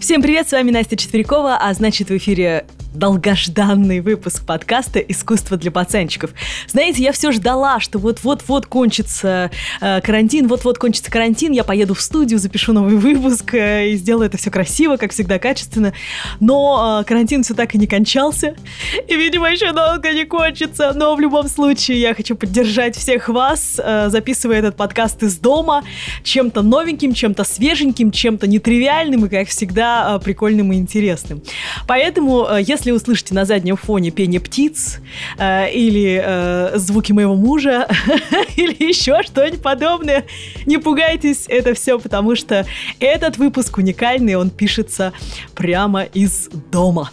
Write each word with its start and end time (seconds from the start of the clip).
Всем 0.00 0.22
привет, 0.22 0.48
с 0.48 0.52
вами 0.52 0.70
Настя 0.70 0.96
Четверякова, 0.96 1.58
а 1.60 1.74
значит 1.74 2.08
в 2.08 2.16
эфире 2.16 2.64
долгожданный 2.94 4.00
выпуск 4.00 4.44
подкаста 4.44 4.98
«Искусство 4.98 5.56
для 5.56 5.70
пацанчиков». 5.70 6.32
Знаете, 6.66 7.02
я 7.02 7.12
все 7.12 7.30
ждала, 7.32 7.80
что 7.80 7.98
вот-вот-вот 7.98 8.66
кончится 8.66 9.50
э, 9.80 10.00
карантин, 10.00 10.48
вот-вот 10.48 10.78
кончится 10.78 11.10
карантин, 11.10 11.52
я 11.52 11.64
поеду 11.64 11.94
в 11.94 12.00
студию, 12.00 12.38
запишу 12.38 12.72
новый 12.72 12.96
выпуск 12.96 13.54
э, 13.54 13.90
и 13.90 13.96
сделаю 13.96 14.26
это 14.26 14.38
все 14.38 14.50
красиво, 14.50 14.96
как 14.96 15.12
всегда, 15.12 15.38
качественно. 15.38 15.92
Но 16.40 17.00
э, 17.00 17.04
карантин 17.04 17.42
все 17.42 17.54
так 17.54 17.74
и 17.74 17.78
не 17.78 17.86
кончался, 17.86 18.56
и, 19.06 19.14
видимо, 19.14 19.50
еще 19.50 19.72
долго 19.72 20.12
не 20.12 20.24
кончится. 20.24 20.92
Но 20.94 21.14
в 21.14 21.20
любом 21.20 21.48
случае 21.48 22.00
я 22.00 22.14
хочу 22.14 22.34
поддержать 22.34 22.96
всех 22.96 23.28
вас, 23.28 23.80
э, 23.82 24.08
записывая 24.08 24.58
этот 24.58 24.76
подкаст 24.76 25.22
из 25.22 25.38
дома, 25.38 25.84
чем-то 26.24 26.62
новеньким, 26.62 27.14
чем-то 27.14 27.44
свеженьким, 27.44 28.10
чем-то 28.10 28.46
нетривиальным 28.46 29.26
и, 29.26 29.28
как 29.28 29.48
всегда, 29.48 30.16
э, 30.16 30.24
прикольным 30.24 30.72
и 30.72 30.76
интересным. 30.76 31.42
Поэтому, 31.86 32.46
э, 32.46 32.62
если 32.80 32.92
услышите 32.92 33.34
на 33.34 33.44
заднем 33.44 33.76
фоне 33.76 34.10
пение 34.10 34.40
птиц 34.40 35.00
э, 35.36 35.70
или 35.70 36.18
э, 36.24 36.78
звуки 36.78 37.12
моего 37.12 37.34
мужа 37.34 37.86
или 38.56 38.88
еще 38.88 39.22
что-нибудь 39.22 39.62
подобное, 39.62 40.24
не 40.64 40.78
пугайтесь, 40.78 41.44
это 41.48 41.74
все 41.74 41.98
потому, 41.98 42.34
что 42.36 42.64
этот 42.98 43.36
выпуск 43.36 43.76
уникальный, 43.76 44.36
он 44.36 44.48
пишется 44.48 45.12
прямо 45.54 46.04
из 46.04 46.48
дома. 46.72 47.10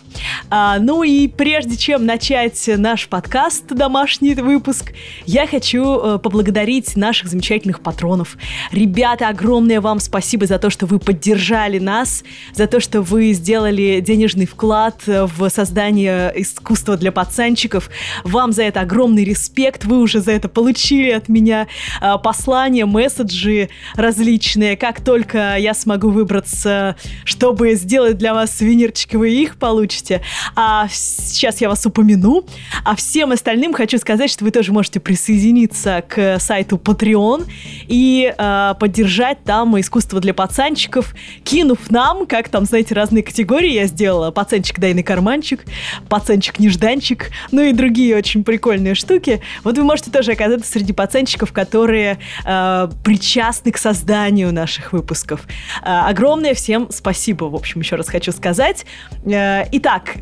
А, 0.49 0.80
ну 0.80 1.03
и 1.03 1.27
прежде 1.27 1.76
чем 1.76 2.05
начать 2.05 2.63
наш 2.77 3.09
подкаст, 3.09 3.68
домашний 3.68 4.35
выпуск, 4.35 4.93
я 5.26 5.48
хочу 5.48 5.99
э, 5.99 6.20
поблагодарить 6.20 6.95
наших 6.95 7.27
замечательных 7.27 7.81
патронов. 7.81 8.38
Ребята, 8.71 9.27
огромное 9.27 9.81
вам 9.81 9.99
спасибо 9.99 10.45
за 10.45 10.59
то, 10.59 10.70
что 10.70 10.85
вы 10.85 10.99
поддержали 10.99 11.77
нас, 11.77 12.23
за 12.54 12.68
то, 12.68 12.79
что 12.79 13.02
вы 13.02 13.34
сделали 13.34 13.99
денежный 13.99 14.46
вклад 14.46 15.02
в 15.05 15.49
создание 15.58 16.32
искусства 16.36 16.98
для 16.98 17.12
пацанчиков. 17.12 17.90
Вам 18.24 18.52
за 18.52 18.62
это 18.62 18.82
огромный 18.82 19.24
респект. 19.24 19.86
Вы 19.86 19.98
уже 19.98 20.20
за 20.20 20.34
это 20.34 20.49
получили 20.49 21.10
от 21.10 21.30
меня 21.30 21.66
э, 21.99 22.14
послания, 22.24 22.86
месседжи 22.86 23.70
различные. 23.96 24.77
Как 24.77 25.02
только 25.04 25.58
я 25.58 25.74
смогу 25.74 26.12
выбраться, 26.12 26.96
чтобы 27.24 27.74
сделать 27.74 28.20
для 28.20 28.36
вас 28.36 28.55
сувенирчики, 28.55 29.16
вы 29.16 29.32
их 29.32 29.58
получите. 29.58 30.22
А 30.55 30.88
сейчас 30.91 31.60
я 31.60 31.70
вас 31.70 31.84
упомяну. 31.88 32.46
А 32.84 32.96
всем 32.96 33.32
остальным 33.32 33.74
хочу 33.74 33.98
сказать, 33.98 34.30
что 34.30 34.46
вы 34.46 34.52
тоже 34.52 34.71
можете 34.71 34.99
присоединиться 34.99 36.04
к 36.08 36.40
сайту 36.40 36.77
Patreon 36.77 37.48
и 37.88 38.32
э, 38.38 38.74
поддержать 38.80 39.44
там 39.44 39.80
искусство 39.80 40.20
для 40.20 40.36
пацанчиков, 40.36 41.16
кинув 41.44 41.90
нам, 41.90 42.27
как 42.27 42.49
там, 42.49 42.66
знаете, 42.66 42.94
разные 42.94 43.24
категории 43.24 43.71
я 43.71 43.88
сделала. 43.88 44.30
Пацанчик, 44.30 44.77
дай 44.77 44.94
на 44.94 45.02
карманчик 45.02 45.46
пацанчик, 45.48 45.65
пацанчик-нежданчик, 46.09 47.31
ну 47.51 47.62
и 47.62 47.73
другие 47.73 48.15
очень 48.15 48.43
прикольные 48.43 48.95
штуки. 48.95 49.41
Вот 49.63 49.77
вы 49.77 49.84
можете 49.84 50.12
тоже 50.12 50.31
оказаться 50.34 50.70
среди 50.70 50.93
пацанчиков, 50.93 51.53
которые 51.53 52.20
э, 52.45 52.90
причастны 53.03 53.71
к 53.71 53.77
созданию 53.77 54.51
наших 54.51 54.93
выпусков. 54.93 55.48
Э, 55.84 56.01
огромное 56.07 56.53
всем 56.53 56.87
спасибо, 56.91 57.45
в 57.45 57.55
общем, 57.55 57.81
еще 57.81 57.95
раз 57.95 58.09
хочу 58.09 58.31
сказать. 58.31 58.85
Э, 59.25 59.63
итак, 59.71 60.15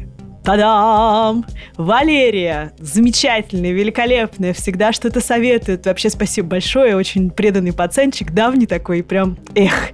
Та-дам! 0.46 1.44
Валерия, 1.76 2.72
замечательная, 2.78 3.72
великолепная, 3.72 4.54
всегда 4.54 4.94
что-то 4.94 5.20
советует. 5.20 5.88
Вообще 5.88 6.12
спасибо 6.12 6.50
большое, 6.50 6.96
очень 6.96 7.32
преданный 7.32 7.74
пацанчик, 7.74 8.32
давний 8.32 8.68
такой, 8.68 9.02
прям 9.02 9.38
эх. 9.56 9.90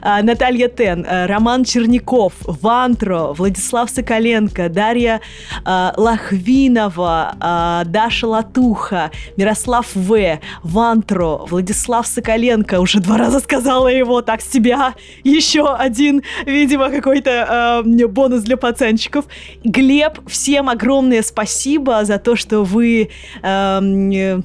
А, 0.00 0.22
Наталья 0.22 0.68
Тен, 0.68 1.04
а, 1.06 1.26
Роман 1.26 1.64
Черняков, 1.64 2.32
Вантро, 2.40 3.34
Владислав 3.34 3.90
Соколенко, 3.90 4.70
Дарья 4.70 5.20
а, 5.66 5.92
Лахвинова, 5.98 7.36
а, 7.38 7.84
Даша 7.84 8.26
Латуха, 8.26 9.10
Мирослав 9.36 9.86
В, 9.94 10.38
Вантро, 10.62 11.42
Владислав 11.46 12.06
Соколенко, 12.06 12.80
уже 12.80 13.00
два 13.00 13.18
раза 13.18 13.40
сказала 13.40 13.88
его, 13.88 14.22
так 14.22 14.40
с 14.40 14.46
тебя 14.46 14.94
еще 15.24 15.74
один, 15.74 16.22
видимо, 16.46 16.88
какой-то 16.88 17.82
э, 17.84 18.06
бонус 18.06 18.40
для 18.44 18.56
пацанчиков. 18.56 19.26
Глеб 19.62 19.89
Глеб, 19.90 20.20
всем 20.28 20.68
огромное 20.68 21.20
спасибо 21.20 22.04
за 22.04 22.20
то, 22.20 22.36
что 22.36 22.62
вы 22.62 23.10
э, 23.42 24.40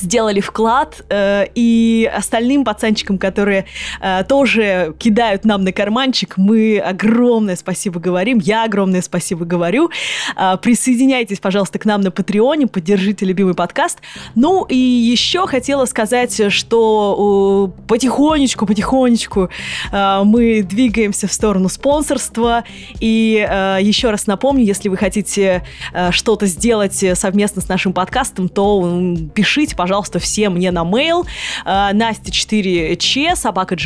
сделали 0.00 0.40
вклад, 0.40 1.04
э, 1.08 1.46
и 1.54 2.10
остальным 2.14 2.64
пацанчикам, 2.64 3.18
которые 3.18 3.66
э, 4.00 4.24
тоже 4.28 4.94
кидают 4.98 5.44
нам 5.44 5.62
на 5.64 5.72
карманчик, 5.72 6.36
мы 6.36 6.78
огромное 6.78 7.56
спасибо 7.56 8.00
говорим, 8.00 8.38
я 8.38 8.64
огромное 8.64 9.02
спасибо 9.02 9.44
говорю. 9.44 9.90
Э, 10.36 10.56
присоединяйтесь, 10.60 11.40
пожалуйста, 11.40 11.78
к 11.78 11.84
нам 11.84 12.00
на 12.00 12.10
Патреоне, 12.10 12.66
поддержите 12.66 13.24
любимый 13.24 13.54
подкаст. 13.54 14.00
Ну 14.34 14.64
и 14.64 14.76
еще 14.76 15.46
хотела 15.46 15.84
сказать, 15.86 16.52
что 16.52 17.72
потихонечку, 17.88 18.66
потихонечку 18.66 19.50
мы 19.92 20.62
двигаемся 20.62 21.26
в 21.26 21.32
сторону 21.32 21.68
спонсорства, 21.68 22.64
и 23.00 23.46
еще 23.80 24.10
раз 24.10 24.26
напомню, 24.26 24.64
если 24.64 24.88
вы 24.88 24.96
хотите 24.96 25.64
что-то 26.10 26.46
сделать 26.46 27.04
совместно 27.14 27.62
с 27.62 27.68
нашим 27.68 27.92
подкастом, 27.92 28.48
то 28.48 29.16
пишите, 29.34 29.76
пожалуйста, 29.82 30.20
все 30.20 30.48
мне 30.48 30.70
на 30.70 30.84
mail 30.84 31.26
э, 31.64 31.68
настя4ч 31.92 33.34
собака. 33.34 33.76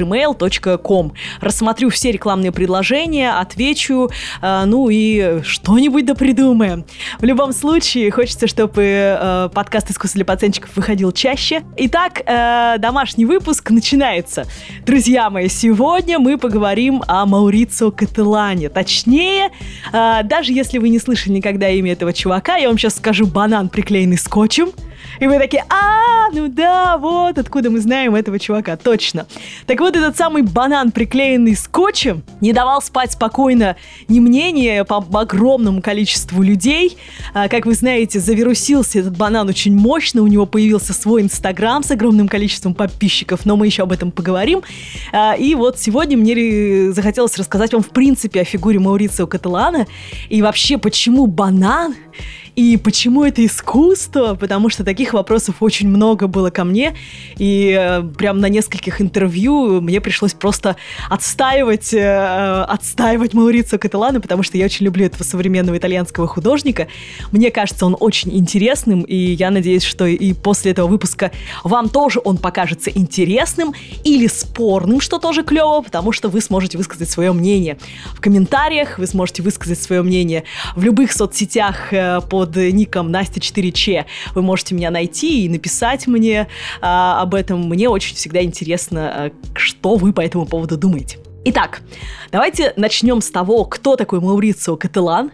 Рассмотрю 1.40 1.88
все 1.88 2.12
рекламные 2.12 2.52
предложения, 2.52 3.32
отвечу, 3.32 4.10
э, 4.42 4.64
ну 4.66 4.90
и 4.90 5.40
что-нибудь 5.42 6.04
да 6.04 6.14
придумаем. 6.14 6.84
В 7.18 7.24
любом 7.24 7.54
случае, 7.54 8.10
хочется, 8.10 8.46
чтобы 8.46 8.82
э, 8.84 9.48
подкаст 9.54 9.90
«Искусство 9.90 10.18
для 10.18 10.26
пацанчиков» 10.26 10.76
выходил 10.76 11.12
чаще. 11.12 11.62
Итак, 11.78 12.22
домашний 12.78 13.24
выпуск 13.24 13.70
начинается. 13.70 14.44
Друзья 14.84 15.30
мои, 15.30 15.48
сегодня 15.48 16.18
мы 16.18 16.36
поговорим 16.36 17.02
о 17.08 17.24
Маурицио 17.24 17.90
Кателане. 17.90 18.68
Точнее, 18.68 19.50
даже 19.92 20.52
если 20.52 20.76
вы 20.76 20.90
не 20.90 20.98
слышали 20.98 21.32
никогда 21.32 21.70
имя 21.70 21.92
этого 21.92 22.12
чувака, 22.12 22.56
я 22.56 22.68
вам 22.68 22.76
сейчас 22.76 22.96
скажу 22.96 23.26
банан, 23.26 23.70
приклеенный 23.70 24.18
скотчем. 24.18 24.72
И 25.20 25.26
вы 25.26 25.38
такие, 25.38 25.64
а, 25.68 26.30
ну 26.32 26.48
да, 26.48 26.98
вот 26.98 27.38
откуда 27.38 27.70
мы 27.70 27.80
знаем 27.80 28.14
этого 28.14 28.38
чувака, 28.38 28.76
точно. 28.76 29.26
Так 29.66 29.80
вот, 29.80 29.96
этот 29.96 30.16
самый 30.16 30.42
банан, 30.42 30.90
приклеенный 30.92 31.56
скотчем, 31.56 32.22
не 32.40 32.52
давал 32.52 32.82
спать 32.82 33.12
спокойно 33.12 33.76
ни 34.08 34.20
мнение 34.20 34.84
по 34.84 35.04
огромному 35.12 35.80
количеству 35.80 36.42
людей. 36.42 36.96
А, 37.34 37.48
как 37.48 37.66
вы 37.66 37.74
знаете, 37.74 38.20
завирусился 38.20 39.00
этот 39.00 39.16
банан 39.16 39.48
очень 39.48 39.74
мощно, 39.74 40.22
у 40.22 40.26
него 40.26 40.46
появился 40.46 40.92
свой 40.92 41.22
инстаграм 41.22 41.82
с 41.82 41.90
огромным 41.90 42.28
количеством 42.28 42.74
подписчиков, 42.74 43.46
но 43.46 43.56
мы 43.56 43.66
еще 43.66 43.82
об 43.82 43.92
этом 43.92 44.10
поговорим. 44.10 44.62
А, 45.12 45.34
и 45.34 45.54
вот 45.54 45.78
сегодня 45.78 46.16
мне 46.16 46.92
захотелось 46.92 47.36
рассказать 47.38 47.72
вам 47.72 47.82
в 47.82 47.90
принципе 47.90 48.40
о 48.40 48.44
фигуре 48.44 48.78
Маурицио 48.78 49.26
Каталана 49.26 49.86
и 50.28 50.42
вообще, 50.42 50.78
почему 50.78 51.26
банан 51.26 51.94
и 52.56 52.78
почему 52.78 53.22
это 53.22 53.44
искусство? 53.44 54.34
Потому 54.34 54.70
что 54.70 54.82
таких 54.82 55.12
вопросов 55.12 55.56
очень 55.60 55.88
много 55.88 56.26
было 56.26 56.48
ко 56.48 56.64
мне. 56.64 56.96
И 57.36 57.76
э, 57.78 58.02
прям 58.16 58.40
на 58.40 58.48
нескольких 58.48 59.02
интервью 59.02 59.82
мне 59.82 60.00
пришлось 60.00 60.32
просто 60.32 60.76
отстаивать, 61.10 61.92
э, 61.92 62.62
отстаивать 62.62 63.34
Маурицио 63.34 63.78
Каталана, 63.78 64.22
потому 64.22 64.42
что 64.42 64.56
я 64.56 64.64
очень 64.64 64.86
люблю 64.86 65.04
этого 65.04 65.22
современного 65.22 65.76
итальянского 65.76 66.26
художника. 66.26 66.88
Мне 67.30 67.50
кажется, 67.50 67.84
он 67.84 67.94
очень 68.00 68.34
интересным, 68.34 69.02
и 69.02 69.14
я 69.14 69.50
надеюсь, 69.50 69.84
что 69.84 70.06
и 70.06 70.32
после 70.32 70.70
этого 70.70 70.88
выпуска 70.88 71.32
вам 71.62 71.90
тоже 71.90 72.22
он 72.24 72.38
покажется 72.38 72.90
интересным 72.90 73.74
или 74.02 74.28
спорным, 74.28 75.02
что 75.02 75.18
тоже 75.18 75.44
клево, 75.44 75.82
потому 75.82 76.10
что 76.10 76.30
вы 76.30 76.40
сможете 76.40 76.78
высказать 76.78 77.10
свое 77.10 77.34
мнение 77.34 77.76
в 78.14 78.20
комментариях, 78.22 78.98
вы 78.98 79.06
сможете 79.06 79.42
высказать 79.42 79.78
свое 79.78 80.00
мнение 80.00 80.44
в 80.74 80.82
любых 80.82 81.12
соцсетях 81.12 81.92
э, 81.92 82.22
под 82.46 82.56
ником 82.72 83.10
Настя4Ч. 83.10 84.04
Вы 84.34 84.42
можете 84.42 84.74
меня 84.74 84.90
найти 84.90 85.44
и 85.44 85.48
написать 85.48 86.06
мне 86.06 86.48
а, 86.80 87.20
об 87.20 87.34
этом. 87.34 87.68
Мне 87.68 87.88
очень 87.88 88.14
всегда 88.14 88.42
интересно, 88.42 89.00
а, 89.08 89.30
что 89.54 89.96
вы 89.96 90.12
по 90.12 90.20
этому 90.20 90.46
поводу 90.46 90.76
думаете. 90.76 91.18
Итак, 91.48 91.82
давайте 92.32 92.72
начнем 92.76 93.20
с 93.20 93.30
того, 93.30 93.64
кто 93.66 93.94
такой 93.94 94.20
Маурицио 94.20 94.76
Кателан. 94.76 95.30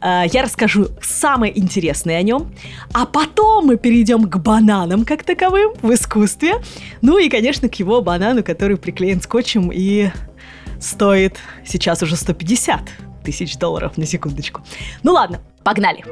А, 0.00 0.24
я 0.24 0.42
расскажу 0.42 0.88
самое 1.00 1.56
интересное 1.58 2.18
о 2.18 2.22
нем, 2.22 2.52
а 2.92 3.06
потом 3.06 3.66
мы 3.66 3.76
перейдем 3.76 4.28
к 4.28 4.36
бананам 4.38 5.04
как 5.04 5.24
таковым 5.24 5.72
в 5.82 5.92
искусстве. 5.92 6.54
Ну 7.00 7.18
и, 7.18 7.28
конечно, 7.28 7.68
к 7.68 7.74
его 7.76 8.02
банану, 8.02 8.42
который 8.42 8.76
приклеен 8.76 9.20
скотчем 9.20 9.70
и 9.72 10.10
стоит 10.80 11.38
сейчас 11.64 12.02
уже 12.02 12.16
150 12.16 12.80
тысяч 13.22 13.56
долларов 13.56 13.96
на 13.96 14.06
секундочку. 14.06 14.62
Ну 15.02 15.12
ладно, 15.12 15.40
погнали. 15.64 16.04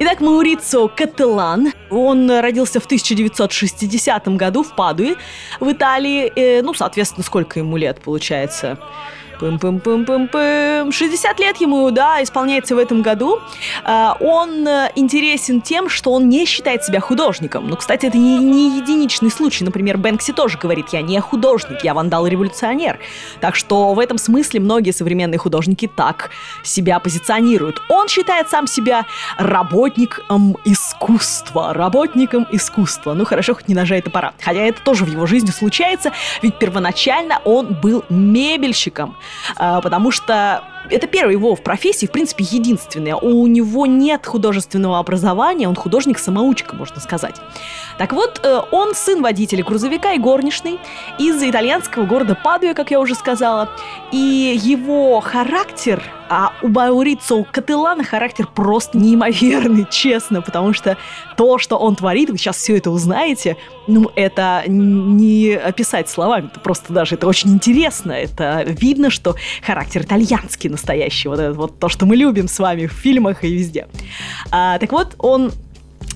Итак, 0.00 0.20
Маурицо 0.20 0.86
Кателан. 0.86 1.72
Он 1.90 2.30
родился 2.30 2.78
в 2.78 2.84
1960 2.84 4.28
году 4.36 4.62
в 4.62 4.76
Падуе, 4.76 5.16
в 5.58 5.72
Италии. 5.72 6.32
Э, 6.36 6.62
ну, 6.62 6.72
соответственно, 6.72 7.24
сколько 7.24 7.58
ему 7.58 7.76
лет 7.76 8.00
получается? 8.00 8.78
Пым-пым-пым-пым-пым. 9.40 10.92
60 10.92 11.40
лет 11.40 11.56
ему, 11.58 11.90
да, 11.90 12.22
исполняется 12.22 12.74
в 12.74 12.78
этом 12.78 13.02
году. 13.02 13.40
А, 13.84 14.16
он 14.20 14.66
э, 14.66 14.90
интересен 14.96 15.60
тем, 15.60 15.88
что 15.88 16.12
он 16.12 16.28
не 16.28 16.44
считает 16.44 16.84
себя 16.84 17.00
художником. 17.00 17.68
Ну, 17.68 17.76
кстати, 17.76 18.06
это 18.06 18.18
не, 18.18 18.38
не 18.38 18.78
единичный 18.78 19.30
случай. 19.30 19.64
Например, 19.64 19.96
Бэнкси 19.96 20.32
тоже 20.32 20.58
говорит, 20.58 20.88
я 20.92 21.02
не 21.02 21.20
художник, 21.20 21.84
я 21.84 21.94
вандал-революционер. 21.94 22.98
Так 23.40 23.54
что 23.54 23.94
в 23.94 23.98
этом 23.98 24.18
смысле 24.18 24.60
многие 24.60 24.90
современные 24.90 25.38
художники 25.38 25.90
так 25.94 26.30
себя 26.62 26.98
позиционируют. 26.98 27.82
Он 27.88 28.08
считает 28.08 28.48
сам 28.48 28.66
себя 28.66 29.06
работником 29.36 30.56
искусства. 30.64 31.72
Работником 31.72 32.46
искусства. 32.50 33.14
Ну, 33.14 33.24
хорошо, 33.24 33.54
хоть 33.54 33.68
не 33.68 33.74
ножа 33.74 33.96
это 33.96 34.10
пора. 34.10 34.32
Хотя 34.40 34.60
это 34.60 34.80
тоже 34.82 35.04
в 35.04 35.08
его 35.08 35.26
жизни 35.26 35.50
случается, 35.50 36.12
ведь 36.42 36.58
первоначально 36.58 37.40
он 37.44 37.76
был 37.80 38.04
мебельщиком. 38.08 39.16
А, 39.56 39.80
потому 39.80 40.10
что 40.10 40.62
это 40.90 41.06
первый 41.06 41.32
его 41.32 41.54
в 41.54 41.62
профессии, 41.62 42.06
в 42.06 42.10
принципе, 42.10 42.44
единственный. 42.44 43.12
У 43.12 43.46
него 43.46 43.86
нет 43.86 44.26
художественного 44.26 44.98
образования, 44.98 45.68
он 45.68 45.74
художник-самоучка, 45.74 46.76
можно 46.76 47.00
сказать. 47.00 47.36
Так 47.98 48.12
вот, 48.12 48.40
э, 48.44 48.60
он 48.70 48.94
сын 48.94 49.22
водителя 49.22 49.64
грузовика 49.64 50.12
и 50.12 50.18
горничный 50.18 50.78
из 51.18 51.42
итальянского 51.42 52.06
города 52.06 52.38
Падуя, 52.42 52.74
как 52.74 52.90
я 52.90 53.00
уже 53.00 53.14
сказала. 53.14 53.70
И 54.12 54.58
его 54.62 55.20
характер, 55.20 56.02
а 56.28 56.52
у 56.62 56.68
Баурицо 56.68 57.44
Кателана 57.50 58.04
характер 58.04 58.46
просто 58.46 58.98
неимоверный, 58.98 59.86
честно, 59.90 60.42
потому 60.42 60.72
что 60.72 60.96
то, 61.36 61.58
что 61.58 61.76
он 61.76 61.96
творит, 61.96 62.30
вы 62.30 62.38
сейчас 62.38 62.56
все 62.56 62.76
это 62.76 62.90
узнаете, 62.90 63.56
ну, 63.86 64.10
это 64.14 64.62
не 64.66 65.54
описать 65.54 66.08
словами, 66.08 66.46
это 66.46 66.60
просто 66.60 66.92
даже, 66.92 67.16
это 67.16 67.26
очень 67.26 67.50
интересно, 67.50 68.12
это 68.12 68.62
видно, 68.64 69.10
что 69.10 69.34
характер 69.62 70.02
итальянский 70.02 70.70
настоящий, 70.78 71.28
вот, 71.28 71.40
это, 71.40 71.52
вот 71.52 71.78
то, 71.78 71.88
что 71.88 72.06
мы 72.06 72.16
любим 72.16 72.48
с 72.48 72.58
вами 72.58 72.86
в 72.86 72.92
фильмах 72.92 73.44
и 73.44 73.52
везде. 73.52 73.86
А, 74.50 74.78
так 74.78 74.92
вот, 74.92 75.14
он 75.18 75.52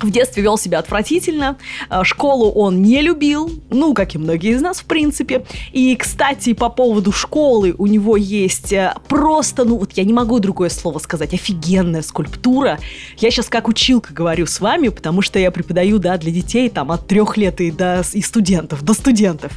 в 0.02 0.10
детстве 0.10 0.42
вел 0.42 0.58
себя 0.58 0.78
отвратительно, 0.78 1.58
э, 1.90 2.02
школу 2.04 2.50
он 2.50 2.82
не 2.82 3.00
любил, 3.00 3.50
ну, 3.70 3.94
как 3.94 4.14
и 4.14 4.18
многие 4.18 4.52
из 4.52 4.60
нас, 4.60 4.80
в 4.80 4.84
принципе. 4.84 5.44
И, 5.72 5.94
кстати, 5.96 6.52
по 6.52 6.68
поводу 6.68 7.12
школы 7.12 7.74
у 7.78 7.86
него 7.86 8.16
есть 8.16 8.72
э, 8.72 8.94
просто, 9.08 9.64
ну, 9.64 9.78
вот 9.78 9.92
я 9.92 10.04
не 10.04 10.12
могу 10.12 10.38
другое 10.38 10.68
слово 10.68 10.98
сказать, 10.98 11.34
офигенная 11.34 12.02
скульптура. 12.02 12.78
Я 13.18 13.30
сейчас 13.30 13.48
как 13.48 13.68
училка 13.68 14.12
говорю 14.12 14.46
с 14.46 14.60
вами, 14.60 14.88
потому 14.88 15.22
что 15.22 15.38
я 15.38 15.50
преподаю, 15.50 15.98
да, 15.98 16.16
для 16.16 16.32
детей 16.32 16.68
там 16.68 16.92
от 16.92 17.06
трех 17.06 17.36
лет 17.36 17.60
и 17.60 17.70
до 17.70 18.02
и 18.12 18.22
студентов, 18.22 18.82
до 18.82 18.94
студентов. 18.94 19.52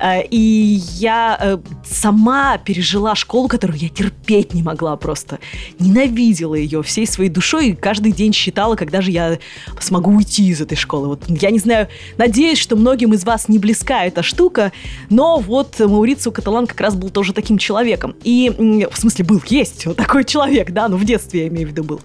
Э, 0.00 0.22
и 0.24 0.80
я 0.96 1.60
сама 1.84 2.58
пережила 2.58 3.14
школу, 3.14 3.48
которую 3.48 3.78
я 3.78 3.88
терпеть 3.88 4.54
не 4.54 4.62
могла 4.62 4.96
просто. 4.96 5.38
Ненавидела 5.78 6.54
ее 6.54 6.82
всей 6.82 7.06
своей 7.06 7.30
душой 7.30 7.68
и 7.68 7.74
каждый 7.74 8.12
день 8.12 8.32
считала, 8.32 8.76
когда 8.76 9.00
же 9.00 9.10
я 9.10 9.38
смогу 9.80 10.12
уйти 10.12 10.48
из 10.48 10.60
этой 10.60 10.76
школы. 10.76 11.08
Вот 11.08 11.22
я 11.28 11.50
не 11.50 11.58
знаю, 11.58 11.88
надеюсь, 12.16 12.58
что 12.58 12.76
многим 12.76 13.12
из 13.12 13.24
вас 13.24 13.48
не 13.48 13.58
близка 13.58 14.04
эта 14.04 14.22
штука, 14.22 14.72
но 15.10 15.38
вот 15.38 15.78
Маурицио 15.78 16.32
Каталан 16.32 16.66
как 16.66 16.80
раз 16.80 16.94
был 16.94 17.10
тоже 17.10 17.32
таким 17.32 17.58
человеком. 17.58 18.14
И, 18.24 18.50
в 18.90 18.96
смысле, 18.98 19.24
был, 19.24 19.42
есть 19.46 19.86
вот 19.86 19.96
такой 19.96 20.24
человек, 20.24 20.70
да, 20.70 20.88
ну 20.88 20.96
в 20.96 21.04
детстве 21.04 21.42
я 21.42 21.48
имею 21.48 21.68
в 21.68 21.70
виду 21.70 21.84
был. 21.84 22.00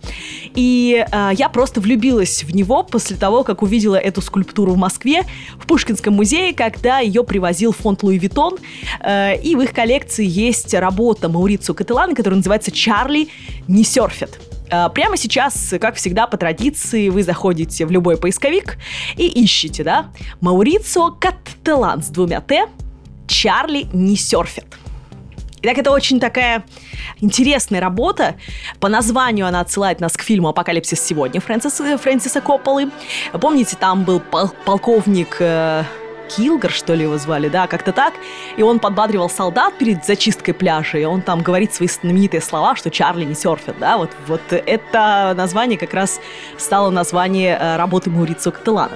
И 0.55 1.05
э, 1.11 1.29
я 1.37 1.49
просто 1.49 1.81
влюбилась 1.81 2.43
в 2.43 2.53
него 2.53 2.83
после 2.83 3.15
того, 3.15 3.43
как 3.43 3.61
увидела 3.61 3.95
эту 3.95 4.21
скульптуру 4.21 4.73
в 4.73 4.77
Москве, 4.77 5.23
в 5.57 5.67
Пушкинском 5.67 6.13
музее, 6.13 6.53
когда 6.53 6.99
ее 6.99 7.23
привозил 7.23 7.71
фонд 7.71 8.03
Луи 8.03 8.17
Виттон, 8.17 8.57
э, 9.01 9.39
и 9.41 9.55
в 9.55 9.61
их 9.61 9.73
коллекции 9.73 10.25
есть 10.25 10.73
работа 10.73 11.29
Маурицио 11.29 11.73
Каттелана, 11.73 12.15
которая 12.15 12.37
называется 12.37 12.71
«Чарли 12.71 13.29
не 13.67 13.83
сёрфит». 13.83 14.39
А, 14.71 14.89
прямо 14.89 15.17
сейчас, 15.17 15.73
как 15.79 15.95
всегда, 15.95 16.27
по 16.27 16.37
традиции, 16.37 17.09
вы 17.09 17.23
заходите 17.23 17.85
в 17.85 17.91
любой 17.91 18.17
поисковик 18.17 18.77
и 19.15 19.27
ищете, 19.27 19.83
да, 19.83 20.11
Маурицио 20.41 21.11
Каттелан 21.11 22.03
с 22.03 22.07
двумя 22.07 22.41
Т, 22.41 22.67
Чарли 23.27 23.87
не 23.93 24.15
серфит. 24.15 24.65
Итак, 25.61 25.77
это 25.77 25.91
очень 25.91 26.21
такая 26.21 26.63
интересная 27.19 27.81
работа. 27.81 28.35
По 28.79 28.87
названию 28.87 29.45
она 29.45 29.59
отсылает 29.59 29.99
нас 29.99 30.13
к 30.13 30.21
фильму 30.21 30.47
«Апокалипсис 30.47 31.01
сегодня» 31.01 31.41
Фрэнсиса, 31.41 31.97
Фрэнсиса 31.97 32.39
Копполы. 32.39 32.89
Помните, 33.33 33.75
там 33.77 34.05
был 34.05 34.21
пол 34.21 34.51
полковник 34.63 35.35
э, 35.39 35.83
Килгар, 36.35 36.71
что 36.71 36.93
ли 36.93 37.03
его 37.03 37.17
звали, 37.17 37.49
да, 37.49 37.67
как-то 37.67 37.91
так. 37.91 38.13
И 38.57 38.63
он 38.63 38.79
подбадривал 38.79 39.29
солдат 39.29 39.77
перед 39.77 40.05
зачисткой 40.05 40.53
пляжа, 40.53 40.97
и 40.97 41.05
он 41.05 41.21
там 41.21 41.41
говорит 41.41 41.73
свои 41.73 41.87
знаменитые 41.87 42.41
слова, 42.41 42.75
что 42.75 42.89
Чарли 42.89 43.25
не 43.25 43.35
серфит, 43.35 43.75
да, 43.79 43.97
вот, 43.97 44.11
вот 44.27 44.41
это 44.51 45.33
название 45.35 45.77
как 45.77 45.93
раз 45.93 46.19
стало 46.57 46.89
название 46.89 47.57
э, 47.59 47.77
работы 47.77 48.09
Маурицио 48.09 48.51
Кателана. 48.51 48.91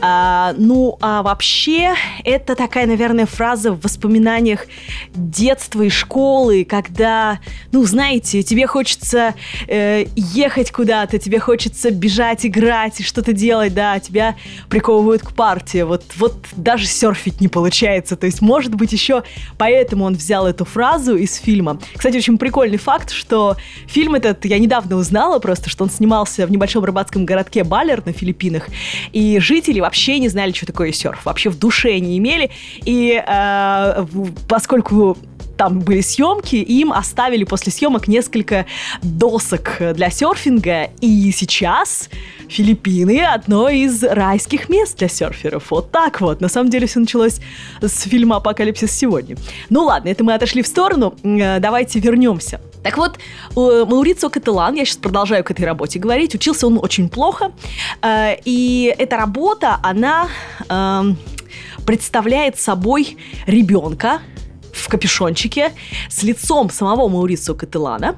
А, 0.00 0.54
ну, 0.56 0.98
а 1.00 1.22
вообще, 1.22 1.94
это 2.24 2.54
такая, 2.54 2.86
наверное, 2.86 3.26
фраза 3.26 3.72
в 3.72 3.80
воспоминаниях 3.80 4.66
детства 5.14 5.82
и 5.82 5.88
школы, 5.88 6.64
когда, 6.64 7.38
ну, 7.72 7.84
знаете, 7.84 8.42
тебе 8.42 8.66
хочется 8.66 9.34
э, 9.68 10.06
ехать 10.16 10.72
куда-то, 10.72 11.18
тебе 11.18 11.38
хочется 11.38 11.90
бежать, 11.90 12.46
играть 12.46 13.00
и 13.00 13.02
что-то 13.02 13.32
делать, 13.32 13.74
да, 13.74 13.98
тебя 14.00 14.34
приковывают 14.68 15.22
к 15.22 15.32
партии. 15.32 15.82
Вот, 15.82 16.04
вот 16.16 16.34
даже 16.64 16.86
серфить 16.86 17.40
не 17.40 17.48
получается. 17.48 18.16
То 18.16 18.26
есть, 18.26 18.40
может 18.40 18.74
быть, 18.74 18.92
еще 18.92 19.22
поэтому 19.58 20.04
он 20.04 20.14
взял 20.14 20.46
эту 20.46 20.64
фразу 20.64 21.16
из 21.16 21.36
фильма. 21.36 21.78
Кстати, 21.94 22.16
очень 22.16 22.38
прикольный 22.38 22.78
факт, 22.78 23.10
что 23.10 23.56
фильм 23.86 24.14
этот, 24.14 24.44
я 24.44 24.58
недавно 24.58 24.96
узнала 24.96 25.38
просто, 25.38 25.70
что 25.70 25.84
он 25.84 25.90
снимался 25.90 26.46
в 26.46 26.50
небольшом 26.50 26.84
рыбацком 26.84 27.24
городке 27.24 27.62
Балер 27.62 28.02
на 28.04 28.12
Филиппинах, 28.12 28.68
и 29.12 29.38
жители 29.38 29.80
вообще 29.80 30.18
не 30.18 30.28
знали, 30.28 30.52
что 30.52 30.66
такое 30.66 30.92
серф, 30.92 31.24
вообще 31.24 31.50
в 31.50 31.58
душе 31.58 31.98
не 31.98 32.18
имели, 32.18 32.50
и 32.84 33.22
э, 33.24 34.06
поскольку 34.48 35.16
там 35.56 35.80
были 35.80 36.00
съемки, 36.00 36.56
им 36.56 36.92
оставили 36.92 37.44
после 37.44 37.72
съемок 37.72 38.08
несколько 38.08 38.66
досок 39.02 39.76
для 39.94 40.10
серфинга, 40.10 40.90
и 41.00 41.30
сейчас 41.32 42.08
Филиппины 42.48 43.20
одно 43.22 43.68
из 43.68 44.02
райских 44.02 44.68
мест 44.68 44.98
для 44.98 45.08
серферов. 45.08 45.70
Вот 45.70 45.90
так 45.90 46.20
вот. 46.20 46.40
На 46.40 46.48
самом 46.48 46.70
деле 46.70 46.86
все 46.86 47.00
началось 47.00 47.40
с 47.80 48.02
фильма 48.02 48.36
«Апокалипсис 48.36 48.90
сегодня». 48.90 49.36
Ну 49.70 49.84
ладно, 49.84 50.08
это 50.08 50.24
мы 50.24 50.34
отошли 50.34 50.62
в 50.62 50.66
сторону. 50.66 51.14
Э, 51.22 51.58
давайте 51.58 52.00
вернемся. 52.00 52.60
Так 52.82 52.98
вот, 52.98 53.18
Маурицио 53.56 54.28
Кателан, 54.28 54.74
я 54.74 54.84
сейчас 54.84 54.98
продолжаю 54.98 55.42
к 55.42 55.50
этой 55.50 55.64
работе 55.64 55.98
говорить, 55.98 56.34
учился 56.34 56.66
он 56.66 56.78
очень 56.78 57.08
плохо, 57.08 57.52
э, 58.02 58.36
и 58.44 58.94
эта 58.98 59.16
работа, 59.16 59.78
она 59.82 60.28
эм, 60.68 61.16
представляет 61.86 62.58
собой 62.58 63.16
ребенка, 63.46 64.20
в 64.74 64.88
капюшончике 64.88 65.72
с 66.08 66.22
лицом 66.22 66.70
самого 66.70 67.08
Маурицио 67.08 67.54
Кателана, 67.54 68.16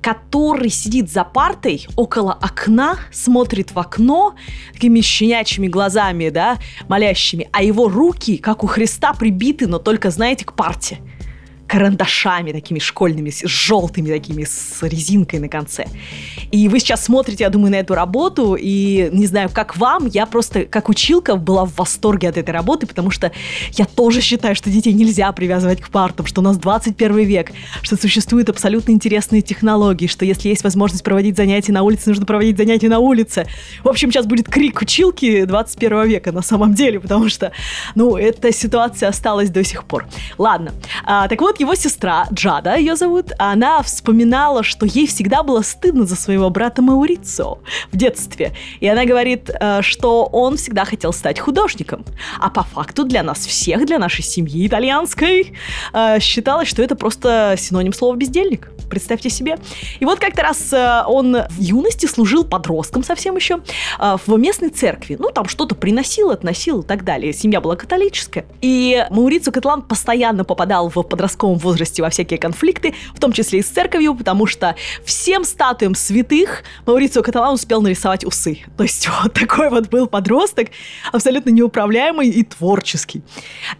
который 0.00 0.70
сидит 0.70 1.10
за 1.10 1.24
партой 1.24 1.86
около 1.96 2.32
окна, 2.32 2.98
смотрит 3.12 3.72
в 3.72 3.78
окно 3.78 4.34
такими 4.72 5.00
щенячьими 5.00 5.66
глазами, 5.66 6.30
да, 6.30 6.58
молящими, 6.88 7.48
а 7.52 7.62
его 7.62 7.88
руки, 7.88 8.36
как 8.38 8.64
у 8.64 8.66
Христа, 8.66 9.12
прибиты, 9.12 9.66
но 9.66 9.78
только, 9.78 10.10
знаете, 10.10 10.44
к 10.44 10.52
парте 10.52 11.00
карандашами 11.66 12.52
такими 12.52 12.78
школьными, 12.78 13.30
с 13.30 13.46
желтыми 13.46 14.08
такими, 14.08 14.44
с 14.44 14.82
резинкой 14.82 15.40
на 15.40 15.48
конце. 15.48 15.86
И 16.52 16.68
вы 16.68 16.78
сейчас 16.80 17.04
смотрите, 17.04 17.44
я 17.44 17.50
думаю, 17.50 17.72
на 17.72 17.76
эту 17.76 17.94
работу, 17.94 18.56
и 18.58 19.08
не 19.12 19.26
знаю, 19.26 19.50
как 19.52 19.76
вам, 19.76 20.06
я 20.06 20.26
просто, 20.26 20.64
как 20.64 20.88
училка, 20.88 21.36
была 21.36 21.64
в 21.64 21.74
восторге 21.76 22.28
от 22.28 22.36
этой 22.36 22.50
работы, 22.50 22.86
потому 22.86 23.10
что 23.10 23.32
я 23.72 23.84
тоже 23.84 24.20
считаю, 24.20 24.54
что 24.54 24.70
детей 24.70 24.92
нельзя 24.92 25.30
привязывать 25.32 25.80
к 25.80 25.88
партам, 25.90 26.26
что 26.26 26.40
у 26.40 26.44
нас 26.44 26.56
21 26.58 27.18
век, 27.24 27.52
что 27.82 27.96
существуют 27.96 28.48
абсолютно 28.48 28.92
интересные 28.92 29.42
технологии, 29.42 30.06
что 30.06 30.24
если 30.24 30.48
есть 30.48 30.62
возможность 30.64 31.02
проводить 31.02 31.36
занятия 31.36 31.72
на 31.72 31.82
улице, 31.82 32.08
нужно 32.10 32.26
проводить 32.26 32.56
занятия 32.56 32.88
на 32.88 33.00
улице. 33.00 33.46
В 33.82 33.88
общем, 33.88 34.12
сейчас 34.12 34.26
будет 34.26 34.48
крик 34.48 34.80
училки 34.80 35.44
21 35.44 36.06
века 36.06 36.32
на 36.32 36.42
самом 36.42 36.74
деле, 36.74 37.00
потому 37.00 37.28
что, 37.28 37.52
ну, 37.94 38.16
эта 38.16 38.52
ситуация 38.52 39.08
осталась 39.08 39.50
до 39.50 39.64
сих 39.64 39.84
пор. 39.84 40.06
Ладно, 40.38 40.72
а, 41.04 41.28
так 41.28 41.40
вот, 41.40 41.55
вот 41.56 41.60
его 41.60 41.74
сестра, 41.74 42.26
Джада 42.32 42.76
ее 42.76 42.96
зовут, 42.96 43.32
она 43.38 43.82
вспоминала, 43.82 44.62
что 44.62 44.84
ей 44.84 45.06
всегда 45.06 45.42
было 45.42 45.62
стыдно 45.62 46.04
за 46.04 46.14
своего 46.14 46.50
брата 46.50 46.82
Маурицо 46.82 47.60
в 47.92 47.96
детстве. 47.96 48.52
И 48.80 48.86
она 48.86 49.06
говорит, 49.06 49.48
э, 49.48 49.80
что 49.80 50.26
он 50.26 50.58
всегда 50.58 50.84
хотел 50.84 51.14
стать 51.14 51.40
художником. 51.40 52.04
А 52.38 52.50
по 52.50 52.62
факту 52.62 53.04
для 53.04 53.22
нас 53.22 53.46
всех, 53.46 53.86
для 53.86 53.98
нашей 53.98 54.22
семьи 54.22 54.66
итальянской, 54.66 55.54
э, 55.92 56.20
считалось, 56.20 56.68
что 56.68 56.82
это 56.82 56.94
просто 56.94 57.54
синоним 57.58 57.94
слова 57.94 58.16
«бездельник». 58.16 58.70
Представьте 58.88 59.30
себе. 59.30 59.58
И 60.00 60.04
вот 60.04 60.18
как-то 60.18 60.42
раз 60.42 60.72
э, 60.72 61.02
он 61.06 61.36
в 61.48 61.60
юности 61.60 62.06
служил 62.06 62.44
подростком 62.44 63.04
совсем 63.04 63.36
еще 63.36 63.60
э, 63.98 64.16
в 64.26 64.38
местной 64.38 64.70
церкви. 64.70 65.16
Ну, 65.18 65.30
там 65.30 65.48
что-то 65.48 65.74
приносил, 65.74 66.30
относил 66.30 66.80
и 66.80 66.86
так 66.86 67.04
далее. 67.04 67.32
Семья 67.32 67.60
была 67.60 67.76
католическая. 67.76 68.46
И 68.60 69.04
Маурицио 69.10 69.52
Катлан 69.52 69.82
постоянно 69.82 70.44
попадал 70.44 70.88
в 70.88 71.02
подростковом 71.02 71.58
возрасте 71.58 72.02
во 72.02 72.10
всякие 72.10 72.38
конфликты, 72.38 72.94
в 73.14 73.20
том 73.20 73.32
числе 73.32 73.60
и 73.60 73.62
с 73.62 73.66
церковью, 73.66 74.14
потому 74.14 74.46
что 74.46 74.76
всем 75.04 75.44
статуям 75.44 75.94
святых 75.94 76.62
Маурицио 76.86 77.22
Каталан 77.22 77.54
успел 77.54 77.82
нарисовать 77.82 78.24
усы. 78.24 78.60
То 78.76 78.82
есть 78.82 79.08
вот 79.22 79.32
такой 79.32 79.70
вот 79.70 79.88
был 79.88 80.06
подросток, 80.06 80.68
абсолютно 81.12 81.50
неуправляемый 81.50 82.28
и 82.28 82.42
творческий. 82.42 83.22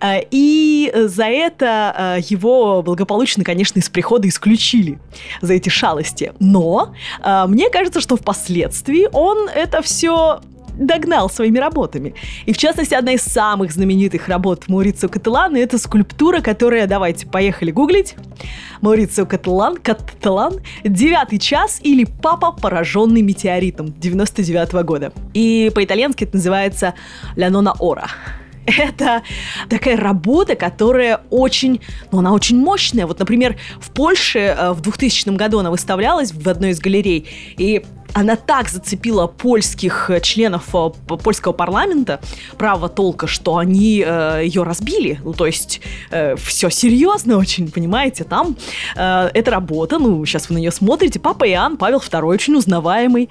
Э, 0.00 0.20
и 0.30 0.92
за 0.94 1.24
это 1.24 2.22
его 2.28 2.82
благополучно, 2.82 3.44
конечно, 3.44 3.78
из 3.78 3.88
прихода 3.88 4.28
исключили 4.28 4.95
за 5.40 5.54
эти 5.54 5.68
шалости. 5.68 6.32
Но 6.38 6.94
мне 7.46 7.70
кажется, 7.70 8.00
что 8.00 8.16
впоследствии 8.16 9.08
он 9.12 9.48
это 9.48 9.82
все 9.82 10.40
догнал 10.78 11.30
своими 11.30 11.58
работами. 11.58 12.14
И 12.44 12.52
в 12.52 12.58
частности, 12.58 12.94
одна 12.94 13.12
из 13.12 13.22
самых 13.22 13.72
знаменитых 13.72 14.28
работ 14.28 14.68
Маурицио 14.68 15.08
Каталана– 15.08 15.56
это 15.58 15.78
скульптура, 15.78 16.40
которая, 16.40 16.86
давайте, 16.86 17.26
поехали 17.26 17.70
гуглить. 17.70 18.14
Маурицио 18.82 19.24
Каталан, 19.24 19.78
Каталан, 19.78 20.60
«Девятый 20.84 21.38
час» 21.38 21.80
или 21.82 22.04
«Папа, 22.04 22.52
пораженный 22.52 23.22
метеоритом» 23.22 23.94
99 23.98 24.74
-го 24.74 24.82
года. 24.84 25.12
И 25.32 25.72
по-итальянски 25.74 26.24
это 26.24 26.36
называется 26.36 26.92
«Ля 27.36 27.48
нона 27.48 27.74
ора». 27.78 28.08
Это 28.78 29.22
такая 29.68 29.96
работа, 29.96 30.56
которая 30.56 31.20
очень, 31.30 31.80
ну, 32.10 32.18
она 32.18 32.32
очень 32.32 32.58
мощная. 32.58 33.06
Вот, 33.06 33.18
например, 33.18 33.56
в 33.80 33.90
Польше 33.90 34.38
э, 34.38 34.72
в 34.72 34.80
2000 34.80 35.30
году 35.36 35.60
она 35.60 35.70
выставлялась 35.70 36.32
в 36.32 36.48
одной 36.48 36.70
из 36.70 36.80
галерей, 36.80 37.26
и 37.56 37.84
она 38.12 38.36
так 38.36 38.68
зацепила 38.68 39.26
польских 39.26 40.10
э, 40.10 40.20
членов 40.20 40.74
э, 40.74 40.90
польского 41.16 41.52
парламента 41.52 42.20
право 42.56 42.88
толка, 42.88 43.26
что 43.26 43.58
они 43.58 44.02
э, 44.04 44.42
ее 44.44 44.62
разбили. 44.62 45.20
Ну, 45.22 45.32
то 45.32 45.46
есть 45.46 45.80
э, 46.10 46.34
все 46.36 46.70
серьезно 46.70 47.36
очень, 47.38 47.70
понимаете? 47.70 48.24
Там 48.24 48.56
э, 48.96 49.30
эта 49.32 49.50
работа, 49.50 49.98
ну, 49.98 50.24
сейчас 50.24 50.48
вы 50.48 50.54
на 50.54 50.58
нее 50.58 50.72
смотрите, 50.72 51.20
Папа 51.20 51.48
Иоанн 51.48 51.76
Павел 51.76 51.98
II 51.98 52.22
очень 52.22 52.54
узнаваемый, 52.56 53.28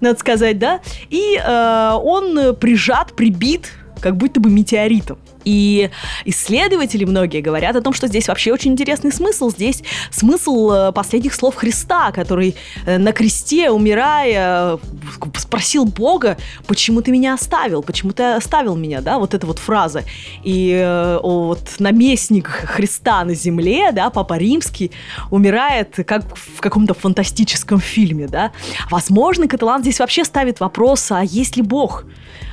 надо 0.00 0.18
сказать, 0.18 0.58
да? 0.58 0.80
И 1.10 1.36
э, 1.36 1.92
он 2.00 2.54
прижат, 2.56 3.14
прибит 3.14 3.72
как 4.00 4.16
будто 4.16 4.40
бы 4.40 4.50
метеоритом. 4.50 5.18
И 5.44 5.88
исследователи 6.26 7.04
многие 7.04 7.40
говорят 7.40 7.74
о 7.74 7.80
том, 7.80 7.94
что 7.94 8.06
здесь 8.06 8.28
вообще 8.28 8.52
очень 8.52 8.72
интересный 8.72 9.12
смысл. 9.12 9.50
Здесь 9.50 9.82
смысл 10.10 10.70
э, 10.70 10.92
последних 10.92 11.32
слов 11.34 11.54
Христа, 11.54 12.12
который 12.12 12.54
э, 12.84 12.98
на 12.98 13.12
кресте, 13.12 13.70
умирая, 13.70 14.78
спросил 15.36 15.86
Бога, 15.86 16.36
почему 16.66 17.00
ты 17.00 17.10
меня 17.12 17.32
оставил, 17.32 17.82
почему 17.82 18.12
ты 18.12 18.24
оставил 18.24 18.76
меня, 18.76 19.00
да, 19.00 19.18
вот 19.18 19.32
эта 19.32 19.46
вот 19.46 19.58
фраза. 19.58 20.04
И 20.44 20.72
э, 20.72 21.18
вот 21.22 21.76
наместник 21.78 22.48
Христа 22.48 23.24
на 23.24 23.34
земле, 23.34 23.92
да, 23.92 24.10
Папа 24.10 24.36
Римский, 24.36 24.90
умирает 25.30 25.96
как 26.06 26.24
в 26.36 26.60
каком-то 26.60 26.92
фантастическом 26.92 27.80
фильме, 27.80 28.26
да. 28.26 28.52
Возможно, 28.90 29.48
Каталан 29.48 29.80
здесь 29.80 29.98
вообще 29.98 30.24
ставит 30.24 30.60
вопрос, 30.60 31.10
а 31.10 31.22
есть 31.22 31.56
ли 31.56 31.62
Бог? 31.62 32.04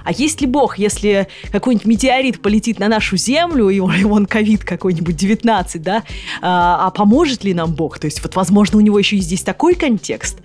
А 0.06 0.12
есть 0.12 0.42
ли 0.42 0.48
Бог, 0.48 0.78
если 0.78 1.28
какой-нибудь 1.52 1.86
метеорит 1.86 2.42
полетит 2.42 2.80
на 2.80 2.88
нашу 2.88 3.18
Землю, 3.18 3.70
и 3.70 3.80
он 3.80 4.26
ковид 4.26 4.64
какой-нибудь 4.64 5.16
19, 5.16 5.82
да, 5.82 6.04
а, 6.42 6.88
а 6.88 6.92
поможет 6.92 7.44
ли 7.44 7.54
нам 7.54 7.74
Бог? 7.74 8.00
То 8.00 8.06
есть 8.06 8.22
вот, 8.24 8.36
возможно, 8.36 8.78
у 8.78 8.82
него 8.82 9.00
еще 9.00 9.18
и 9.18 9.20
здесь 9.20 9.42
такой 9.42 9.76
контекст. 9.76 10.38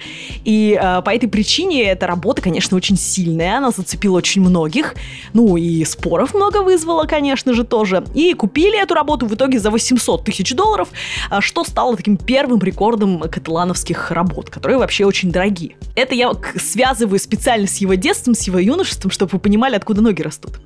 И 0.44 0.78
а, 0.80 1.02
по 1.02 1.10
этой 1.10 1.28
причине 1.28 1.84
эта 1.84 2.06
работа, 2.06 2.42
конечно, 2.42 2.76
очень 2.76 2.96
сильная, 2.96 3.58
она 3.58 3.70
зацепила 3.70 4.16
очень 4.18 4.40
многих, 4.40 4.94
ну 5.34 5.56
и 5.56 5.84
споров 5.84 6.34
много 6.34 6.62
вызвала, 6.62 7.04
конечно 7.04 7.52
же, 7.52 7.64
тоже. 7.64 8.04
И 8.14 8.32
купили 8.34 8.80
эту 8.80 8.94
работу 8.94 9.26
в 9.26 9.34
итоге 9.34 9.58
за 9.60 9.70
800 9.70 10.24
тысяч 10.24 10.54
долларов, 10.54 10.88
а, 11.28 11.40
что 11.40 11.64
стало 11.64 11.96
таким 11.96 12.16
первым 12.16 12.60
рекордом 12.60 13.20
каталановских 13.20 14.10
работ, 14.10 14.48
которые 14.48 14.78
вообще 14.78 15.04
очень 15.04 15.30
дорогие. 15.30 15.76
Это 15.96 16.14
я 16.14 16.32
связываю 16.56 17.18
специально 17.18 17.66
с 17.66 17.76
его 17.76 17.94
детством, 17.94 18.34
с 18.34 18.42
его 18.44 18.58
юношеством, 18.58 19.10
чтобы 19.10 19.32
вы 19.32 19.38
понимали, 19.50 19.74
откуда 19.74 20.00
ноги 20.00 20.22
растут. 20.22 20.60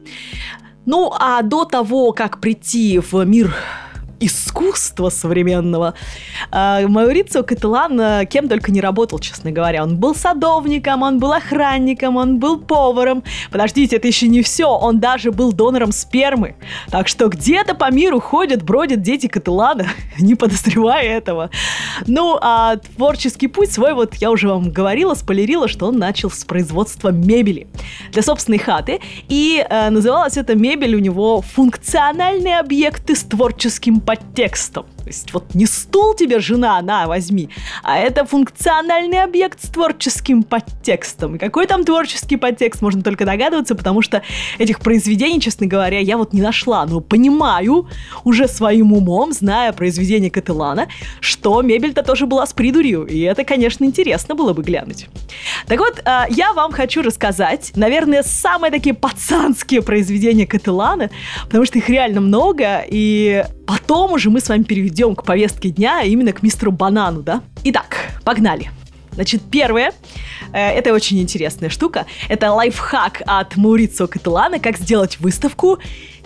Ну, 0.87 1.11
а 1.19 1.41
до 1.43 1.65
того, 1.65 2.13
как 2.13 2.41
прийти 2.41 2.99
в 2.99 3.25
мир 3.25 3.55
искусства 4.21 5.11
современного. 5.11 5.95
А, 6.51 6.87
Маурицио 6.87 7.43
Каталан 7.43 8.01
а, 8.01 8.25
кем 8.25 8.49
только 8.49 8.71
не 8.73 8.81
работал, 8.81 9.19
честно 9.19 9.51
говоря. 9.51 9.83
Он 9.83 9.97
был 9.97 10.15
садовником, 10.15 11.03
он 11.03 11.19
был 11.19 11.33
охранником, 11.33 12.17
он 12.17 12.39
был 12.39 12.59
поваром. 12.59 13.23
Подождите, 13.51 13.97
это 13.97 14.07
еще 14.07 14.29
не 14.29 14.43
все. 14.43 14.69
Он 14.69 15.01
даже 15.01 15.33
был 15.33 15.53
донором 15.53 15.93
спермы. 15.93 16.57
Так 16.91 17.09
что 17.09 17.29
где-то 17.29 17.75
по 17.75 17.91
миру 17.91 18.21
ходят, 18.21 18.63
бродят 18.63 19.03
дети 19.03 19.27
Каталана, 19.27 19.87
не 20.19 20.35
подозревая 20.35 21.05
этого. 21.05 21.51
Ну, 22.07 22.39
а 22.41 22.77
творческий 22.77 23.49
путь 23.49 23.73
свой, 23.73 23.95
вот 23.95 24.15
я 24.17 24.31
уже 24.31 24.49
вам 24.49 24.71
говорила, 24.71 25.15
спойлерила, 25.15 25.69
что 25.69 25.87
он 25.87 25.99
начал 25.99 26.31
с 26.31 26.45
производства 26.45 27.11
мебели 27.11 27.67
для 28.13 28.23
собственной 28.23 28.59
хаты. 28.59 29.01
И 29.29 29.65
э, 29.69 29.91
называлась 29.91 30.37
эта 30.37 30.55
мебель 30.55 30.97
у 30.97 30.99
него 30.99 31.41
«Функциональные 31.41 32.59
объекты 32.59 33.15
с 33.15 33.23
творческим 33.23 34.01
подтекстом». 34.05 34.87
То 35.05 35.09
есть 35.09 35.35
вот 35.35 35.55
не 35.55 35.67
стул 35.67 36.15
тебе 36.15 36.39
жена, 36.39 36.81
на, 36.81 37.07
возьми, 37.07 37.51
а 37.83 37.99
это 37.99 38.25
функциональный 38.25 39.23
объект 39.23 39.63
с 39.63 39.69
творческим 39.69 40.43
подтекстом. 40.43 41.37
И 41.37 41.39
какой 41.39 41.67
там 41.67 41.85
творческий 41.85 42.37
подтекст, 42.37 42.81
можно 42.81 43.03
только 43.03 43.27
догадываться, 43.27 43.75
потому 43.75 44.01
что 44.01 44.23
этих 44.59 44.81
произведений, 44.81 45.41
честно 45.41 45.67
говоря, 45.67 45.99
я 45.99 46.17
вот 46.17 46.33
не 46.33 46.41
нашла. 46.41 46.87
Но 46.87 47.01
понимаю 47.01 47.89
уже 48.25 48.49
своим 48.49 48.95
умом, 48.95 49.33
зная 49.33 49.73
произведение 49.73 50.31
Кателана, 50.31 50.89
что 51.21 51.61
мебель-то 51.61 52.03
тоже 52.03 52.27
была 52.27 52.47
с 52.47 52.55
придурью. 52.55 53.05
И 53.05 53.21
это, 53.21 53.45
конечно, 53.45 53.85
интересно 53.85 54.35
было 54.35 54.55
бы 54.55 54.63
глянуть. 54.63 55.09
Так 55.67 55.81
вот, 55.81 56.01
а, 56.05 56.27
я 56.31 56.55
вам 56.55 56.73
хочу 56.73 57.03
рассказать, 57.03 57.73
наверное, 57.77 58.23
самые 58.23 58.71
такие 58.71 58.95
пацанские 58.95 59.83
произведения 59.83 60.47
Кателана, 60.47 61.11
потому 61.45 61.67
что 61.67 61.79
их 61.79 61.89
реально 61.91 62.21
много, 62.21 62.85
и 62.89 63.45
потом 63.67 64.13
уже 64.13 64.31
мы 64.31 64.41
с 64.41 64.49
вами 64.49 64.63
перейдем 64.63 65.15
к 65.15 65.25
повестке 65.25 65.71
дня, 65.71 66.01
а 66.01 66.05
именно 66.05 66.33
к 66.33 66.43
мистеру 66.43 66.73
Банану, 66.73 67.23
да? 67.23 67.43
Итак, 67.65 68.21
погнали. 68.25 68.71
Значит, 69.13 69.43
первое, 69.49 69.93
э, 70.53 70.59
это 70.59 70.93
очень 70.93 71.21
интересная 71.21 71.71
штука, 71.71 72.07
это 72.29 72.51
лайфхак 72.53 73.23
от 73.27 73.57
Маурицио 73.57 74.09
Каталана, 74.09 74.59
как 74.59 74.77
сделать 74.77 75.21
выставку 75.21 75.79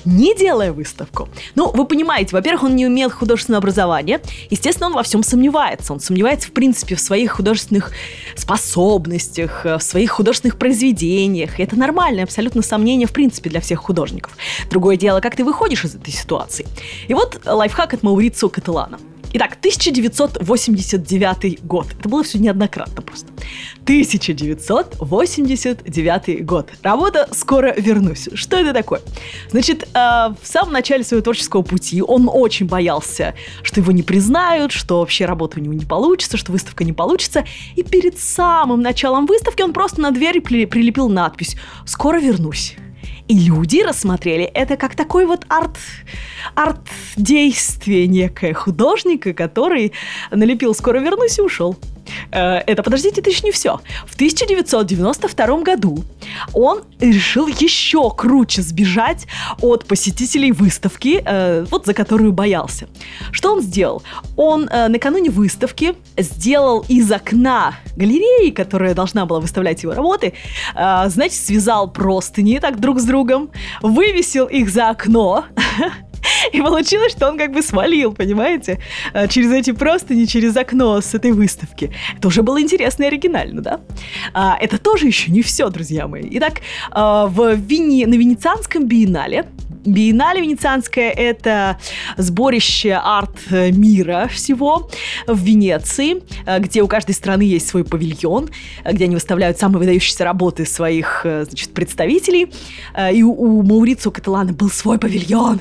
не 0.04 0.34
делая 0.34 0.72
выставку. 0.72 1.28
Ну, 1.54 1.70
вы 1.72 1.84
понимаете, 1.84 2.34
во-первых, 2.34 2.64
он 2.64 2.76
не 2.76 2.84
имел 2.84 3.10
художественного 3.10 3.58
образования. 3.58 4.20
Естественно, 4.50 4.88
он 4.88 4.94
во 4.94 5.02
всем 5.02 5.22
сомневается. 5.22 5.92
Он 5.92 6.00
сомневается, 6.00 6.48
в 6.48 6.52
принципе, 6.52 6.94
в 6.94 7.00
своих 7.00 7.32
художественных 7.32 7.92
способностях, 8.36 9.64
в 9.64 9.80
своих 9.80 10.10
художественных 10.10 10.58
произведениях. 10.58 11.58
И 11.58 11.62
это 11.62 11.76
нормальное 11.76 12.24
абсолютно 12.24 12.62
сомнение, 12.62 13.06
в 13.06 13.12
принципе, 13.12 13.50
для 13.50 13.60
всех 13.60 13.80
художников. 13.80 14.32
Другое 14.70 14.96
дело, 14.96 15.20
как 15.20 15.36
ты 15.36 15.44
выходишь 15.44 15.84
из 15.84 15.94
этой 15.94 16.12
ситуации. 16.12 16.66
И 17.08 17.14
вот 17.14 17.40
лайфхак 17.44 17.94
от 17.94 18.02
Маурицио 18.02 18.48
Каталана. 18.48 18.98
Итак, 19.34 19.58
1989 19.60 21.62
год. 21.62 21.86
Это 21.98 22.08
было 22.08 22.22
все 22.22 22.38
неоднократно 22.38 23.02
просто. 23.02 23.28
1989 23.82 26.46
год. 26.46 26.70
Работа 26.82 27.28
«Скоро 27.32 27.74
вернусь». 27.76 28.30
Что 28.32 28.56
это 28.56 28.72
такое? 28.72 29.02
Значит, 29.50 29.82
э, 29.82 29.86
в 29.94 30.46
самом 30.46 30.72
начале 30.72 31.04
своего 31.04 31.22
творческого 31.22 31.60
пути 31.60 32.00
он 32.00 32.30
очень 32.32 32.64
боялся, 32.66 33.34
что 33.62 33.80
его 33.80 33.92
не 33.92 34.02
признают, 34.02 34.72
что 34.72 35.00
вообще 35.00 35.26
работа 35.26 35.60
у 35.60 35.62
него 35.62 35.74
не 35.74 35.84
получится, 35.84 36.38
что 36.38 36.52
выставка 36.52 36.84
не 36.84 36.94
получится. 36.94 37.44
И 37.76 37.82
перед 37.82 38.18
самым 38.18 38.80
началом 38.80 39.26
выставки 39.26 39.60
он 39.60 39.74
просто 39.74 40.00
на 40.00 40.10
двери 40.10 40.38
прилепил 40.38 41.10
надпись 41.10 41.56
«Скоро 41.84 42.18
вернусь». 42.18 42.78
И 43.28 43.38
люди 43.38 43.82
рассмотрели 43.82 44.44
это 44.44 44.78
как 44.78 44.94
такой 44.94 45.26
вот 45.26 45.44
арт, 45.48 45.76
арт-действие 46.54 48.06
некое 48.06 48.54
художника, 48.54 49.34
который 49.34 49.92
налепил 50.30 50.74
«Скоро 50.74 50.98
вернусь» 50.98 51.38
и 51.38 51.42
ушел. 51.42 51.76
Э, 52.32 52.58
это, 52.66 52.82
подождите, 52.82 53.20
это 53.20 53.30
еще 53.30 53.42
не 53.44 53.52
все. 53.52 53.80
В 54.06 54.14
1992 54.14 55.60
году 55.60 56.04
он 56.52 56.82
решил 57.00 57.46
еще 57.46 58.10
круче 58.10 58.62
сбежать 58.62 59.26
от 59.60 59.86
посетителей 59.86 60.52
выставки, 60.52 61.22
э, 61.24 61.64
вот 61.70 61.86
за 61.86 61.94
которую 61.94 62.32
боялся. 62.32 62.88
Что 63.32 63.52
он 63.52 63.60
сделал? 63.60 64.02
Он 64.36 64.68
э, 64.68 64.88
накануне 64.88 65.30
выставки 65.30 65.94
сделал 66.16 66.84
из 66.88 67.10
окна 67.10 67.74
галереи, 67.96 68.50
которая 68.50 68.94
должна 68.94 69.26
была 69.26 69.40
выставлять 69.40 69.82
его 69.82 69.94
работы, 69.94 70.34
значит, 70.74 71.34
связал 71.34 71.90
простыни 71.90 72.60
так 72.60 72.80
друг 72.80 73.00
с 73.00 73.04
другом, 73.04 73.50
вывесил 73.82 74.46
их 74.46 74.70
за 74.70 74.90
окно, 74.90 75.44
И 76.52 76.60
получилось, 76.60 77.12
что 77.12 77.28
он 77.28 77.38
как 77.38 77.52
бы 77.52 77.62
свалил, 77.62 78.12
понимаете, 78.12 78.78
э, 79.12 79.28
через 79.28 79.52
эти 79.52 79.72
простыни, 79.72 80.24
через 80.24 80.56
окно 80.56 81.00
с 81.00 81.14
этой 81.14 81.32
выставки. 81.32 81.92
Это 82.16 82.28
уже 82.28 82.42
было 82.42 82.60
интересно 82.60 83.04
и 83.04 83.06
оригинально, 83.06 83.62
да? 83.62 83.80
А, 84.32 84.56
это 84.60 84.78
тоже 84.78 85.06
еще 85.06 85.30
не 85.30 85.42
все, 85.42 85.68
друзья 85.70 86.06
мои. 86.06 86.28
Итак, 86.32 86.60
а, 86.90 87.26
в 87.26 87.54
Вене, 87.54 88.06
на 88.06 88.14
Венецианском 88.14 88.86
биеннале 88.86 89.46
Биеннале 89.92 90.42
Венецианское– 90.42 91.10
это 91.16 91.78
сборище 92.16 92.94
арт-мира 92.94 94.28
всего 94.32 94.90
в 95.26 95.38
Венеции, 95.42 96.22
э, 96.46 96.58
где 96.58 96.82
у 96.82 96.88
каждой 96.88 97.12
страны 97.12 97.42
есть 97.42 97.68
свой 97.68 97.84
павильон, 97.84 98.50
э, 98.84 98.92
где 98.92 99.04
они 99.04 99.14
выставляют 99.14 99.58
самые 99.58 99.80
выдающиеся 99.80 100.24
работы 100.24 100.66
своих 100.66 101.22
э, 101.24 101.44
значит, 101.44 101.72
представителей. 101.72 102.52
И 103.12 103.22
у, 103.22 103.32
у 103.32 104.10
Каталана 104.10 104.52
был 104.52 104.70
свой 104.70 104.98
павильон. 104.98 105.60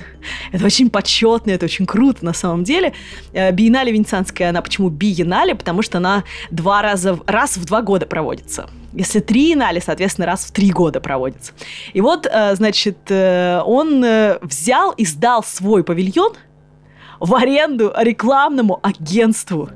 Это 0.52 0.66
очень 0.66 0.90
почетно, 0.90 1.52
это 1.52 1.66
очень 1.66 1.86
круто 1.86 2.26
на 2.26 2.34
самом 2.34 2.64
деле. 2.64 2.94
Биеннале 3.34 3.92
Венецианская, 3.92 4.50
она 4.50 4.62
почему 4.62 4.90
биеннале? 4.90 5.56
Потому 5.56 5.82
что 5.82 5.98
она 6.00 6.24
два 6.52 6.82
раза, 6.82 7.20
раз 7.26 7.58
в 7.58 7.66
два 7.66 7.82
года 7.82 8.06
проводится. 8.06 8.70
Если 8.94 9.20
три 9.20 9.54
инале, 9.54 9.82
соответственно, 9.82 10.28
раз 10.28 10.46
в 10.46 10.52
три 10.52 10.72
года 10.72 11.00
проводится. 11.00 11.54
И 11.94 12.02
вот, 12.02 12.26
э, 12.26 12.56
значит, 12.56 12.98
э, 13.10 13.62
он 13.66 14.04
э, 14.04 14.40
взял 14.42 14.92
и 14.92 15.06
сдал 15.06 15.44
свой 15.44 15.84
павильон 15.84 16.34
в 17.20 17.34
аренду 17.36 17.94
рекламному 17.98 18.80
агентству, 18.84 19.70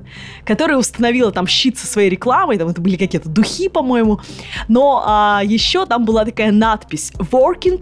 которое 0.45 0.77
установило 0.77 1.31
там 1.31 1.47
щит 1.47 1.77
со 1.77 1.87
своей 1.87 2.09
рекламой, 2.09 2.57
там 2.57 2.69
это 2.69 2.81
были 2.81 2.97
какие-то 2.97 3.29
духи, 3.29 3.67
по-моему, 3.69 4.19
но 4.67 5.03
а, 5.05 5.41
еще 5.43 5.85
там 5.85 6.05
была 6.05 6.25
такая 6.25 6.51
надпись 6.51 7.11
«Working 7.17 7.81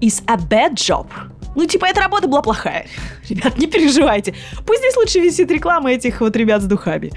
is 0.00 0.22
a 0.26 0.36
bad 0.36 0.74
job». 0.74 1.06
Ну, 1.54 1.66
типа, 1.66 1.86
эта 1.86 2.00
работа 2.00 2.28
была 2.28 2.42
плохая. 2.42 2.86
Ребят, 3.28 3.58
не 3.58 3.66
переживайте. 3.66 4.34
Пусть 4.66 4.80
здесь 4.80 4.96
лучше 4.96 5.20
висит 5.20 5.50
реклама 5.50 5.92
этих 5.92 6.20
вот 6.20 6.36
ребят 6.36 6.62
с 6.62 6.66
духами. 6.66 7.12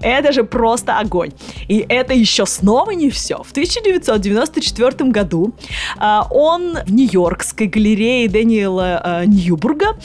Это 0.00 0.32
же 0.32 0.44
просто 0.44 0.98
огонь. 0.98 1.32
И 1.68 1.84
это 1.88 2.14
еще 2.14 2.46
снова 2.46 2.90
не 2.90 3.10
все. 3.10 3.42
В 3.42 3.50
1994 3.50 5.10
году 5.10 5.52
э, 6.00 6.20
он 6.30 6.78
в 6.86 6.92
Нью-Йоркской 6.92 7.66
галерее 7.66 8.28
Дэниела 8.28 9.22
э, 9.22 9.24
Ньюбурга 9.26 9.96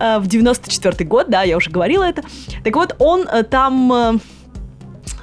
э, 0.00 0.18
в 0.18 0.26
94 0.26 1.08
год, 1.08 1.26
да, 1.28 1.42
я 1.42 1.56
уже 1.56 1.70
говорила 1.70 2.04
это. 2.04 2.22
Так 2.64 2.76
вот, 2.76 2.94
он 2.98 3.22
э, 3.22 3.42
там... 3.42 3.92
Э, 3.92 4.18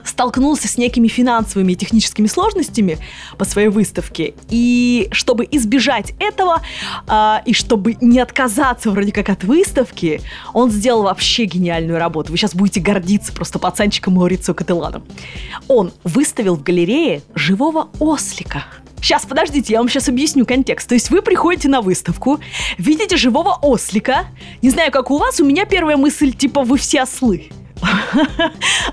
столкнулся 0.09 0.67
с 0.67 0.77
некими 0.77 1.07
финансовыми 1.07 1.73
и 1.73 1.75
техническими 1.75 2.27
сложностями 2.27 2.97
по 3.37 3.45
своей 3.45 3.69
выставке. 3.69 4.33
И 4.49 5.07
чтобы 5.11 5.47
избежать 5.49 6.13
этого, 6.19 6.61
э, 7.07 7.35
и 7.45 7.53
чтобы 7.53 7.97
не 8.01 8.19
отказаться 8.19 8.91
вроде 8.91 9.11
как 9.11 9.29
от 9.29 9.43
выставки, 9.43 10.21
он 10.53 10.71
сделал 10.71 11.03
вообще 11.03 11.45
гениальную 11.45 11.99
работу. 11.99 12.31
Вы 12.31 12.37
сейчас 12.37 12.55
будете 12.55 12.79
гордиться 12.79 13.31
просто 13.31 13.59
пацанчиком 13.59 14.13
Маурицио 14.13 14.53
Кателаном. 14.53 15.03
Он 15.67 15.91
выставил 16.03 16.55
в 16.55 16.63
галерее 16.63 17.21
живого 17.35 17.89
ослика. 17.99 18.63
Сейчас, 19.01 19.25
подождите, 19.25 19.73
я 19.73 19.79
вам 19.79 19.87
сейчас 19.87 20.09
объясню 20.09 20.45
контекст. 20.45 20.87
То 20.89 20.95
есть 20.95 21.09
вы 21.09 21.21
приходите 21.21 21.69
на 21.69 21.81
выставку, 21.81 22.39
видите 22.77 23.15
живого 23.15 23.57
ослика. 23.61 24.25
Не 24.61 24.69
знаю, 24.69 24.91
как 24.91 25.09
у 25.09 25.17
вас, 25.17 25.39
у 25.39 25.45
меня 25.45 25.65
первая 25.65 25.95
мысль, 25.95 26.33
типа, 26.33 26.63
вы 26.63 26.77
все 26.77 27.03
ослы. 27.03 27.49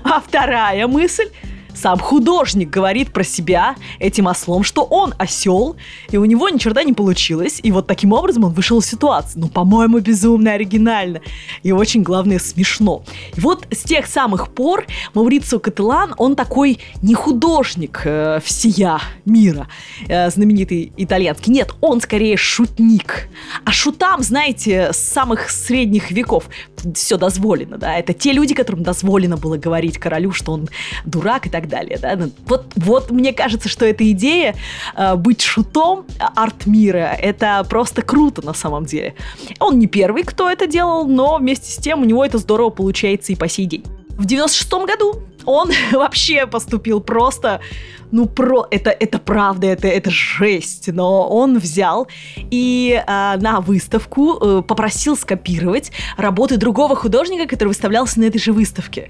А 0.03 0.21
вторая 0.21 0.87
мысль 0.87 1.29
сам 1.77 1.99
художник 1.99 2.69
говорит 2.69 3.13
про 3.13 3.23
себя 3.23 3.75
этим 3.99 4.27
ослом, 4.27 4.63
что 4.63 4.83
он 4.83 5.13
осел, 5.17 5.75
и 6.09 6.17
у 6.17 6.25
него 6.25 6.49
ни 6.49 6.57
черта 6.57 6.83
не 6.83 6.93
получилось. 6.93 7.59
И 7.63 7.71
вот 7.71 7.87
таким 7.87 8.13
образом 8.13 8.45
он 8.45 8.53
вышел 8.53 8.79
из 8.79 8.87
ситуации. 8.87 9.39
Ну, 9.39 9.47
по-моему, 9.47 9.99
безумно 9.99 10.53
оригинально. 10.53 11.21
И 11.63 11.71
очень, 11.71 12.01
главное, 12.01 12.39
смешно. 12.39 13.03
И 13.35 13.39
вот 13.39 13.67
с 13.71 13.83
тех 13.83 14.07
самых 14.07 14.49
пор 14.49 14.85
Маурицио 15.13 15.59
Кателан, 15.59 16.13
он 16.17 16.35
такой 16.35 16.79
не 17.01 17.13
художник 17.13 18.01
э, 18.05 18.39
всея 18.43 18.99
мира, 19.25 19.67
э, 20.07 20.29
знаменитый 20.29 20.91
итальянский. 20.97 21.53
Нет, 21.53 21.73
он 21.81 22.01
скорее 22.01 22.37
шутник. 22.37 23.29
А 23.63 23.71
шутам, 23.71 24.23
знаете, 24.23 24.93
с 24.93 24.97
самых 24.97 25.49
средних 25.49 26.11
веков 26.11 26.49
все 26.95 27.17
дозволено, 27.17 27.77
да. 27.77 27.97
Это 27.97 28.13
те 28.13 28.31
люди, 28.31 28.53
которым 28.53 28.83
дозволено 28.83 29.37
было 29.37 29.57
говорить 29.57 29.97
королю, 29.97 30.31
что 30.31 30.53
он 30.53 30.69
дурак 31.05 31.47
и 31.47 31.49
так 31.49 31.66
далее. 31.67 31.97
Да? 32.01 32.15
Ну, 32.15 32.31
вот, 32.45 32.65
вот 32.75 33.11
мне 33.11 33.33
кажется, 33.33 33.69
что 33.69 33.85
эта 33.85 34.09
идея 34.11 34.55
э, 34.95 35.15
быть 35.15 35.41
шутом 35.41 36.05
арт-мира, 36.19 37.15
это 37.19 37.65
просто 37.69 38.01
круто 38.01 38.45
на 38.45 38.53
самом 38.53 38.85
деле. 38.85 39.15
Он 39.59 39.79
не 39.79 39.87
первый, 39.87 40.23
кто 40.23 40.49
это 40.49 40.67
делал, 40.67 41.05
но 41.05 41.37
вместе 41.37 41.71
с 41.71 41.77
тем 41.77 42.01
у 42.01 42.05
него 42.05 42.23
это 42.25 42.37
здорово 42.37 42.69
получается 42.69 43.31
и 43.31 43.35
по 43.35 43.47
сей 43.47 43.65
день. 43.65 43.83
В 44.09 44.25
96 44.25 44.71
году 44.85 45.21
он 45.45 45.71
вообще 45.91 46.45
поступил 46.47 47.01
просто, 47.01 47.61
ну, 48.11 48.27
про, 48.27 48.67
это, 48.71 48.89
это 48.89 49.19
правда, 49.19 49.67
это, 49.67 49.87
это 49.87 50.09
жесть, 50.09 50.91
но 50.91 51.27
он 51.27 51.57
взял 51.59 52.07
и 52.35 53.01
э, 53.05 53.37
на 53.39 53.59
выставку 53.61 54.37
э, 54.39 54.61
попросил 54.61 55.17
скопировать 55.17 55.91
работы 56.17 56.57
другого 56.57 56.95
художника, 56.95 57.47
который 57.47 57.69
выставлялся 57.69 58.19
на 58.19 58.25
этой 58.25 58.39
же 58.39 58.53
выставке 58.53 59.07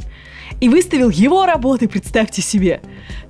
и 0.60 0.70
выставил 0.70 1.10
его 1.10 1.46
работы, 1.46 1.88
представьте 1.88 2.42
себе. 2.42 2.82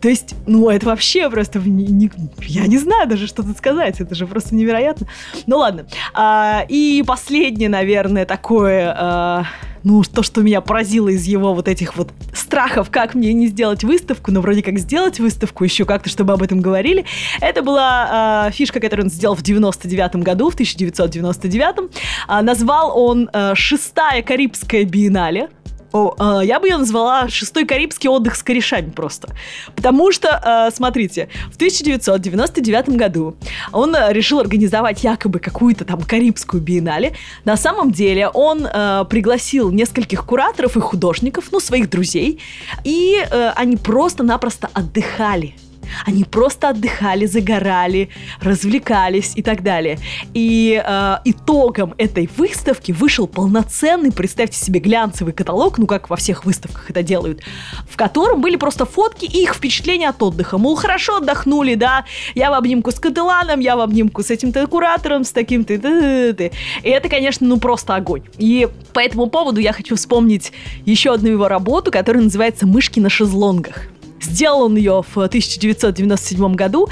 То 0.02 0.08
есть, 0.08 0.36
ну, 0.46 0.70
это 0.70 0.86
вообще 0.86 1.30
просто... 1.30 1.60
Не, 1.60 1.88
не, 1.88 2.12
я 2.42 2.68
не 2.68 2.78
знаю 2.78 3.08
даже, 3.08 3.28
что 3.28 3.44
тут 3.44 3.58
сказать. 3.58 4.00
Это 4.00 4.16
же 4.16 4.28
просто 4.28 4.56
невероятно. 4.56 5.08
Ну, 5.46 5.58
ладно. 5.58 5.88
А, 6.14 6.66
и 6.68 7.04
последнее, 7.06 7.70
наверное, 7.70 8.26
такое... 8.26 8.94
А, 8.98 9.46
ну, 9.84 10.04
то, 10.04 10.22
что 10.22 10.42
меня 10.42 10.60
поразило 10.60 11.08
из 11.08 11.26
его 11.26 11.54
вот 11.54 11.68
этих 11.68 11.96
вот 11.96 12.12
страхов, 12.34 12.90
как 12.92 13.16
мне 13.16 13.32
не 13.34 13.48
сделать 13.48 13.84
выставку, 13.84 14.32
но 14.32 14.42
вроде 14.42 14.62
как 14.62 14.78
сделать 14.80 15.20
выставку 15.20 15.57
еще 15.66 15.86
как-то, 15.86 16.10
чтобы 16.10 16.34
об 16.34 16.42
этом 16.42 16.62
говорили, 16.62 17.06
это 17.42 17.62
была 17.62 18.48
э, 18.48 18.52
фишка, 18.52 18.80
которую 18.80 19.06
он 19.06 19.12
сделал 19.12 19.36
в 19.36 19.42
99 19.42 20.18
году, 20.18 20.50
в 20.50 20.54
1999. 20.54 21.92
Э, 22.28 22.42
назвал 22.42 22.98
он 22.98 23.30
э, 23.32 23.54
«Шестая 23.56 24.22
Карибская 24.22 24.84
биеннале», 24.84 25.50
о, 25.92 26.42
э, 26.42 26.46
я 26.46 26.60
бы 26.60 26.68
ее 26.68 26.78
назвала 26.78 27.30
«Шестой 27.30 27.66
карибский 27.66 28.10
отдых 28.10 28.36
с 28.36 28.44
корешами» 28.44 28.90
просто. 28.90 29.30
Потому 29.76 30.12
что, 30.12 30.68
э, 30.70 30.76
смотрите, 30.76 31.30
в 31.52 31.56
1999 31.56 32.90
году 32.90 33.36
он 33.72 33.96
решил 34.10 34.40
организовать 34.40 35.04
якобы 35.04 35.40
какую-то 35.40 35.86
там 35.86 36.02
карибскую 36.02 36.62
биеннале. 36.62 37.14
На 37.46 37.58
самом 37.58 37.92
деле 37.92 38.30
он 38.30 38.66
э, 38.66 39.06
пригласил 39.10 39.72
нескольких 39.72 40.26
кураторов 40.26 40.78
и 40.78 40.80
художников, 40.80 41.46
ну, 41.52 41.60
своих 41.60 41.90
друзей, 41.90 42.40
и 42.84 43.18
э, 43.20 43.52
они 43.56 43.78
просто-напросто 43.78 44.70
отдыхали 44.74 45.56
они 46.06 46.24
просто 46.24 46.70
отдыхали, 46.70 47.26
загорали, 47.26 48.10
развлекались 48.42 49.34
и 49.36 49.42
так 49.42 49.64
далее. 49.64 50.00
И 50.34 50.82
э, 50.84 51.18
итогом 51.26 51.94
этой 51.98 52.30
выставки 52.38 52.92
вышел 52.92 53.28
полноценный, 53.28 54.12
представьте 54.12 54.58
себе, 54.58 54.80
глянцевый 54.80 55.34
каталог, 55.34 55.78
ну 55.78 55.88
как 55.88 56.10
во 56.10 56.16
всех 56.16 56.46
выставках 56.46 56.90
это 56.90 57.04
делают, 57.04 57.42
в 57.90 57.98
котором 57.98 58.42
были 58.42 58.56
просто 58.56 58.86
фотки 58.86 59.26
и 59.26 59.44
их 59.44 59.56
впечатления 59.56 60.10
от 60.10 60.22
отдыха. 60.22 60.58
Мол, 60.58 60.76
хорошо 60.76 61.18
отдохнули, 61.18 61.76
да, 61.76 62.06
я 62.36 62.52
в 62.52 62.54
обнимку 62.54 62.92
с 62.92 63.00
Кателаном, 63.00 63.60
я 63.60 63.76
в 63.76 63.82
обнимку 63.82 64.24
с 64.24 64.32
этим-то 64.32 64.66
куратором, 64.68 65.24
с 65.24 65.32
таким-то. 65.32 65.74
И 65.74 66.50
это, 66.90 67.10
конечно, 67.10 67.48
ну 67.48 67.58
просто 67.58 67.96
огонь. 67.96 68.24
И 68.38 68.68
по 68.94 69.00
этому 69.00 69.28
поводу 69.28 69.60
я 69.60 69.74
хочу 69.74 69.96
вспомнить 69.96 70.52
еще 70.86 71.14
одну 71.14 71.30
его 71.30 71.48
работу, 71.48 71.92
которая 71.92 72.24
называется 72.24 72.66
«Мышки 72.66 73.00
на 73.00 73.10
шезлонгах». 73.10 73.88
Сделал 74.22 74.64
он 74.64 74.76
ее 74.76 75.04
в 75.08 75.18
1997 75.18 76.56
году. 76.56 76.88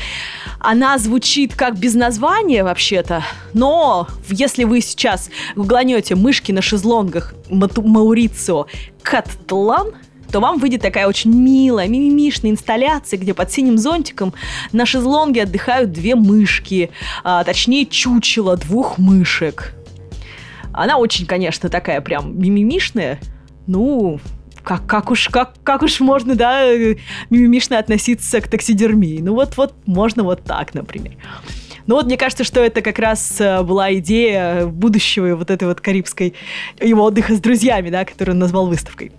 Она 0.59 0.97
звучит 0.97 1.55
как 1.55 1.77
без 1.77 1.93
названия 1.93 2.63
вообще-то, 2.63 3.23
но 3.53 4.07
если 4.29 4.63
вы 4.63 4.81
сейчас 4.81 5.29
гугланете 5.55 6.15
«Мышки 6.15 6.51
на 6.51 6.61
шезлонгах 6.61 7.33
Маурицио 7.49 8.67
Каттлан», 9.01 9.93
то 10.31 10.39
вам 10.39 10.57
выйдет 10.57 10.81
такая 10.81 11.07
очень 11.07 11.31
милая, 11.31 11.87
мимимишная 11.87 12.51
инсталляция, 12.51 13.17
где 13.17 13.33
под 13.33 13.51
синим 13.51 13.77
зонтиком 13.77 14.33
на 14.71 14.85
шезлонге 14.85 15.43
отдыхают 15.43 15.91
две 15.91 16.15
мышки, 16.15 16.89
а, 17.23 17.43
точнее 17.43 17.85
чучело 17.85 18.57
двух 18.57 18.97
мышек. 18.97 19.73
Она 20.73 20.97
очень, 20.97 21.25
конечно, 21.25 21.69
такая 21.69 22.01
прям 22.01 22.37
мимимишная. 22.37 23.19
Ну, 23.65 24.19
как, 24.65 24.85
как, 24.85 25.11
уж, 25.11 25.29
как, 25.29 25.53
как 25.63 25.83
уж 25.83 25.99
можно, 25.99 26.35
да, 26.35 26.65
мимимишно 27.29 27.79
относиться 27.79 28.41
к 28.41 28.47
таксидермии? 28.47 29.19
Ну 29.21 29.33
вот, 29.33 29.55
вот 29.57 29.73
можно 29.85 30.23
вот 30.23 30.43
так, 30.43 30.73
например. 30.73 31.13
Но 31.87 31.95
вот 31.95 32.07
мне 32.07 32.17
кажется, 32.17 32.43
что 32.43 32.61
это 32.61 32.81
как 32.81 32.97
раз 32.97 33.39
э, 33.39 33.61
была 33.61 33.93
идея 33.95 34.65
будущего 34.65 35.35
вот 35.35 35.51
этой 35.51 35.67
вот 35.67 35.81
карибской 35.81 36.33
его 36.81 37.03
отдыха 37.03 37.35
с 37.35 37.39
друзьями, 37.39 37.91
да, 37.91 38.05
который 38.05 38.31
он 38.31 38.39
назвал 38.39 38.65
выставкой. 38.65 39.11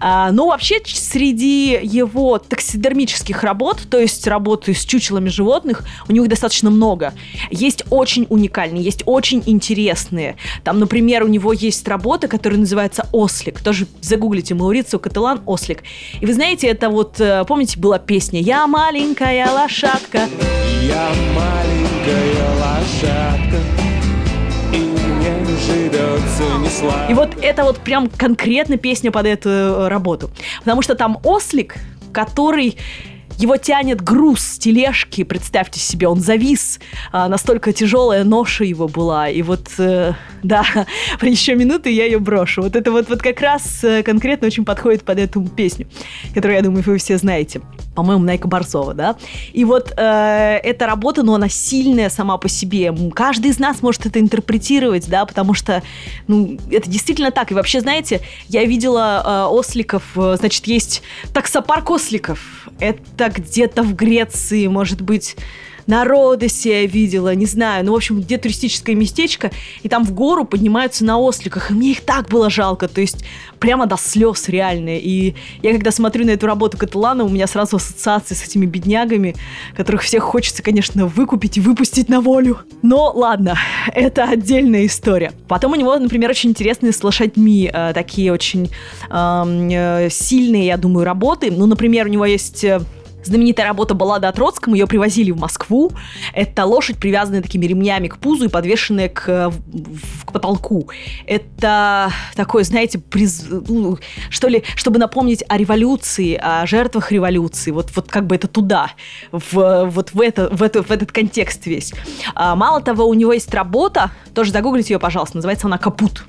А, 0.00 0.30
но 0.32 0.48
вообще 0.48 0.80
среди 0.84 1.78
его 1.82 2.38
таксидермических 2.38 3.42
работ, 3.42 3.80
то 3.90 3.98
есть 3.98 4.26
работы 4.26 4.74
с 4.74 4.84
чучелами 4.84 5.28
животных, 5.28 5.82
у 6.08 6.12
него 6.12 6.24
их 6.24 6.30
достаточно 6.30 6.70
много. 6.70 7.14
Есть 7.50 7.84
очень 7.90 8.26
уникальные, 8.28 8.82
есть 8.82 9.02
очень 9.06 9.42
интересные. 9.46 10.36
Там, 10.64 10.78
например, 10.78 11.24
у 11.24 11.28
него 11.28 11.52
есть 11.52 11.86
работа, 11.88 12.28
которая 12.28 12.58
называется 12.58 13.08
«Ослик». 13.12 13.60
Тоже 13.60 13.86
загуглите 14.00 14.54
Маурицио 14.54 14.98
Каталан 14.98 15.40
«Ослик». 15.46 15.82
И 16.20 16.26
вы 16.26 16.32
знаете, 16.34 16.66
это 16.68 16.90
вот, 16.90 17.20
э, 17.20 17.44
помните, 17.46 17.78
была 17.78 17.98
песня 17.98 18.40
«Я 18.40 18.66
маленькая 18.66 19.50
лошадка». 19.50 20.28
Я 20.82 21.10
маленькая 21.34 22.48
лошадка 22.60 23.87
и 27.08 27.14
вот 27.14 27.36
это 27.42 27.64
вот 27.64 27.78
прям 27.78 28.08
конкретно 28.08 28.76
песня 28.76 29.10
под 29.10 29.26
эту 29.26 29.48
э, 29.48 29.88
работу. 29.88 30.30
Потому 30.60 30.82
что 30.82 30.94
там 30.94 31.18
ослик, 31.24 31.76
который 32.12 32.76
его 33.38 33.56
тянет 33.56 34.02
груз 34.02 34.40
с 34.40 34.58
тележки, 34.58 35.22
представьте 35.22 35.78
себе, 35.78 36.08
он 36.08 36.20
завис, 36.20 36.80
а, 37.12 37.28
настолько 37.28 37.72
тяжелая 37.72 38.24
ноша 38.24 38.64
его 38.64 38.88
была. 38.88 39.28
И 39.28 39.42
вот, 39.42 39.68
э, 39.78 40.12
да, 40.42 40.64
еще 41.22 41.54
минуты 41.54 41.90
я 41.90 42.04
ее 42.04 42.18
брошу. 42.18 42.62
Вот 42.62 42.74
это 42.74 42.90
вот, 42.90 43.08
вот 43.08 43.22
как 43.22 43.40
раз 43.40 43.84
э, 43.84 44.02
конкретно 44.02 44.48
очень 44.48 44.64
подходит 44.64 45.04
под 45.04 45.18
эту 45.18 45.42
песню, 45.42 45.86
которую, 46.34 46.56
я 46.56 46.62
думаю, 46.62 46.82
вы 46.82 46.98
все 46.98 47.16
знаете 47.16 47.60
по-моему, 47.98 48.22
Найка 48.22 48.46
Борцова, 48.46 48.94
да. 48.94 49.16
И 49.52 49.64
вот 49.64 49.92
э, 49.96 50.60
эта 50.62 50.86
работа, 50.86 51.24
ну, 51.24 51.34
она 51.34 51.48
сильная 51.48 52.10
сама 52.10 52.38
по 52.38 52.48
себе. 52.48 52.94
Каждый 53.12 53.50
из 53.50 53.58
нас 53.58 53.82
может 53.82 54.06
это 54.06 54.20
интерпретировать, 54.20 55.08
да, 55.08 55.26
потому 55.26 55.52
что, 55.52 55.82
ну, 56.28 56.56
это 56.70 56.88
действительно 56.88 57.32
так. 57.32 57.50
И 57.50 57.54
вообще, 57.54 57.80
знаете, 57.80 58.20
я 58.46 58.64
видела 58.64 59.48
э, 59.50 59.52
осликов, 59.52 60.04
э, 60.14 60.36
значит, 60.38 60.68
есть 60.68 61.02
таксопарк 61.32 61.90
осликов. 61.90 62.68
Это 62.78 63.30
где-то 63.30 63.82
в 63.82 63.96
Греции, 63.96 64.68
может 64.68 65.00
быть, 65.00 65.34
на 65.88 66.04
Родосе 66.04 66.82
я 66.82 66.86
видела, 66.86 67.34
не 67.34 67.46
знаю, 67.46 67.84
ну, 67.84 67.92
в 67.92 67.96
общем, 67.96 68.20
где 68.20 68.36
туристическое 68.36 68.94
местечко, 68.94 69.50
и 69.82 69.88
там 69.88 70.04
в 70.04 70.12
гору 70.12 70.44
поднимаются 70.44 71.04
на 71.04 71.18
осликах, 71.18 71.70
и 71.70 71.74
мне 71.74 71.90
их 71.92 72.02
так 72.02 72.28
было 72.28 72.50
жалко, 72.50 72.88
то 72.88 73.00
есть 73.00 73.24
прямо 73.58 73.86
до 73.86 73.96
слез 73.96 74.48
реально. 74.48 74.98
И 74.98 75.34
я 75.62 75.72
когда 75.72 75.90
смотрю 75.90 76.26
на 76.26 76.30
эту 76.30 76.46
работу 76.46 76.76
Каталана, 76.76 77.24
у 77.24 77.28
меня 77.28 77.46
сразу 77.46 77.76
ассоциации 77.76 78.34
с 78.34 78.44
этими 78.44 78.66
беднягами, 78.66 79.34
которых 79.76 80.02
всех 80.02 80.22
хочется, 80.24 80.62
конечно, 80.62 81.06
выкупить 81.06 81.56
и 81.56 81.60
выпустить 81.60 82.10
на 82.10 82.20
волю. 82.20 82.58
Но 82.82 83.10
ладно, 83.14 83.56
это 83.94 84.24
отдельная 84.24 84.84
история. 84.84 85.32
Потом 85.48 85.72
у 85.72 85.74
него, 85.74 85.96
например, 85.98 86.30
очень 86.30 86.50
интересные 86.50 86.92
с 86.92 87.02
лошадьми, 87.02 87.70
э, 87.72 87.92
такие 87.94 88.30
очень 88.30 88.70
э, 89.10 90.08
сильные, 90.10 90.66
я 90.66 90.76
думаю, 90.76 91.06
работы. 91.06 91.50
Ну, 91.50 91.64
например, 91.64 92.06
у 92.06 92.10
него 92.10 92.26
есть 92.26 92.62
э, 92.64 92.82
знаменитая 93.24 93.66
работа 93.66 93.94
«Баллада 93.94 94.28
о 94.28 94.32
Троцком», 94.32 94.74
ее 94.74 94.86
привозили 94.86 95.30
в 95.30 95.38
Москву. 95.38 95.92
Это 96.32 96.64
лошадь, 96.64 96.98
привязанная 96.98 97.42
такими 97.42 97.66
ремнями 97.66 98.08
к 98.08 98.18
пузу 98.18 98.46
и 98.46 98.48
подвешенная 98.48 99.08
к, 99.08 99.52
к 100.24 100.32
потолку. 100.32 100.88
Это 101.26 102.10
такое, 102.34 102.64
знаете, 102.64 102.98
приз... 102.98 103.44
ну, 103.48 103.98
что 104.30 104.48
ли, 104.48 104.64
чтобы 104.76 104.98
напомнить 104.98 105.44
о 105.48 105.56
революции, 105.56 106.34
о 106.40 106.66
жертвах 106.66 107.12
революции. 107.12 107.70
Вот, 107.70 107.90
вот 107.94 108.08
как 108.08 108.26
бы 108.26 108.34
это 108.34 108.48
туда, 108.48 108.90
в, 109.32 109.84
вот 109.86 110.12
в, 110.12 110.20
это, 110.20 110.48
в, 110.54 110.62
это, 110.62 110.82
в 110.82 110.90
этот 110.90 111.12
контекст 111.12 111.66
весь. 111.66 111.92
А, 112.34 112.56
мало 112.56 112.80
того, 112.80 113.06
у 113.06 113.14
него 113.14 113.32
есть 113.32 113.52
работа, 113.52 114.10
тоже 114.34 114.52
загуглите 114.52 114.94
ее, 114.94 114.98
пожалуйста, 114.98 115.36
называется 115.36 115.66
она 115.66 115.78
«Капут». 115.78 116.24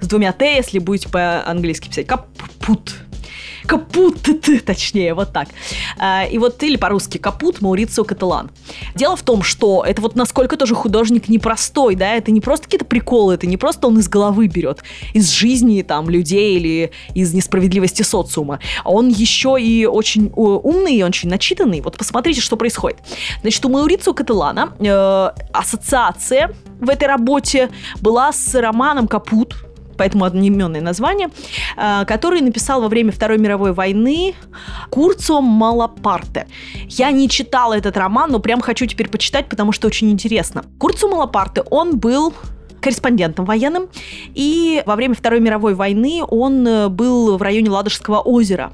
С 0.00 0.06
двумя 0.06 0.32
«т», 0.32 0.56
если 0.56 0.78
будете 0.78 1.08
по-английски 1.08 1.88
писать. 1.88 2.06
«Капут» 2.06 2.94
капут, 3.70 4.28
точнее, 4.66 5.14
вот 5.14 5.32
так. 5.32 5.48
А, 5.96 6.24
и 6.24 6.38
вот 6.38 6.60
или 6.64 6.76
по-русски 6.76 7.18
капут 7.18 7.60
Маурицио 7.60 8.02
Каталан. 8.02 8.50
Дело 8.96 9.14
в 9.14 9.22
том, 9.22 9.44
что 9.44 9.84
это 9.86 10.02
вот 10.02 10.16
насколько 10.16 10.56
тоже 10.56 10.74
художник 10.74 11.28
непростой, 11.28 11.94
да, 11.94 12.14
это 12.14 12.32
не 12.32 12.40
просто 12.40 12.64
какие-то 12.64 12.84
приколы, 12.84 13.34
это 13.34 13.46
не 13.46 13.56
просто 13.56 13.86
он 13.86 13.96
из 14.00 14.08
головы 14.08 14.48
берет, 14.48 14.82
из 15.14 15.30
жизни 15.30 15.82
там 15.82 16.10
людей 16.10 16.56
или 16.56 16.90
из 17.14 17.32
несправедливости 17.32 18.02
социума, 18.02 18.58
он 18.84 19.08
еще 19.08 19.56
и 19.60 19.86
очень 19.86 20.32
умный 20.34 20.96
и 20.96 21.02
очень 21.04 21.28
начитанный. 21.28 21.80
Вот 21.80 21.96
посмотрите, 21.96 22.40
что 22.40 22.56
происходит. 22.56 22.98
Значит, 23.42 23.64
у 23.64 23.68
Маурицио 23.68 24.14
Каталана 24.14 24.74
э, 24.80 25.30
ассоциация 25.52 26.52
в 26.80 26.90
этой 26.90 27.06
работе 27.06 27.70
была 28.00 28.32
с 28.32 28.52
романом 28.60 29.06
«Капут», 29.06 29.69
поэтому 30.00 30.24
одноименное 30.24 30.80
название, 30.80 31.28
э, 31.76 32.06
который 32.06 32.40
написал 32.40 32.80
во 32.80 32.88
время 32.88 33.12
Второй 33.12 33.36
мировой 33.36 33.74
войны 33.74 34.34
Курцо 34.88 35.42
Малапарте. 35.42 36.46
Я 36.88 37.10
не 37.10 37.28
читала 37.28 37.76
этот 37.76 37.98
роман, 37.98 38.30
но 38.30 38.38
прям 38.38 38.62
хочу 38.62 38.86
теперь 38.86 39.10
почитать, 39.10 39.50
потому 39.50 39.72
что 39.72 39.88
очень 39.88 40.10
интересно. 40.10 40.64
Курцо 40.78 41.06
Малапарте, 41.06 41.62
он 41.70 41.98
был 41.98 42.32
корреспондентом 42.80 43.44
военным, 43.44 43.88
и 44.34 44.82
во 44.86 44.96
время 44.96 45.14
Второй 45.14 45.40
мировой 45.40 45.74
войны 45.74 46.22
он 46.26 46.66
э, 46.66 46.88
был 46.88 47.36
в 47.36 47.42
районе 47.42 47.68
Ладожского 47.68 48.20
озера. 48.20 48.72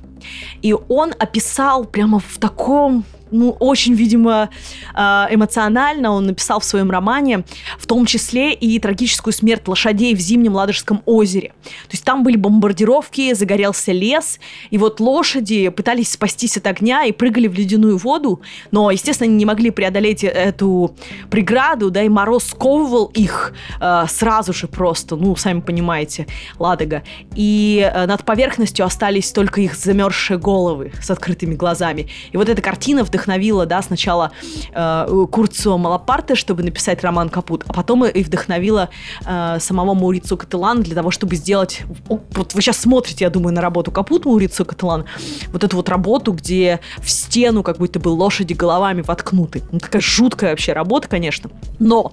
И 0.63 0.77
он 0.89 1.13
описал 1.19 1.85
прямо 1.87 2.21
в 2.21 2.39
таком 2.39 3.05
ну, 3.31 3.57
очень, 3.59 3.95
видимо, 3.95 4.51
а, 4.95 5.29
эмоционально 5.31 6.11
он 6.13 6.27
написал 6.27 6.61
в 6.61 6.65
своем 6.65 6.91
романе, 6.91 7.45
в 7.79 7.87
том 7.87 8.07
числе 8.07 8.53
и 8.53 8.79
трагическую 8.79 9.33
смерть 9.33 9.67
лошадей 9.67 10.15
в 10.15 10.21
зимнем 10.21 10.55
Ладожском 10.55 11.03
озере. 11.07 11.53
То 11.65 11.93
есть 11.93 12.05
там 12.05 12.23
были 12.23 12.37
бомбардировки, 12.37 13.35
загорелся 13.35 13.93
лес, 13.93 14.39
и 14.71 14.79
вот 14.79 15.01
лошади 15.01 15.69
пытались 15.69 16.11
спастись 16.13 16.57
от 16.57 16.67
огня 16.67 17.05
и 17.05 17.13
прыгали 17.13 17.49
в 17.49 17.55
ледяную 17.55 17.97
воду, 17.97 18.41
но, 18.71 18.91
естественно, 18.91 19.29
они 19.29 19.37
не 19.37 19.45
могли 19.45 19.71
преодолеть 19.71 20.25
эту 20.25 20.95
преграду, 21.31 21.91
да, 21.91 22.03
и 22.03 22.09
мороз 22.09 22.45
сковывал 22.45 23.07
их 23.07 23.53
э, 23.81 24.05
сразу 24.09 24.53
же 24.53 24.69
просто, 24.69 25.17
ну, 25.17 25.37
сами 25.37 25.61
понимаете, 25.61 26.27
Ладога. 26.59 27.03
И 27.35 27.91
э, 27.93 28.07
над 28.07 28.25
поверхностью 28.25 28.87
остались 28.87 29.33
только 29.33 29.61
их 29.61 29.75
замерзшие 29.75 30.39
головы 30.39 30.93
с 31.03 31.11
открытыми 31.11 31.55
глазами. 31.55 32.09
И 32.33 32.37
вот 32.37 32.49
эта 32.49 32.63
картина 32.63 33.05
в 33.05 33.11
вдохновила, 33.17 33.67
да, 33.67 33.83
сначала 33.83 34.31
э, 34.73 35.27
Курцо 35.31 35.79
Малапарте, 35.79 36.35
чтобы 36.35 36.63
написать 36.63 37.03
роман 37.03 37.29
«Капут», 37.31 37.65
а 37.67 37.73
потом 37.73 38.05
и 38.05 38.23
вдохновила 38.23 38.91
э, 39.25 39.59
самого 39.59 39.95
Маурицу 39.95 40.37
Каталана 40.37 40.83
для 40.83 40.95
того, 40.95 41.11
чтобы 41.11 41.37
сделать... 41.37 41.83
Вот 42.09 42.55
вы 42.55 42.61
сейчас 42.61 42.77
смотрите, 42.79 43.25
я 43.25 43.31
думаю, 43.31 43.55
на 43.55 43.63
работу 43.63 43.91
«Капут» 43.91 44.27
Маурицу 44.27 44.65
Каталан, 44.65 45.07
вот 45.49 45.65
эту 45.65 45.77
вот 45.77 45.89
работу, 45.89 46.33
где 46.33 46.81
в 46.99 47.11
стену 47.11 47.63
как 47.63 47.79
будто 47.79 47.99
бы 47.99 48.09
лошади 48.09 48.53
головами 48.53 49.03
воткнуты. 49.03 49.63
Ну, 49.73 49.79
такая 49.79 50.03
жуткая 50.03 50.51
вообще 50.51 50.73
работа, 50.73 51.09
конечно. 51.09 51.51
Но 51.79 52.13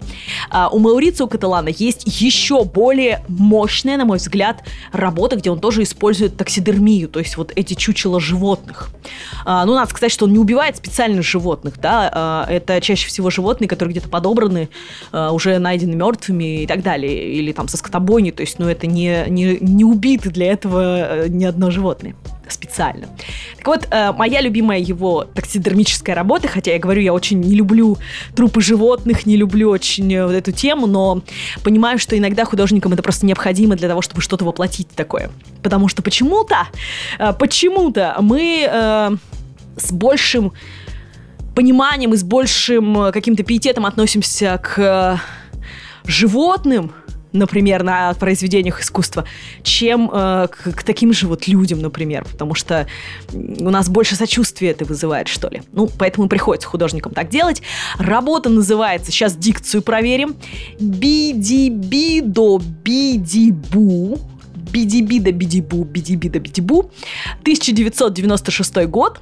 э, 0.52 0.66
у 0.72 0.80
Маурицу 0.80 1.28
Каталана 1.28 1.70
есть 1.70 2.04
еще 2.06 2.63
более 2.63 3.24
мощная, 3.28 3.98
на 3.98 4.06
мой 4.06 4.18
взгляд, 4.18 4.63
работа, 4.94 5.36
где 5.36 5.52
он 5.52 5.60
тоже 5.60 5.84
использует 5.84 6.38
таксидермию, 6.38 7.10
то 7.10 7.20
есть 7.20 7.36
вот 7.36 7.52
эти 7.56 7.74
чучела 7.74 8.22
животных. 8.22 8.89
Э, 9.46 9.63
ну, 9.66 9.74
надо 9.76 9.89
сказать, 9.89 10.12
что 10.12 10.26
он 10.26 10.32
не 10.32 10.39
убивает 10.39 10.78
специально 10.78 10.93
специальных 10.94 11.26
животных, 11.26 11.80
да, 11.82 12.10
а, 12.14 12.46
это 12.48 12.80
чаще 12.80 13.08
всего 13.08 13.32
животные, 13.32 13.68
которые 13.68 13.94
где-то 13.94 14.10
подобраны, 14.10 14.70
а, 15.12 15.32
уже 15.32 15.58
найдены 15.58 15.96
мертвыми 15.96 16.62
и 16.62 16.68
так 16.68 16.84
далее, 16.84 17.34
или 17.34 17.52
там 17.52 17.68
со 17.68 17.78
скотобойни, 17.78 18.30
то 18.30 18.42
есть, 18.42 18.60
ну, 18.60 18.68
это 18.70 18.86
не, 18.86 19.26
не, 19.28 19.58
не 19.60 19.84
убиты 19.84 20.30
для 20.30 20.52
этого 20.52 21.24
э, 21.24 21.28
ни 21.30 21.46
одно 21.46 21.72
животное 21.72 22.16
специально. 22.48 23.08
Так 23.58 23.66
вот, 23.66 23.88
э, 23.90 24.12
моя 24.12 24.40
любимая 24.42 24.78
его 24.78 25.24
таксидермическая 25.24 26.16
работа, 26.16 26.48
хотя 26.48 26.74
я 26.74 26.80
говорю, 26.80 27.02
я 27.02 27.12
очень 27.12 27.40
не 27.40 27.56
люблю 27.56 27.98
трупы 28.36 28.62
животных, 28.62 29.26
не 29.26 29.36
люблю 29.36 29.72
очень 29.72 30.14
э, 30.14 30.28
вот 30.28 30.36
эту 30.36 30.52
тему, 30.52 30.86
но 30.86 31.24
понимаю, 31.64 31.98
что 31.98 32.16
иногда 32.16 32.46
художникам 32.46 32.94
это 32.94 33.02
просто 33.02 33.26
необходимо 33.26 33.76
для 33.76 33.90
того, 33.90 34.04
чтобы 34.04 34.22
что-то 34.22 34.46
воплотить 34.46 34.90
такое. 34.90 35.32
Потому 35.64 35.88
что 35.88 36.04
почему-то, 36.04 36.68
почему-то 37.40 38.16
мы 38.20 39.18
с 39.78 39.92
большим 39.92 40.54
пониманием 41.54 42.13
и 42.13 42.18
с 42.18 42.24
большим 42.24 43.06
э, 43.06 43.12
каким-то 43.12 43.44
пиететом 43.44 43.86
относимся 43.86 44.60
к 44.62 44.80
э, 44.80 45.18
животным, 46.06 46.94
например, 47.32 47.84
на 47.84 48.13
произведениях 48.13 48.80
искусства, 48.82 49.26
чем 49.63 50.10
э, 50.13 50.48
к, 50.50 50.72
к 50.76 50.84
таким 50.84 51.13
же 51.13 51.28
вот 51.28 51.48
людям, 51.48 51.82
например, 51.82 52.26
потому 52.32 52.54
что 52.54 52.88
у 53.34 53.70
нас 53.70 53.89
больше 53.89 54.16
сочувствия 54.16 54.70
это 54.70 54.86
вызывает, 54.86 55.28
что 55.28 55.50
ли. 55.50 55.62
Ну, 55.72 55.89
поэтому 56.00 56.30
приходится 56.30 56.68
художникам 56.68 57.13
так 57.13 57.30
делать. 57.30 57.62
Работа 57.98 58.50
называется, 58.50 59.12
сейчас 59.12 59.36
дикцию 59.36 59.82
проверим, 59.82 60.36
«Бидибидо 60.80 62.60
бидибу», 62.84 64.20
«Бидибида 64.72 65.32
бидибу», 65.32 65.84
«Бидибида 65.84 66.39
бидибу», 66.39 66.92
1996 67.42 68.86
год, 68.88 69.20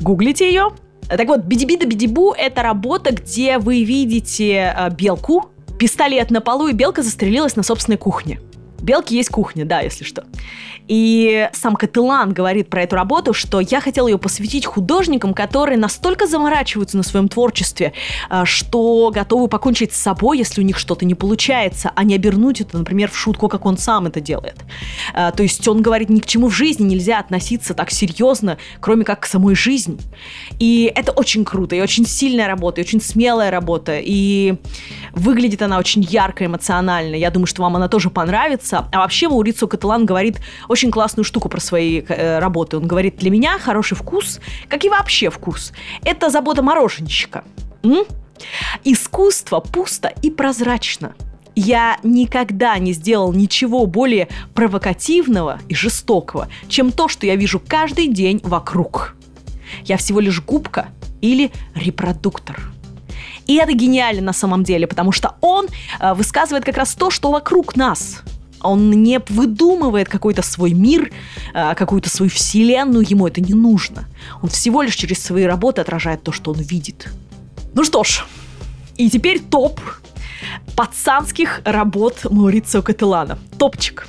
гуглите 0.00 0.48
ее, 0.48 0.70
Так 1.08 1.26
вот, 1.26 1.40
Бидибида 1.40 1.86
Бидибу— 1.86 2.34
это 2.38 2.62
работа, 2.62 3.14
где 3.14 3.58
вы 3.58 3.82
видите 3.84 4.74
э, 4.76 4.90
белку, 4.90 5.50
пистолет 5.78 6.30
на 6.30 6.40
полу, 6.40 6.68
и 6.68 6.72
белка 6.72 7.02
застрелилась 7.02 7.56
на 7.56 7.62
собственной 7.62 7.96
кухне. 7.96 8.40
Белки 8.80 9.14
есть 9.14 9.30
кухня, 9.30 9.64
да, 9.64 9.80
если 9.80 10.04
что. 10.04 10.24
И 10.88 11.48
сам 11.52 11.76
Катылан 11.76 12.32
говорит 12.32 12.70
про 12.70 12.82
эту 12.82 12.96
работу, 12.96 13.34
что 13.34 13.60
я 13.60 13.80
хотел 13.80 14.06
ее 14.06 14.18
посвятить 14.18 14.64
художникам, 14.64 15.34
которые 15.34 15.78
настолько 15.78 16.26
заморачиваются 16.26 16.96
на 16.96 17.02
своем 17.02 17.28
творчестве, 17.28 17.92
а, 18.30 18.46
что 18.46 19.10
готовы 19.14 19.48
покончить 19.48 19.92
с 19.92 19.98
собой, 19.98 20.38
если 20.38 20.62
у 20.62 20.64
них 20.64 20.78
что-то 20.78 21.04
не 21.04 21.14
получается, 21.14 21.92
а 21.94 22.04
не 22.04 22.14
обернуть 22.14 22.62
это, 22.62 22.78
например, 22.78 23.10
в 23.10 23.18
шутку, 23.18 23.48
как 23.48 23.66
он 23.66 23.76
сам 23.76 24.06
это 24.06 24.20
делает. 24.20 24.56
А, 25.12 25.30
то 25.30 25.42
есть 25.42 25.66
он 25.68 25.82
говорит, 25.82 26.08
ни 26.08 26.20
к 26.20 26.26
чему 26.26 26.48
в 26.48 26.54
жизни 26.54 26.84
нельзя 26.84 27.18
относиться 27.18 27.74
так 27.74 27.90
серьезно, 27.90 28.56
кроме 28.80 29.04
как 29.04 29.20
к 29.20 29.26
самой 29.26 29.54
жизни. 29.54 29.98
И 30.58 30.90
это 30.94 31.12
очень 31.12 31.44
круто, 31.44 31.76
и 31.76 31.80
очень 31.80 32.06
сильная 32.06 32.46
работа, 32.46 32.80
и 32.80 32.84
очень 32.84 33.02
смелая 33.02 33.50
работа, 33.50 33.98
и 34.02 34.54
выглядит 35.12 35.60
она 35.60 35.78
очень 35.78 36.02
ярко, 36.02 36.46
эмоционально. 36.46 37.14
Я 37.14 37.30
думаю, 37.30 37.46
что 37.46 37.62
вам 37.62 37.76
она 37.76 37.88
тоже 37.88 38.08
понравится. 38.08 38.67
А 38.72 38.98
вообще 38.98 39.28
Маурицио 39.28 39.68
Каталан 39.68 40.06
говорит 40.06 40.40
очень 40.68 40.90
классную 40.90 41.24
штуку 41.24 41.48
про 41.48 41.60
свои 41.60 42.02
э, 42.06 42.38
работы. 42.38 42.76
Он 42.76 42.86
говорит, 42.86 43.16
для 43.16 43.30
меня 43.30 43.58
хороший 43.58 43.96
вкус, 43.96 44.40
как 44.68 44.84
и 44.84 44.88
вообще 44.88 45.30
вкус, 45.30 45.72
это 46.04 46.30
забота 46.30 46.62
мороженщика. 46.62 47.44
М? 47.82 48.04
Искусство 48.84 49.60
пусто 49.60 50.12
и 50.22 50.30
прозрачно. 50.30 51.14
Я 51.54 51.98
никогда 52.04 52.78
не 52.78 52.92
сделал 52.92 53.32
ничего 53.32 53.84
более 53.86 54.28
провокативного 54.54 55.58
и 55.68 55.74
жестокого, 55.74 56.48
чем 56.68 56.92
то, 56.92 57.08
что 57.08 57.26
я 57.26 57.34
вижу 57.34 57.60
каждый 57.60 58.06
день 58.06 58.40
вокруг. 58.44 59.16
Я 59.84 59.96
всего 59.96 60.20
лишь 60.20 60.40
губка 60.40 60.88
или 61.20 61.50
репродуктор. 61.74 62.72
И 63.46 63.56
это 63.56 63.72
гениально 63.72 64.22
на 64.22 64.32
самом 64.32 64.62
деле, 64.62 64.86
потому 64.86 65.10
что 65.10 65.34
он 65.40 65.66
э, 65.98 66.14
высказывает 66.14 66.64
как 66.64 66.76
раз 66.76 66.94
то, 66.94 67.10
что 67.10 67.30
вокруг 67.30 67.74
нас– 67.74 68.22
он 68.62 68.90
не 68.90 69.20
выдумывает 69.28 70.08
какой-то 70.08 70.42
свой 70.42 70.72
мир, 70.72 71.10
а, 71.54 71.74
какую-то 71.74 72.10
свою 72.10 72.30
вселенную, 72.30 73.04
ему 73.08 73.26
это 73.26 73.40
не 73.40 73.54
нужно. 73.54 74.04
Он 74.42 74.48
всего 74.48 74.82
лишь 74.82 74.96
через 74.96 75.22
свои 75.22 75.44
работы 75.44 75.80
отражает 75.80 76.22
то, 76.22 76.32
что 76.32 76.52
он 76.52 76.60
видит. 76.60 77.08
Ну 77.74 77.84
что 77.84 78.04
ж, 78.04 78.24
и 78.96 79.08
теперь 79.08 79.40
топ 79.40 79.80
пацанских 80.76 81.60
работ 81.64 82.24
Маурицио 82.24 82.82
Кателана. 82.82 83.38
Топчик. 83.58 84.06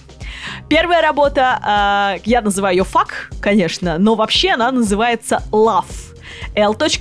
Первая 0.68 1.02
работа, 1.02 2.18
э, 2.18 2.22
я 2.26 2.42
называю 2.42 2.78
ее 2.78 2.84
фак, 2.84 3.32
конечно, 3.42 3.98
но 3.98 4.16
вообще 4.16 4.52
она 4.52 4.72
называется 4.72 5.44
Love. 5.52 6.10
L.O.V.E. 6.56 6.96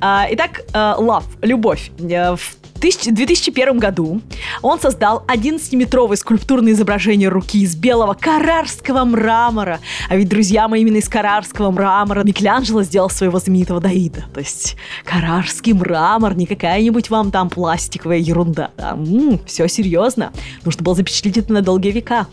Итак, 0.00 0.60
love, 0.72 1.24
любовь. 1.42 1.90
Э, 1.98 2.36
в 2.36 2.61
2001 2.82 3.78
году 3.78 4.20
он 4.60 4.80
создал 4.80 5.24
11-метровое 5.28 6.16
скульптурное 6.16 6.72
изображение 6.72 7.28
руки 7.28 7.62
из 7.62 7.76
белого 7.76 8.14
карарского 8.14 9.04
мрамора. 9.04 9.78
А 10.08 10.16
ведь, 10.16 10.28
друзья 10.28 10.66
мои, 10.66 10.82
именно 10.82 10.96
из 10.96 11.08
карарского 11.08 11.70
мрамора 11.70 12.24
Микеланджело 12.24 12.82
сделал 12.82 13.08
своего 13.08 13.38
знаменитого 13.38 13.80
Давида. 13.80 14.24
То 14.34 14.40
есть 14.40 14.76
карарский 15.04 15.74
мрамор, 15.74 16.34
не 16.34 16.46
какая-нибудь 16.46 17.08
вам 17.08 17.30
там 17.30 17.50
пластиковая 17.50 18.18
ерунда. 18.18 18.72
Да, 18.76 18.90
м-м, 18.92 19.40
все 19.46 19.68
серьезно. 19.68 20.32
Нужно 20.64 20.82
было 20.82 20.96
запечатлеть 20.96 21.38
это 21.38 21.52
на 21.52 21.62
долгие 21.62 21.92
века. 21.92 22.26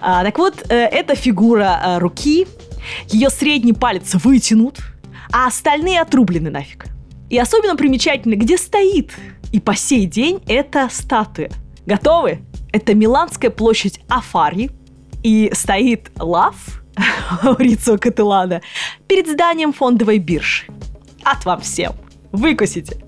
А, 0.00 0.24
так 0.24 0.36
вот, 0.38 0.64
э, 0.68 0.74
эта 0.74 1.14
фигура 1.14 1.80
э, 1.84 1.98
руки, 1.98 2.48
ее 3.08 3.30
средний 3.30 3.72
палец 3.72 4.14
вытянут, 4.14 4.80
а 5.30 5.46
остальные 5.46 6.00
отрублены 6.00 6.50
нафиг. 6.50 6.86
И 7.30 7.38
особенно 7.38 7.76
примечательно, 7.76 8.34
где 8.34 8.58
стоит 8.58 9.12
и 9.52 9.60
по 9.60 9.76
сей 9.76 10.06
день 10.06 10.42
это 10.46 10.88
статуя. 10.90 11.50
Готовы? 11.86 12.40
Это 12.72 12.94
Миланская 12.94 13.50
площадь 13.50 14.00
Афари. 14.08 14.70
И 15.22 15.52
стоит 15.54 16.10
лав 16.18 16.82
Рицио 17.58 17.96
Кателана 17.96 18.60
перед 19.06 19.28
зданием 19.28 19.72
фондовой 19.72 20.18
биржи. 20.18 20.64
От 21.22 21.44
вам 21.44 21.60
всем. 21.60 21.92
Выкусите. 22.32 23.04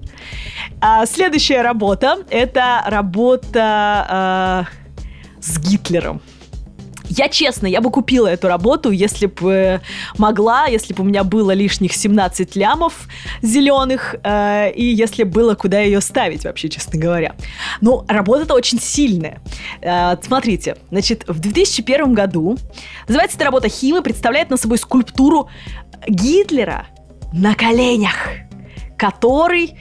А, 0.80 1.06
следующая 1.06 1.62
работа– 1.62 2.18
это 2.30 2.84
работа 2.86 4.66
э, 4.68 5.40
с 5.40 5.58
Гитлером. 5.58 6.20
Я 7.08 7.28
честно, 7.28 7.66
я 7.66 7.80
бы 7.80 7.90
купила 7.90 8.26
эту 8.28 8.48
работу, 8.48 8.90
если 8.90 9.26
бы 9.26 9.52
э, 9.52 9.80
могла, 10.16 10.66
если 10.66 10.94
бы 10.94 11.02
у 11.02 11.06
меня 11.06 11.22
было 11.22 11.50
лишних 11.50 11.92
17 11.92 12.56
лямов 12.56 13.06
зеленых, 13.42 14.16
э, 14.22 14.72
и 14.72 14.84
если 14.84 15.24
было 15.24 15.54
куда 15.54 15.80
ее 15.80 16.00
ставить, 16.00 16.44
вообще, 16.44 16.68
честно 16.68 16.98
говоря. 16.98 17.34
Ну, 17.80 18.04
работа-то 18.08 18.54
очень 18.54 18.80
сильная. 18.80 19.40
Э, 19.82 20.16
смотрите, 20.22 20.76
значит, 20.90 21.24
в 21.28 21.40
2001 21.40 22.14
году 22.14 22.56
называется 23.06 23.36
эта 23.36 23.44
работа 23.44 23.68
Химы, 23.68 24.02
представляет 24.02 24.50
на 24.50 24.56
собой 24.56 24.78
скульптуру 24.78 25.50
Гитлера 26.08 26.86
на 27.32 27.54
коленях, 27.54 28.28
который 28.96 29.76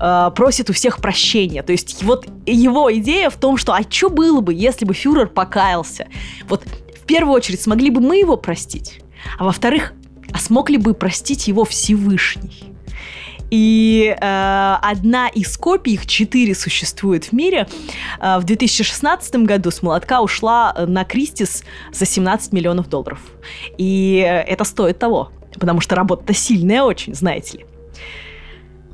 э, 0.00 0.30
просит 0.34 0.70
у 0.70 0.72
всех 0.72 0.98
прощения. 0.98 1.62
То 1.62 1.72
есть 1.72 2.02
вот 2.02 2.26
его 2.46 2.92
идея 2.96 3.30
в 3.30 3.36
том, 3.36 3.56
что 3.56 3.72
а 3.72 3.80
что 3.88 4.10
было 4.10 4.40
бы, 4.40 4.54
если 4.54 4.84
бы 4.84 4.94
фюрер 4.94 5.28
покаялся? 5.28 6.08
Вот 6.48 6.64
в 6.64 7.06
первую 7.06 7.34
очередь 7.34 7.60
смогли 7.60 7.90
бы 7.90 8.00
мы 8.00 8.18
его 8.18 8.36
простить, 8.36 9.00
а 9.38 9.44
во-вторых, 9.44 9.92
а 10.32 10.38
смог 10.38 10.70
ли 10.70 10.76
бы 10.76 10.94
простить 10.94 11.48
его 11.48 11.64
Всевышний? 11.64 12.72
И 13.50 14.16
э, 14.20 14.76
одна 14.82 15.28
из 15.28 15.56
копий, 15.56 15.94
их 15.94 16.06
четыре 16.06 16.54
существует 16.54 17.26
в 17.26 17.32
мире, 17.32 17.68
э, 18.20 18.38
в 18.38 18.44
2016 18.44 19.36
году 19.36 19.70
с 19.70 19.82
молотка 19.82 20.20
ушла 20.20 20.74
на 20.86 21.04
Кристис 21.04 21.62
за 21.92 22.06
17 22.06 22.52
миллионов 22.52 22.88
долларов. 22.88 23.20
И 23.78 24.16
это 24.48 24.64
стоит 24.64 24.98
того, 24.98 25.30
потому 25.54 25.80
что 25.80 25.94
работа 25.94 26.34
сильная 26.34 26.82
очень, 26.82 27.14
знаете 27.14 27.58
ли. 27.58 27.66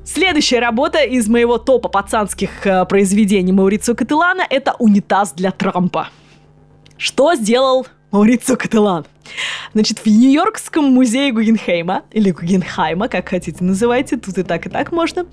Следующая 0.04 0.58
работа 0.58 1.04
из 1.04 1.28
моего 1.28 1.58
топа 1.58 1.88
пацанских 1.88 2.66
э, 2.66 2.84
произведений 2.86 3.52
Маурицио 3.52 3.94
Кателана– 3.94 4.44
это 4.50 4.74
«Унитаз 4.80 5.32
для 5.32 5.52
Трампа». 5.52 6.08
Что 6.96 7.34
сделал 7.36 7.86
Маурицио 8.10 8.56
Кателан? 8.56 9.06
Значит, 9.74 10.00
в 10.00 10.06
Нью-Йоркском 10.06 10.84
музее 10.84 11.32
Гугенхейма, 11.32 12.02
или 12.12 12.30
Гугенхайма, 12.30 13.08
как 13.08 13.28
хотите 13.28 13.62
называйте, 13.64 14.16
тут 14.16 14.38
и 14.38 14.42
так, 14.42 14.66
и 14.66 14.70
так 14.70 14.92
можно, 14.92 15.26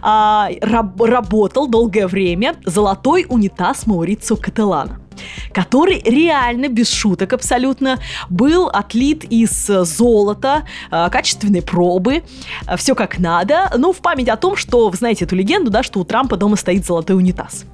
а, 0.00 0.48
раб- 0.60 1.00
работал 1.00 1.66
долгое 1.66 2.06
время 2.06 2.56
золотой 2.64 3.26
унитаз 3.28 3.86
Маурицио 3.86 4.36
Кателана 4.36 5.02
который 5.52 6.00
реально, 6.04 6.68
без 6.68 6.90
шуток 6.90 7.32
абсолютно, 7.32 7.98
был 8.30 8.68
отлит 8.68 9.24
из 9.24 9.66
золота, 9.66 10.66
э, 10.90 11.08
качественной 11.10 11.62
пробы, 11.62 12.22
все 12.76 12.94
как 12.94 13.18
надо, 13.18 13.70
ну, 13.76 13.92
в 13.92 13.98
память 13.98 14.28
о 14.28 14.36
том, 14.36 14.56
что, 14.56 14.88
вы 14.88 14.96
знаете 14.96 15.24
эту 15.24 15.36
легенду, 15.36 15.70
да, 15.70 15.82
что 15.82 16.00
у 16.00 16.04
Трампа 16.04 16.36
дома 16.36 16.56
стоит 16.56 16.86
золотой 16.86 17.16
унитаз. 17.16 17.64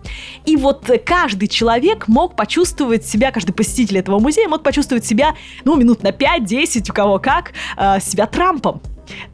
И 0.45 0.57
вот 0.57 0.91
каждый 1.05 1.49
человек 1.49 2.09
мог 2.09 2.37
почувствовать 2.37 3.07
себя, 3.07 3.31
каждый 3.31 3.53
посетитель 3.53 3.99
этого 3.99 4.19
музея 4.19 4.49
мог 4.49 4.63
почувствовать 4.63 5.05
себя, 5.05 5.35
ну, 5.65 5.77
минут 5.77 6.03
на 6.03 6.09
5-10, 6.09 6.91
у 6.91 6.95
кого 6.95 7.19
как, 7.19 7.53
э, 7.77 8.01
себя 8.01 8.27
Трампом. 8.27 8.81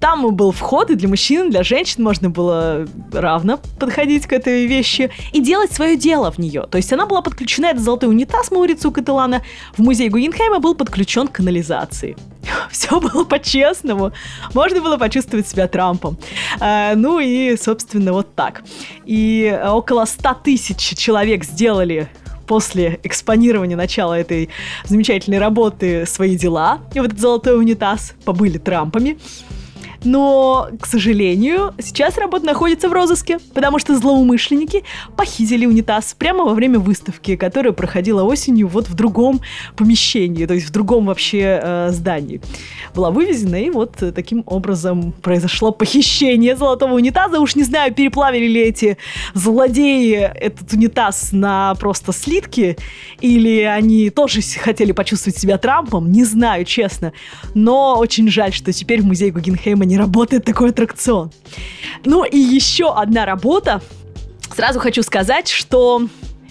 Там 0.00 0.34
был 0.34 0.52
вход 0.52 0.90
и 0.90 0.94
для 0.94 1.08
мужчин, 1.08 1.48
и 1.48 1.50
для 1.50 1.62
женщин 1.62 2.02
можно 2.02 2.30
было 2.30 2.86
равно 3.12 3.58
подходить 3.78 4.26
к 4.26 4.32
этой 4.32 4.66
вещи 4.66 5.10
и 5.32 5.40
делать 5.40 5.72
свое 5.72 5.96
дело 5.96 6.30
в 6.30 6.38
нее. 6.38 6.66
То 6.70 6.78
есть 6.78 6.92
она 6.92 7.06
была 7.06 7.22
подключена, 7.22 7.66
этот 7.66 7.82
золотой 7.82 8.08
унитаз 8.08 8.50
Маурицу 8.50 8.90
Каталана 8.90 9.42
в 9.76 9.82
музей 9.82 10.08
Гугенхайма 10.08 10.60
был 10.60 10.74
подключен 10.74 11.28
к 11.28 11.32
канализации. 11.32 12.16
Все 12.70 13.00
было 13.00 13.24
по-честному. 13.24 14.12
Можно 14.54 14.80
было 14.80 14.96
почувствовать 14.96 15.48
себя 15.48 15.68
Трампом. 15.68 16.18
А, 16.60 16.94
ну 16.94 17.18
и, 17.18 17.56
собственно, 17.56 18.12
вот 18.12 18.34
так. 18.34 18.62
И 19.04 19.58
около 19.66 20.04
100 20.04 20.34
тысяч 20.44 20.96
человек 20.96 21.44
сделали 21.44 22.08
после 22.46 23.00
экспонирования 23.02 23.76
начала 23.76 24.18
этой 24.18 24.48
замечательной 24.84 25.38
работы 25.38 26.06
свои 26.06 26.36
дела. 26.36 26.80
И 26.94 27.00
вот 27.00 27.06
этот 27.06 27.20
золотой 27.20 27.58
унитаз 27.58 28.14
побыли 28.24 28.58
Трампами. 28.58 29.18
Но, 30.04 30.68
к 30.80 30.86
сожалению, 30.86 31.74
сейчас 31.80 32.18
работа 32.18 32.44
находится 32.44 32.88
в 32.88 32.92
розыске, 32.92 33.38
потому 33.54 33.78
что 33.78 33.96
злоумышленники 33.96 34.84
похитили 35.16 35.66
унитаз 35.66 36.14
прямо 36.18 36.44
во 36.44 36.54
время 36.54 36.78
выставки, 36.78 37.36
которая 37.36 37.72
проходила 37.72 38.22
осенью 38.22 38.68
вот 38.68 38.88
в 38.88 38.94
другом 38.94 39.40
помещении, 39.76 40.46
то 40.46 40.54
есть 40.54 40.66
в 40.66 40.72
другом 40.72 41.06
вообще 41.06 41.60
э, 41.62 41.88
здании. 41.90 42.40
Была 42.94 43.10
вывезена, 43.10 43.56
и 43.56 43.70
вот 43.70 43.96
таким 44.14 44.42
образом 44.46 45.12
произошло 45.12 45.72
похищение 45.72 46.56
золотого 46.56 46.94
унитаза. 46.94 47.40
Уж 47.40 47.56
не 47.56 47.64
знаю, 47.64 47.94
переплавили 47.94 48.46
ли 48.46 48.60
эти 48.60 48.98
злодеи 49.32 50.30
этот 50.34 50.72
унитаз 50.72 51.32
на 51.32 51.74
просто 51.76 52.12
слитки, 52.12 52.76
или 53.20 53.60
они 53.62 54.10
тоже 54.10 54.40
хотели 54.42 54.92
почувствовать 54.92 55.38
себя 55.38 55.58
Трампом, 55.58 56.10
не 56.10 56.24
знаю, 56.24 56.64
честно. 56.64 57.12
Но 57.54 57.96
очень 57.98 58.28
жаль, 58.28 58.52
что 58.52 58.72
теперь 58.72 59.00
в 59.00 59.06
музее 59.06 59.30
Гугенхейма 59.30 59.84
не 59.84 59.93
работает 59.96 60.44
такой 60.44 60.70
аттракцион. 60.70 61.30
Ну 62.04 62.24
и 62.24 62.38
еще 62.38 62.92
одна 62.94 63.24
работа. 63.26 63.82
Сразу 64.54 64.78
хочу 64.80 65.02
сказать, 65.02 65.48
что 65.48 66.02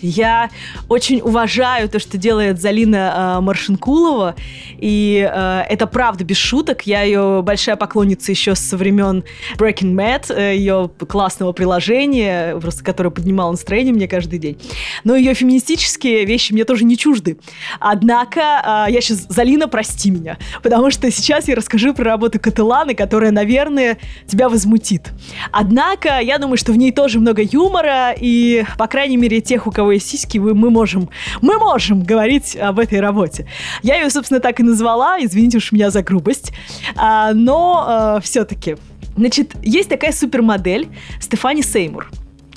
я 0.03 0.49
очень 0.89 1.21
уважаю 1.21 1.89
то, 1.89 1.99
что 1.99 2.17
делает 2.17 2.61
Залина 2.61 3.37
э, 3.37 3.41
Маршинкулова, 3.41 4.35
и 4.77 5.27
э, 5.29 5.63
это 5.69 5.87
правда 5.87 6.23
без 6.23 6.37
шуток. 6.37 6.83
Я 6.85 7.03
ее 7.03 7.41
большая 7.41 7.75
поклонница 7.75 8.31
еще 8.31 8.55
со 8.55 8.77
времен 8.77 9.23
Breaking 9.57 9.93
Mad, 9.95 10.33
э, 10.33 10.55
ее 10.55 10.89
классного 11.07 11.53
приложения, 11.53 12.59
просто 12.59 12.83
которое 12.83 13.09
поднимало 13.09 13.51
настроение 13.51 13.93
мне 13.93 14.07
каждый 14.07 14.39
день. 14.39 14.57
Но 15.03 15.15
ее 15.15 15.33
феминистические 15.33 16.25
вещи 16.25 16.53
мне 16.53 16.65
тоже 16.65 16.83
не 16.83 16.97
чужды. 16.97 17.37
Однако, 17.79 18.85
э, 18.87 18.91
я 18.91 19.01
сейчас, 19.01 19.25
Залина, 19.29 19.67
прости 19.67 20.11
меня, 20.11 20.37
потому 20.61 20.91
что 20.91 21.09
сейчас 21.11 21.47
я 21.47 21.55
расскажу 21.55 21.93
про 21.93 22.03
работу 22.03 22.39
Кателаны, 22.39 22.93
которая, 22.93 23.31
наверное, 23.31 23.97
тебя 24.27 24.49
возмутит. 24.49 25.11
Однако, 25.51 26.19
я 26.19 26.37
думаю, 26.37 26.57
что 26.57 26.73
в 26.73 26.77
ней 26.77 26.91
тоже 26.91 27.19
много 27.19 27.41
юмора, 27.41 28.13
и, 28.19 28.65
по 28.77 28.87
крайней 28.87 29.17
мере, 29.17 29.41
тех, 29.41 29.67
у 29.67 29.71
кого 29.71 29.92
есть 29.93 30.09
сиськи, 30.09 30.37
мы 30.37 30.69
можем, 30.69 31.09
мы 31.41 31.57
можем 31.57 32.03
говорить 32.03 32.55
об 32.55 32.79
этой 32.79 32.99
работе. 32.99 33.47
Я 33.81 33.95
ее, 33.95 34.09
собственно, 34.09 34.39
так 34.39 34.59
и 34.59 34.63
назвала, 34.63 35.17
извините 35.19 35.57
уж 35.57 35.71
меня 35.71 35.89
за 35.89 36.03
грубость, 36.03 36.53
а, 36.95 37.33
но 37.33 37.85
а, 37.87 38.19
все-таки. 38.21 38.77
Значит, 39.15 39.53
есть 39.61 39.89
такая 39.89 40.11
супермодель 40.11 40.87
Стефани 41.19 41.61
Сеймур. 41.61 42.09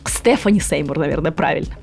Стефани 0.06 0.60
Сеймур, 0.60 0.98
наверное, 0.98 1.32
правильно. 1.32 1.76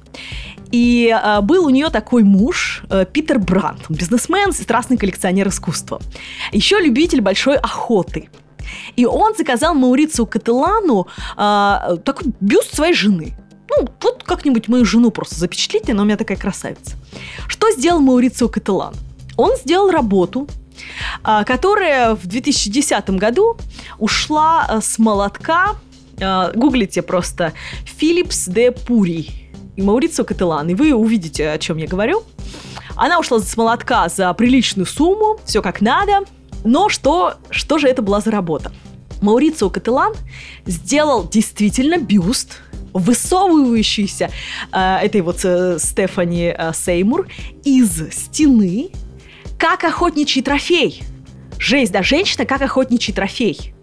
И 0.74 1.16
э, 1.16 1.42
был 1.42 1.66
у 1.66 1.70
нее 1.70 1.90
такой 1.90 2.24
муж, 2.24 2.84
э, 2.90 3.06
Питер 3.06 3.38
Брандт, 3.38 3.86
бизнесмен, 3.90 4.52
страстный 4.52 4.98
коллекционер 4.98 5.50
искусства. 5.50 6.02
Еще 6.52 6.80
любитель 6.80 7.22
большой 7.22 7.58
охоты. 7.58 8.30
И 8.96 9.06
он 9.06 9.36
заказал 9.38 9.76
Маурицу 9.76 10.26
Кателану 10.26 11.06
э, 11.38 11.98
такой 12.04 12.34
бюст 12.40 12.74
своей 12.74 12.94
жены. 12.96 13.34
Ну, 13.78 13.88
вот 14.02 14.24
как-нибудь 14.24 14.68
мою 14.68 14.86
жену 14.86 15.12
просто 15.12 15.36
запечатлите, 15.36 15.94
она 15.94 16.04
у 16.04 16.06
меня 16.06 16.18
такая 16.18 16.38
красавица. 16.38 16.96
Что 17.48 17.72
сделал 17.72 18.00
Маурицио 18.00 18.50
Кателан? 18.50 18.94
Он 19.38 19.56
сделал 19.58 19.90
работу, 19.90 20.48
а, 21.24 21.44
которая 21.44 22.16
в 22.16 22.28
2010 22.28 23.10
году 23.12 23.58
ушла 23.98 24.66
а, 24.68 24.82
с 24.82 25.00
молотка, 25.00 25.76
а, 26.22 26.52
гуглите 26.54 27.02
просто, 27.02 27.54
Philips 28.00 28.52
де 28.52 28.72
Пури 28.72 29.30
и 29.76 29.82
Маурицио 29.82 30.24
Кателан, 30.24 30.70
и 30.70 30.76
вы 30.76 30.94
увидите, 30.94 31.50
о 31.50 31.58
чем 31.58 31.78
я 31.78 31.88
говорю. 31.88 32.24
Она 32.96 33.20
ушла 33.20 33.40
с 33.40 33.58
молотка 33.58 34.08
за 34.10 34.32
приличную 34.34 34.86
сумму, 34.86 35.40
все 35.46 35.62
как 35.64 35.82
надо, 35.82 36.22
но 36.64 36.90
что, 36.90 37.36
что 37.50 37.80
же 37.80 37.88
это 37.88 38.02
была 38.04 38.22
за 38.22 38.30
работа? 38.30 38.72
Маурицио 39.22 39.70
Кателан 39.70 40.14
сделал 40.66 41.28
действительно 41.28 41.98
бюст 41.98 42.60
высовывающийся 42.94 44.30
э, 44.72 44.98
этой 45.04 45.22
вот 45.22 45.40
э, 45.44 45.78
Стефани 45.80 46.54
э, 46.58 46.72
Сеймур 46.74 47.28
из 47.64 48.10
стены, 48.12 48.90
как 49.58 49.84
охотничий 49.84 50.42
трофей. 50.42 51.04
Жесть, 51.60 51.92
да, 51.92 52.04
женщина 52.04 52.46
как 52.46 52.62
охотничий 52.62 53.14
трофей. 53.14 53.74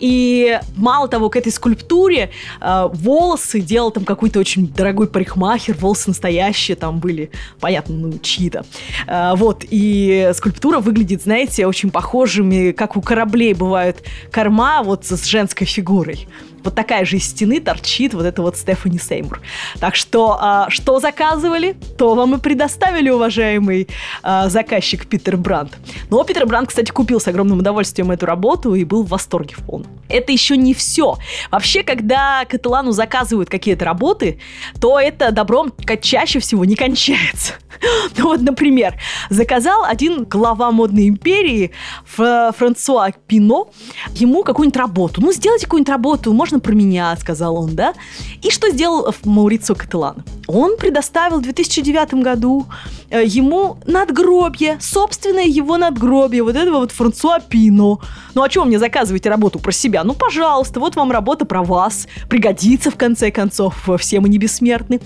И 0.00 0.58
мало 0.76 1.08
того, 1.08 1.28
к 1.28 1.36
этой 1.36 1.52
скульптуре 1.52 2.30
э, 2.60 2.88
волосы 2.92 3.60
делал 3.60 3.90
там 3.90 4.04
какой-то 4.04 4.40
очень 4.40 4.66
дорогой 4.66 5.06
парикмахер, 5.06 5.76
волосы 5.76 6.08
настоящие 6.08 6.76
там 6.76 6.98
были, 6.98 7.30
понятно, 7.60 7.94
ну, 7.94 8.18
чьи-то. 8.18 8.64
Э, 9.06 9.34
вот, 9.36 9.64
и 9.68 10.30
скульптура 10.34 10.80
выглядит, 10.80 11.22
знаете, 11.22 11.66
очень 11.66 11.90
похожими, 11.90 12.72
как 12.72 12.96
у 12.96 13.02
кораблей 13.02 13.52
бывают 13.52 14.02
корма 14.32 14.82
вот 14.82 15.04
с 15.04 15.26
женской 15.26 15.66
фигурой 15.66 16.26
вот 16.64 16.74
такая 16.74 17.04
же 17.04 17.16
из 17.16 17.28
стены 17.28 17.60
торчит 17.60 18.14
вот 18.14 18.24
это 18.24 18.42
вот 18.42 18.56
Стефани 18.56 18.98
Сеймур. 18.98 19.40
Так 19.78 19.94
что, 19.94 20.36
а, 20.40 20.70
что 20.70 21.00
заказывали, 21.00 21.76
то 21.98 22.14
вам 22.14 22.34
и 22.34 22.38
предоставили, 22.38 23.10
уважаемый 23.10 23.88
а, 24.22 24.48
заказчик 24.48 25.06
Питер 25.06 25.36
Брандт. 25.36 25.76
Но 26.10 26.22
Питер 26.24 26.46
Брандт, 26.46 26.70
кстати, 26.70 26.90
купил 26.90 27.20
с 27.20 27.28
огромным 27.28 27.58
удовольствием 27.58 28.10
эту 28.10 28.26
работу 28.26 28.74
и 28.74 28.84
был 28.84 29.04
в 29.04 29.08
восторге 29.08 29.54
в 29.56 29.64
полном. 29.64 29.90
Это 30.08 30.32
еще 30.32 30.56
не 30.56 30.74
все. 30.74 31.16
Вообще, 31.50 31.82
когда 31.82 32.44
Каталану 32.44 32.92
заказывают 32.92 33.48
какие-то 33.48 33.84
работы, 33.84 34.40
то 34.80 34.98
это 34.98 35.32
добром 35.32 35.72
чаще 36.00 36.40
всего 36.40 36.64
не 36.64 36.74
кончается. 36.74 37.54
Ну 38.16 38.24
вот, 38.24 38.42
например, 38.42 38.94
заказал 39.30 39.84
один 39.84 40.24
глава 40.24 40.70
модной 40.70 41.08
империи 41.08 41.72
Франсуа 42.04 43.12
Пино 43.26 43.70
ему 44.14 44.42
какую-нибудь 44.42 44.76
работу. 44.76 45.20
Ну, 45.20 45.32
сделайте 45.32 45.66
какую-нибудь 45.66 45.90
работу, 45.90 46.32
можно 46.32 46.60
про 46.60 46.72
меня, 46.72 47.16
сказал 47.16 47.56
он, 47.56 47.74
да? 47.74 47.94
И 48.42 48.50
что 48.50 48.70
сделал 48.70 49.14
Маурицио 49.24 49.74
Кателан? 49.74 50.24
Он 50.46 50.76
предоставил 50.76 51.38
в 51.38 51.42
2009 51.42 52.14
году 52.14 52.66
э, 53.08 53.22
ему 53.24 53.78
надгробье, 53.86 54.78
собственное 54.80 55.44
его 55.44 55.76
надгробье, 55.76 56.42
вот 56.42 56.56
этого 56.56 56.78
вот 56.78 56.92
Франсуа 56.92 57.38
Пино. 57.40 58.00
Ну, 58.34 58.42
а 58.42 58.48
чем 58.48 58.68
мне 58.68 58.78
заказываете 58.78 59.28
работу 59.30 59.58
про 59.58 59.72
себя? 59.72 60.04
Ну, 60.04 60.14
пожалуйста, 60.14 60.80
вот 60.80 60.96
вам 60.96 61.12
работа 61.12 61.44
про 61.44 61.62
вас. 61.62 62.08
Пригодится, 62.28 62.90
в 62.90 62.96
конце 62.96 63.30
концов, 63.30 63.88
все 63.98 64.20
мы 64.20 64.28
не 64.28 64.38
бессмертны. 64.38 65.00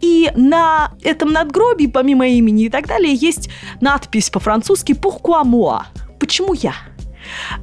И 0.00 0.30
на 0.34 0.92
этом 1.02 1.32
надгробии, 1.32 1.86
помимо 1.86 2.17
имени 2.26 2.64
и 2.64 2.68
так 2.68 2.86
далее, 2.86 3.14
есть 3.14 3.48
надпись 3.80 4.30
по-французски 4.30 4.92
«Pourquoi 4.92 5.44
moi?» 5.44 5.82
Почему 6.18 6.54
я? 6.54 6.74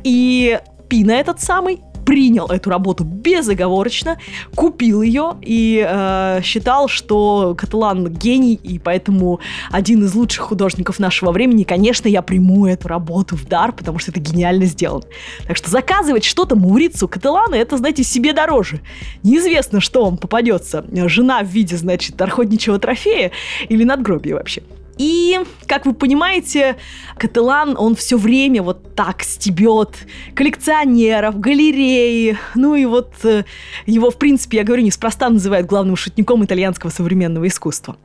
И 0.03 0.59
Пина 0.89 1.11
этот 1.11 1.41
самый 1.41 1.81
принял 2.05 2.45
эту 2.47 2.69
работу 2.69 3.03
безоговорочно, 3.03 4.17
купил 4.55 5.01
ее 5.01 5.35
и 5.41 5.85
э, 5.87 6.41
считал, 6.43 6.87
что 6.87 7.55
Каталан 7.57 8.07
гений, 8.07 8.53
и 8.53 8.79
поэтому 8.79 9.39
один 9.71 10.03
из 10.05 10.13
лучших 10.13 10.45
художников 10.45 10.99
нашего 10.99 11.31
времени. 11.31 11.63
Конечно, 11.63 12.07
я 12.07 12.21
приму 12.21 12.67
эту 12.67 12.87
работу 12.87 13.35
в 13.35 13.45
дар, 13.47 13.71
потому 13.71 13.99
что 13.99 14.11
это 14.11 14.19
гениально 14.19 14.65
сделано. 14.65 15.03
Так 15.47 15.57
что 15.57 15.69
заказывать 15.69 16.23
что-то 16.23 16.55
Маурицу 16.55 17.07
Каталана, 17.07 17.55
это, 17.55 17.77
знаете, 17.77 18.03
себе 18.03 18.33
дороже. 18.33 18.81
Неизвестно, 19.23 19.81
что 19.81 20.05
вам 20.05 20.17
попадется. 20.17 20.85
Жена 21.07 21.41
в 21.41 21.47
виде, 21.47 21.75
значит, 21.75 22.21
охотничьего 22.21 22.79
трофея 22.79 23.31
или 23.67 23.83
надгробия 23.83 24.35
вообще. 24.35 24.61
И, 24.97 25.39
как 25.67 25.85
вы 25.85 25.93
понимаете, 25.93 26.77
Кателан, 27.17 27.75
он 27.77 27.95
все 27.95 28.17
время 28.17 28.63
вот 28.63 28.95
так 28.95 29.23
стебет 29.23 29.95
коллекционеров, 30.35 31.39
галереи. 31.39 32.37
Ну 32.55 32.75
и 32.75 32.85
вот 32.85 33.13
э, 33.23 33.43
его, 33.85 34.09
в 34.09 34.17
принципе, 34.17 34.57
я 34.57 34.63
говорю, 34.63 34.83
неспроста 34.83 35.29
называют 35.29 35.67
главным 35.67 35.95
шутником 35.95 36.45
итальянского 36.45 36.89
современного 36.89 37.47
искусства. 37.47 37.97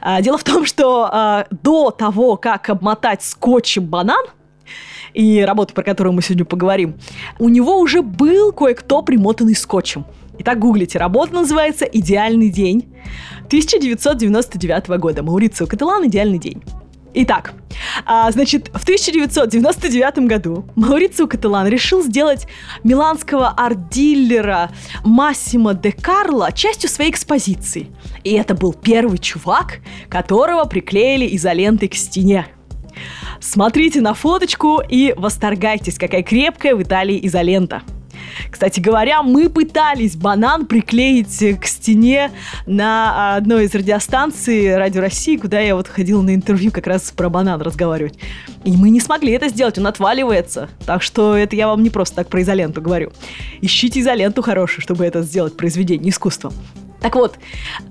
А, 0.00 0.22
дело 0.22 0.38
в 0.38 0.44
том, 0.44 0.64
что 0.64 1.08
а, 1.10 1.46
до 1.50 1.90
того, 1.90 2.36
как 2.36 2.70
обмотать 2.70 3.22
скотчем 3.22 3.84
банан, 3.84 4.24
и 5.12 5.40
работу, 5.40 5.74
про 5.74 5.82
которую 5.82 6.12
мы 6.12 6.22
сегодня 6.22 6.44
поговорим, 6.44 6.94
у 7.38 7.48
него 7.48 7.78
уже 7.80 8.02
был 8.02 8.52
кое-кто 8.52 9.02
примотанный 9.02 9.56
скотчем. 9.56 10.04
Итак, 10.42 10.58
гуглите. 10.58 10.98
Работа 10.98 11.34
называется 11.34 11.84
«Идеальный 11.84 12.48
день». 12.48 12.88
1999 13.48 14.98
года. 14.98 15.22
Маурицио 15.22 15.66
Каталан 15.66 16.06
«Идеальный 16.06 16.38
день». 16.38 16.62
Итак, 17.12 17.52
а, 18.06 18.30
значит, 18.30 18.68
в 18.68 18.82
1999 18.82 20.26
году 20.26 20.64
Маурицио 20.76 21.26
Каталан 21.26 21.66
решил 21.66 22.02
сделать 22.02 22.46
миланского 22.84 23.50
арт-дилера 23.50 24.70
Массимо 25.04 25.74
де 25.74 25.92
Карло 25.92 26.50
частью 26.52 26.88
своей 26.88 27.10
экспозиции. 27.10 27.88
И 28.24 28.32
это 28.32 28.54
был 28.54 28.72
первый 28.72 29.18
чувак, 29.18 29.80
которого 30.08 30.64
приклеили 30.64 31.36
изолентой 31.36 31.88
к 31.88 31.94
стене. 31.94 32.46
Смотрите 33.40 34.00
на 34.00 34.14
фоточку 34.14 34.80
и 34.88 35.12
восторгайтесь, 35.18 35.98
какая 35.98 36.22
крепкая 36.22 36.74
в 36.74 36.82
Италии 36.82 37.26
изолента. 37.26 37.82
Кстати 38.50 38.80
говоря, 38.80 39.22
мы 39.22 39.48
пытались 39.48 40.16
банан 40.16 40.66
приклеить 40.66 41.60
к 41.60 41.66
стене 41.66 42.30
на 42.66 43.36
одной 43.36 43.64
из 43.64 43.74
радиостанций 43.74 44.76
Радио 44.76 45.00
России, 45.00 45.36
куда 45.36 45.60
я 45.60 45.74
вот 45.74 45.88
ходила 45.88 46.22
на 46.22 46.34
интервью 46.34 46.70
как 46.70 46.86
раз 46.86 47.10
про 47.10 47.28
банан 47.28 47.60
разговаривать. 47.60 48.18
И 48.64 48.72
мы 48.72 48.90
не 48.90 49.00
смогли 49.00 49.32
это 49.32 49.48
сделать, 49.48 49.78
он 49.78 49.86
отваливается. 49.86 50.68
Так 50.86 51.02
что 51.02 51.36
это 51.36 51.56
я 51.56 51.68
вам 51.68 51.82
не 51.82 51.90
просто 51.90 52.16
так 52.16 52.28
про 52.28 52.42
изоленту 52.42 52.80
говорю. 52.80 53.12
Ищите 53.60 54.00
изоленту 54.00 54.42
хорошую, 54.42 54.82
чтобы 54.82 55.04
это 55.04 55.22
сделать 55.22 55.56
произведение 55.56 56.10
искусства. 56.10 56.52
Так 57.00 57.16
вот, 57.16 57.38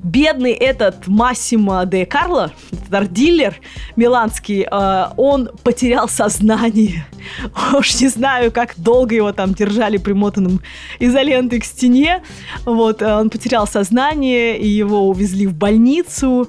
бедный 0.03 0.51
этот 0.51 1.07
Массимо 1.07 1.85
де 1.85 2.05
Карло, 2.05 2.51
арт-дилер 2.91 3.55
миланский, 3.95 4.67
э, 4.69 5.05
он 5.17 5.49
потерял 5.63 6.07
сознание. 6.07 7.05
Уж 7.73 8.01
не 8.01 8.07
знаю, 8.07 8.51
как 8.51 8.73
долго 8.77 9.15
его 9.15 9.31
там 9.31 9.53
держали 9.53 9.97
примотанным 9.97 10.61
изолентой 10.99 11.59
к 11.59 11.65
стене. 11.65 12.21
Вот, 12.65 13.01
э, 13.01 13.15
он 13.15 13.29
потерял 13.29 13.67
сознание, 13.67 14.57
и 14.57 14.67
его 14.67 15.09
увезли 15.09 15.47
в 15.47 15.55
больницу. 15.55 16.47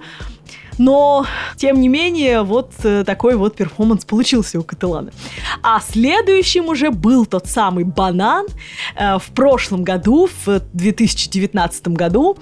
Но, 0.78 1.26
тем 1.56 1.80
не 1.80 1.88
менее, 1.88 2.42
вот 2.42 2.72
э, 2.84 3.04
такой 3.04 3.36
вот 3.36 3.56
перформанс 3.56 4.04
получился 4.04 4.58
у 4.58 4.62
Каттелана. 4.62 5.12
А 5.62 5.80
следующим 5.80 6.68
уже 6.68 6.90
был 6.90 7.26
тот 7.26 7.46
самый 7.46 7.84
банан 7.84 8.46
э, 8.96 9.18
в 9.18 9.30
прошлом 9.34 9.84
году, 9.84 10.28
в 10.44 10.60
2019 10.72 11.88
году, 11.88 12.36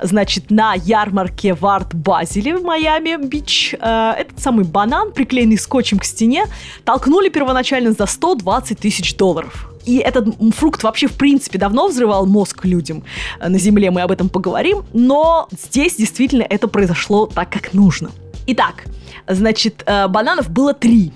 значит, 0.00 0.50
на 0.50 0.74
ярмарке 0.74 1.54
в 1.54 1.64
Арт-Базеле 1.66 2.56
в 2.56 2.62
Майами-Бич. 2.62 3.74
Э, 3.80 4.12
этот 4.18 4.40
самый 4.40 4.64
банан, 4.64 5.12
приклеенный 5.12 5.58
скотчем 5.58 5.98
к 5.98 6.04
стене, 6.04 6.46
толкнули 6.84 7.28
первоначально 7.28 7.92
за 7.92 8.06
120 8.06 8.78
тысяч 8.78 9.16
долларов. 9.16 9.69
И 9.84 9.98
этот 9.98 10.34
фрукт 10.54 10.82
вообще, 10.82 11.06
в 11.06 11.14
принципе, 11.14 11.58
давно 11.58 11.88
взрывал 11.88 12.26
мозг 12.26 12.64
людям 12.64 13.04
э, 13.40 13.48
на 13.48 13.58
Земле, 13.58 13.90
мы 13.90 14.02
об 14.02 14.10
этом 14.10 14.28
поговорим, 14.28 14.84
но 14.92 15.48
здесь 15.50 15.96
действительно 15.96 16.42
это 16.42 16.68
произошло 16.68 17.26
так, 17.26 17.50
как 17.50 17.72
нужно. 17.72 18.10
Итак, 18.46 18.84
значит, 19.26 19.82
э, 19.86 20.08
бананов 20.08 20.50
было 20.50 20.74
три. 20.74 21.12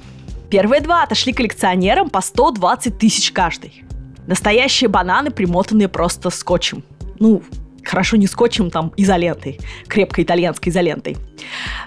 Первые 0.50 0.80
два 0.80 1.02
отошли 1.02 1.32
коллекционерам 1.32 2.10
по 2.10 2.20
120 2.20 2.98
тысяч 2.98 3.32
каждый. 3.32 3.84
Настоящие 4.26 4.88
бананы, 4.88 5.30
примотанные 5.30 5.88
просто 5.88 6.30
скотчем. 6.30 6.82
Ну, 7.18 7.42
хорошо 7.84 8.16
не 8.16 8.26
скотчем, 8.26 8.70
там, 8.70 8.92
изолентой. 8.96 9.60
Крепкой 9.88 10.24
итальянской 10.24 10.70
изолентой. 10.70 11.16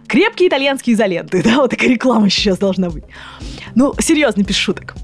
Крепкие 0.08 0.50
итальянские 0.50 0.96
изоленты, 0.96 1.42
да, 1.46 1.58
вот 1.58 1.72
такая 1.72 1.90
реклама 1.90 2.30
сейчас 2.30 2.60
должна 2.60 2.90
быть. 2.90 3.04
Ну, 3.76 3.94
серьезно, 4.00 4.44
без 4.44 4.56
шуток. 4.56 4.96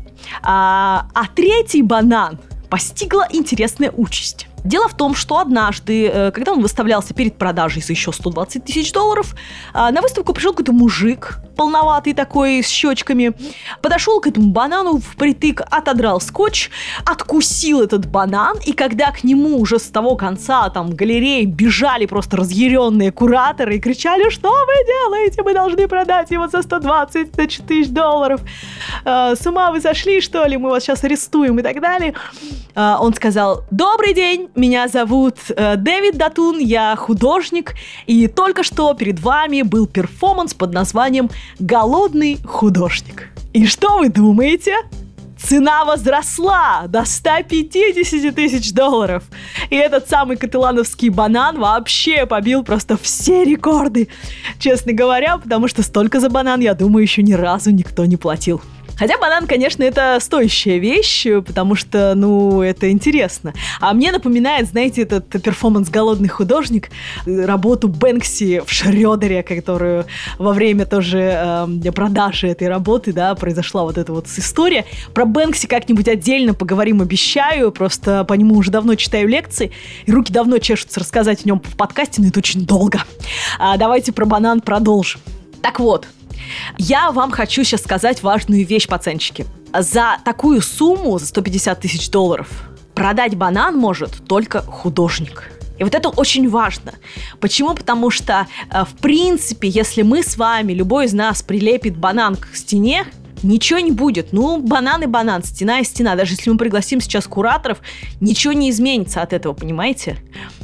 А, 0.42 1.08
а 1.14 1.28
третий 1.34 1.82
банан 1.82 2.40
постигла 2.70 3.28
интересная 3.30 3.92
участь. 3.92 4.48
Дело 4.64 4.88
в 4.88 4.96
том, 4.96 5.14
что 5.14 5.40
однажды, 5.40 6.08
э, 6.08 6.32
когда 6.32 6.54
он 6.54 6.62
выставлялся 6.62 7.14
перед 7.14 7.38
продажей 7.38 7.82
за 7.82 7.92
еще 7.92 8.14
120 8.14 8.64
тысяч 8.64 8.92
долларов, 8.94 9.36
а, 9.74 9.92
на 9.92 10.02
выставку 10.02 10.34
пришел 10.34 10.54
какой-то 10.54 10.72
мужик, 10.72 11.40
полноватый 11.56 12.14
такой, 12.14 12.64
с 12.64 12.68
щечками, 12.68 13.34
подошел 13.82 14.20
к 14.20 14.28
этому 14.28 14.50
банану 14.50 15.00
впритык, 15.00 15.62
отодрал 15.70 16.20
скотч, 16.22 16.70
откусил 17.06 17.82
этот 17.82 18.06
банан, 18.06 18.58
и 18.66 18.74
когда 18.74 19.12
к 19.12 19.24
нему 19.24 19.60
уже 19.60 19.80
с 19.80 19.84
того 19.84 20.16
конца 20.16 20.70
там 20.70 20.92
галереи 20.92 21.46
бежали 21.46 22.06
просто 22.06 22.38
разъяренные 22.38 23.12
кураторы 23.12 23.78
и 23.78 23.80
кричали, 23.80 24.30
что 24.30 24.50
вы 24.50 24.74
делаете, 24.86 25.44
мы 25.44 25.54
должны 25.54 25.88
продать 25.88 26.32
его 26.32 26.48
за 26.48 26.62
120 26.62 27.32
тысяч 27.32 27.88
долларов, 27.90 28.42
э, 29.06 29.36
с 29.36 29.46
ума 29.46 29.72
вы 29.72 29.82
сошли, 29.82 30.22
что 30.22 30.46
ли, 30.46 30.58
мы 30.58 30.70
вас 30.70 30.84
сейчас 30.84 31.04
арестуем 31.04 31.60
и 31.60 31.62
так 31.62 31.82
далее, 31.82 32.14
э, 32.76 32.96
он 33.00 33.14
сказал, 33.14 33.64
добрый 33.72 34.14
день, 34.14 34.50
меня 34.56 34.88
зовут 34.88 35.38
э, 35.50 35.76
Дэвид 35.78 36.18
Датун, 36.18 36.60
я 36.60 36.96
художник, 36.96 37.74
и 38.08 38.28
только 38.28 38.64
что 38.64 38.94
перед 38.94 39.20
вами 39.20 39.62
был 39.62 39.88
перформанс 39.88 40.54
под 40.54 40.74
названием 40.74 41.30
«Голодный 41.60 42.40
художник». 42.44 43.30
И 43.54 43.68
что 43.68 44.00
вы 44.00 44.10
думаете? 44.10 44.74
Цена 45.38 45.84
возросла 45.84 46.86
до 46.88 47.06
150 47.06 48.34
тысяч 48.34 48.74
долларов. 48.74 49.24
И 49.70 49.76
этот 49.76 50.08
самый 50.08 50.38
каталановский 50.38 51.10
банан 51.10 51.60
вообще 51.60 52.26
побил 52.26 52.64
просто 52.64 52.98
все 52.98 53.44
рекорды, 53.44 54.08
честно 54.58 54.94
говоря, 54.94 55.38
потому 55.38 55.68
что 55.68 55.84
столько 55.84 56.20
за 56.20 56.30
банан, 56.30 56.62
я 56.62 56.74
думаю, 56.74 57.04
еще 57.04 57.22
ни 57.24 57.34
разу 57.34 57.72
никто 57.72 58.06
не 58.06 58.16
платил. 58.16 58.62
Хотя 58.98 59.18
банан, 59.18 59.48
конечно, 59.48 59.84
это 59.84 60.18
стоящая 60.22 60.78
вещь, 60.78 61.26
потому 61.46 61.76
что, 61.76 62.14
ну, 62.16 62.62
это 62.62 62.92
интересно. 62.92 63.54
А 63.80 63.94
мне 63.94 64.12
напоминает, 64.12 64.68
знаете, 64.68 65.02
этот 65.02 65.30
перформанс 65.30 65.90
«Голодный 65.90 66.30
художник», 66.30 66.90
работу 67.26 67.88
Бэнкси 67.88 68.62
в 68.66 68.72
Шрёдере, 68.72 69.44
которую 69.44 70.06
во 70.38 70.54
время 70.54 70.86
тоже 70.86 71.20
э, 71.20 71.92
продажи 71.92 72.48
этой 72.48 72.68
работы, 72.68 73.14
да, 73.14 73.36
произошла 73.36 73.84
вот 73.84 73.98
эта 73.98 74.14
вот 74.14 74.28
история. 74.28 74.86
Про 75.14 75.26
Бэнкси 75.26 75.68
как-нибудь 75.68 76.08
отдельно 76.08 76.54
поговорим, 76.54 77.02
обещаю, 77.02 77.72
просто 77.72 78.24
по 78.24 78.34
нему 78.34 78.56
уже 78.56 78.72
давно 78.72 78.96
читаю 78.96 79.28
лекции, 79.28 79.72
и 80.06 80.12
руки 80.12 80.32
давно 80.32 80.60
чешутся 80.60 81.00
рассказать 81.00 81.46
о 81.46 81.48
нем 81.48 81.62
в 81.64 81.76
подкасте, 81.76 82.22
но 82.22 82.28
это 82.28 82.40
очень 82.40 82.66
долго. 82.66 83.04
А 83.60 83.78
давайте 83.78 84.12
про 84.12 84.26
банан 84.26 84.62
продолжим. 84.62 85.22
Так 85.62 85.80
вот, 85.80 86.08
я 86.78 87.12
вам 87.12 87.32
хочу 87.32 87.64
сейчас 87.64 87.82
сказать 87.82 88.24
важную 88.24 88.66
вещь, 88.66 88.88
пацанчики. 88.88 89.46
За 89.78 90.18
такую 90.24 90.62
сумму, 90.62 91.18
за 91.20 91.26
150 91.26 91.80
тысяч 91.80 92.10
долларов, 92.10 92.48
продать 92.94 93.36
банан 93.36 93.78
может 93.78 94.28
только 94.28 94.62
художник. 94.62 95.50
И 95.80 95.84
вот 95.84 95.96
это 95.96 96.10
очень 96.10 96.50
важно. 96.50 96.94
Почему? 97.40 97.74
Потому 97.74 98.12
что, 98.12 98.48
э, 98.70 98.84
в 98.86 99.02
принципе, 99.02 99.68
если 99.68 100.04
мы 100.04 100.22
с 100.22 100.38
вами, 100.38 100.74
любой 100.74 101.06
из 101.06 101.14
нас 101.14 101.42
прилепит 101.42 101.98
банан 101.98 102.36
к 102.36 102.56
стене, 102.56 103.06
ничего 103.42 103.80
не 103.80 103.92
будет. 103.92 104.34
Ну, 104.34 104.62
банан 104.62 105.04
и 105.04 105.08
банан, 105.08 105.44
стена 105.44 105.80
и 105.80 105.84
стена. 105.84 106.16
Даже 106.16 106.34
если 106.34 106.50
мы 106.50 106.58
пригласим 106.58 107.02
сейчас 107.02 107.28
кураторов, 107.28 107.80
ничего 108.22 108.54
не 108.54 108.70
изменится 108.70 109.22
от 109.22 109.34
этого, 109.34 109.54
понимаете? 109.54 110.18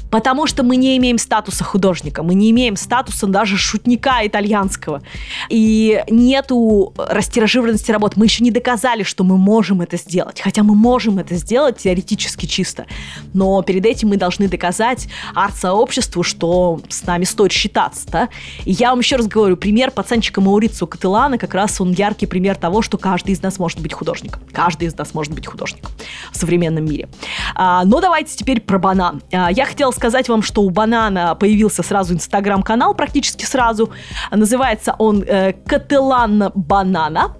Потому 0.09 0.47
что 0.47 0.63
мы 0.63 0.75
не 0.75 0.97
имеем 0.97 1.17
статуса 1.17 1.63
художника, 1.63 2.23
мы 2.23 2.33
не 2.33 2.51
имеем 2.51 2.75
статуса 2.75 3.27
даже 3.27 3.57
шутника 3.57 4.25
итальянского. 4.25 5.01
И 5.49 6.03
нету 6.09 6.93
растиражированности 6.97 7.91
работ. 7.91 8.15
Мы 8.15 8.25
еще 8.25 8.43
не 8.43 8.51
доказали, 8.51 9.03
что 9.03 9.23
мы 9.23 9.37
можем 9.37 9.81
это 9.81 9.97
сделать. 9.97 10.41
Хотя 10.41 10.63
мы 10.63 10.75
можем 10.75 11.19
это 11.19 11.35
сделать 11.35 11.77
теоретически 11.77 12.45
чисто. 12.45 12.85
Но 13.33 13.61
перед 13.61 13.85
этим 13.85 14.09
мы 14.09 14.17
должны 14.17 14.47
доказать 14.47 15.07
арт-сообществу, 15.35 16.23
что 16.23 16.81
с 16.89 17.05
нами 17.05 17.23
стоит 17.23 17.51
считаться. 17.51 18.07
Да? 18.09 18.29
И 18.65 18.71
я 18.71 18.89
вам 18.89 18.99
еще 18.99 19.17
раз 19.17 19.27
говорю, 19.27 19.57
пример 19.57 19.91
пацанчика 19.91 20.41
Маурицио 20.41 20.87
Кателана, 20.87 21.37
как 21.37 21.53
раз 21.53 21.79
он 21.81 21.91
яркий 21.91 22.25
пример 22.25 22.55
того, 22.55 22.81
что 22.81 22.97
каждый 22.97 23.31
из 23.31 23.41
нас 23.41 23.59
может 23.59 23.79
быть 23.79 23.93
художником. 23.93 24.41
Каждый 24.51 24.87
из 24.87 24.97
нас 24.97 25.13
может 25.13 25.33
быть 25.33 25.45
художником 25.45 25.91
в 26.31 26.37
современном 26.37 26.85
мире. 26.85 27.09
А, 27.55 27.83
но 27.85 27.99
давайте 27.99 28.35
теперь 28.35 28.61
про 28.61 28.79
банан. 28.79 29.21
А, 29.31 29.51
я 29.51 29.65
хотела 29.65 29.91
сказать 29.91 30.29
вам, 30.29 30.41
что 30.41 30.61
у 30.61 30.69
банана 30.69 31.35
появился 31.35 31.83
сразу 31.83 32.13
инстаграм-канал, 32.13 32.93
практически 32.93 33.45
сразу. 33.45 33.91
Называется 34.31 34.95
он 34.97 35.23
э, 35.23 35.53
Кателан 35.65 36.51
Банана 36.55 37.35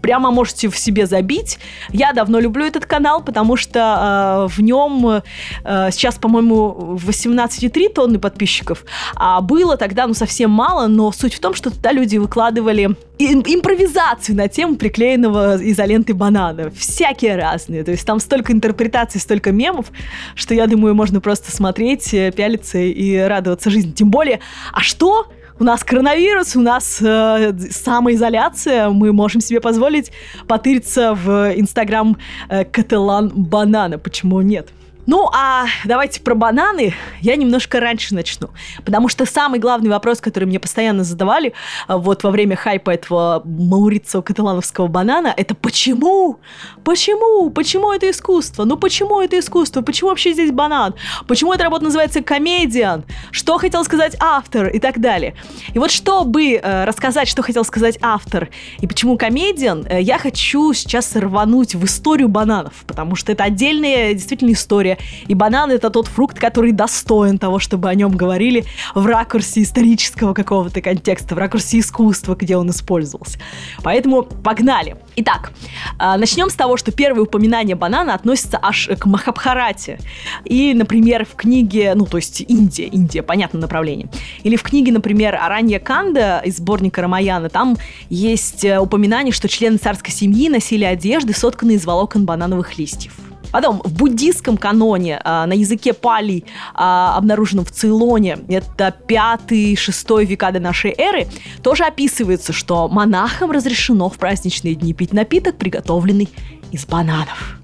прямо 0.00 0.30
можете 0.30 0.68
в 0.68 0.76
себе 0.76 1.06
забить. 1.06 1.58
Я 1.90 2.12
давно 2.12 2.40
люблю 2.40 2.64
этот 2.64 2.86
канал, 2.86 3.22
потому 3.22 3.56
что 3.56 4.46
э, 4.48 4.54
в 4.54 4.60
нем 4.60 5.06
э, 5.06 5.90
сейчас, 5.92 6.16
по-моему, 6.16 6.98
18,3 7.06 7.92
тонны 7.92 8.18
подписчиков, 8.18 8.84
а 9.14 9.40
было 9.40 9.76
тогда, 9.76 10.06
ну, 10.06 10.14
совсем 10.14 10.50
мало, 10.50 10.86
но 10.86 11.12
суть 11.12 11.34
в 11.34 11.40
том, 11.40 11.54
что 11.54 11.70
туда 11.70 11.92
люди 11.92 12.16
выкладывали 12.16 12.96
импровизацию 13.18 14.36
на 14.36 14.48
тему 14.48 14.76
приклеенного 14.76 15.56
изоленты 15.60 16.14
банана. 16.14 16.70
Всякие 16.70 17.36
разные. 17.36 17.82
То 17.82 17.90
есть 17.90 18.06
там 18.06 18.20
столько 18.20 18.52
интерпретаций, 18.52 19.20
столько 19.20 19.50
мемов, 19.50 19.86
что 20.34 20.54
я 20.54 20.66
думаю, 20.66 20.94
можно 20.94 21.20
просто 21.20 21.50
смотреть, 21.50 22.14
э, 22.14 22.30
пялиться 22.30 22.78
и 22.78 23.16
радоваться 23.16 23.70
жизни. 23.70 23.92
Тем 23.92 24.10
более, 24.10 24.40
а 24.72 24.80
что 24.80 25.26
у 25.58 25.64
нас 25.64 25.84
коронавирус, 25.84 26.56
у 26.56 26.60
нас 26.60 27.00
э, 27.00 27.52
самоизоляция, 27.70 28.90
мы 28.90 29.12
можем 29.12 29.40
себе 29.40 29.60
позволить 29.60 30.12
потыриться 30.46 31.14
в 31.14 31.52
Инстаграм 31.56 32.16
э, 32.48 32.64
Каталан 32.64 33.28
Банана. 33.34 33.98
Почему 33.98 34.40
нет? 34.40 34.68
Ну, 35.08 35.30
а 35.32 35.64
давайте 35.86 36.20
про 36.20 36.34
бананы 36.34 36.92
я 37.22 37.36
немножко 37.36 37.80
раньше 37.80 38.14
начну. 38.14 38.50
Потому 38.84 39.08
что 39.08 39.24
самый 39.24 39.58
главный 39.58 39.88
вопрос, 39.88 40.20
который 40.20 40.44
мне 40.44 40.60
постоянно 40.60 41.02
задавали 41.02 41.54
а, 41.86 41.96
вот 41.96 42.24
во 42.24 42.30
время 42.30 42.56
хайпа 42.56 42.90
этого 42.90 43.40
маурицио 43.42 44.20
каталановского 44.20 44.86
банана, 44.86 45.32
это 45.34 45.54
почему? 45.54 46.40
Почему? 46.84 47.48
Почему 47.48 47.90
это 47.90 48.10
искусство? 48.10 48.64
Ну 48.64 48.76
почему 48.76 49.22
это 49.22 49.38
искусство? 49.38 49.80
Почему 49.80 50.10
вообще 50.10 50.34
здесь 50.34 50.52
банан? 50.52 50.94
Почему 51.26 51.54
эта 51.54 51.64
работа 51.64 51.84
называется 51.84 52.22
комедиан? 52.22 53.06
Что 53.30 53.56
хотел 53.56 53.86
сказать 53.86 54.14
автор? 54.20 54.68
И 54.68 54.78
так 54.78 55.00
далее. 55.00 55.36
И 55.72 55.78
вот 55.78 55.90
чтобы 55.90 56.52
э, 56.52 56.84
рассказать, 56.84 57.28
что 57.28 57.40
хотел 57.40 57.64
сказать 57.64 57.96
автор 58.02 58.50
и 58.78 58.86
почему 58.86 59.16
комедиан, 59.16 59.86
э, 59.88 60.02
я 60.02 60.18
хочу 60.18 60.74
сейчас 60.74 61.16
рвануть 61.16 61.74
в 61.74 61.82
историю 61.86 62.28
бананов, 62.28 62.74
потому 62.86 63.16
что 63.16 63.32
это 63.32 63.44
отдельная 63.44 64.12
действительно 64.12 64.52
история 64.52 64.97
и 65.26 65.34
банан 65.34 65.70
это 65.70 65.90
тот 65.90 66.08
фрукт, 66.08 66.38
который 66.38 66.72
достоин 66.72 67.38
того, 67.38 67.58
чтобы 67.58 67.88
о 67.88 67.94
нем 67.94 68.16
говорили 68.16 68.64
в 68.94 69.06
ракурсе 69.06 69.62
исторического 69.62 70.34
какого-то 70.34 70.80
контекста, 70.80 71.34
в 71.34 71.38
ракурсе 71.38 71.80
искусства, 71.80 72.34
где 72.34 72.56
он 72.56 72.70
использовался. 72.70 73.38
Поэтому 73.82 74.22
погнали. 74.22 74.96
Итак, 75.16 75.52
а, 75.98 76.16
начнем 76.16 76.50
с 76.50 76.54
того, 76.54 76.76
что 76.76 76.92
первое 76.92 77.22
упоминание 77.22 77.76
банана 77.76 78.14
относится 78.14 78.58
аж 78.60 78.88
к 78.98 79.06
Махабхарате. 79.06 79.98
И, 80.44 80.74
например, 80.74 81.24
в 81.24 81.34
книге, 81.34 81.94
ну, 81.94 82.06
то 82.06 82.16
есть 82.18 82.40
Индия, 82.46 82.86
Индия, 82.86 83.22
понятно 83.22 83.58
направление. 83.58 84.08
Или 84.42 84.56
в 84.56 84.62
книге, 84.62 84.92
например, 84.92 85.34
Аранья 85.34 85.78
Канда 85.78 86.40
из 86.44 86.58
сборника 86.58 87.02
Рамаяна, 87.02 87.48
там 87.48 87.76
есть 88.08 88.64
э, 88.64 88.78
упоминание, 88.78 89.32
что 89.32 89.48
члены 89.48 89.78
царской 89.78 90.12
семьи 90.12 90.48
носили 90.48 90.84
одежды, 90.84 91.32
сотканные 91.32 91.76
из 91.76 91.84
волокон 91.84 92.24
банановых 92.24 92.78
листьев. 92.78 93.12
Потом, 93.50 93.80
в 93.84 93.92
буддийском 93.92 94.56
каноне 94.56 95.20
а, 95.24 95.46
на 95.46 95.54
языке 95.54 95.92
пали, 95.92 96.44
а, 96.74 97.16
обнаруженном 97.16 97.64
в 97.64 97.70
Цейлоне, 97.70 98.38
это 98.48 98.94
5-6 99.06 100.24
века 100.24 100.50
до 100.52 100.60
нашей 100.60 100.94
эры, 100.96 101.26
тоже 101.62 101.84
описывается, 101.84 102.52
что 102.52 102.88
монахам 102.88 103.50
разрешено 103.50 104.08
в 104.08 104.18
праздничные 104.18 104.74
дни 104.74 104.92
пить 104.92 105.12
напиток, 105.12 105.56
приготовленный 105.56 106.28
из 106.70 106.86
бананов. 106.86 107.58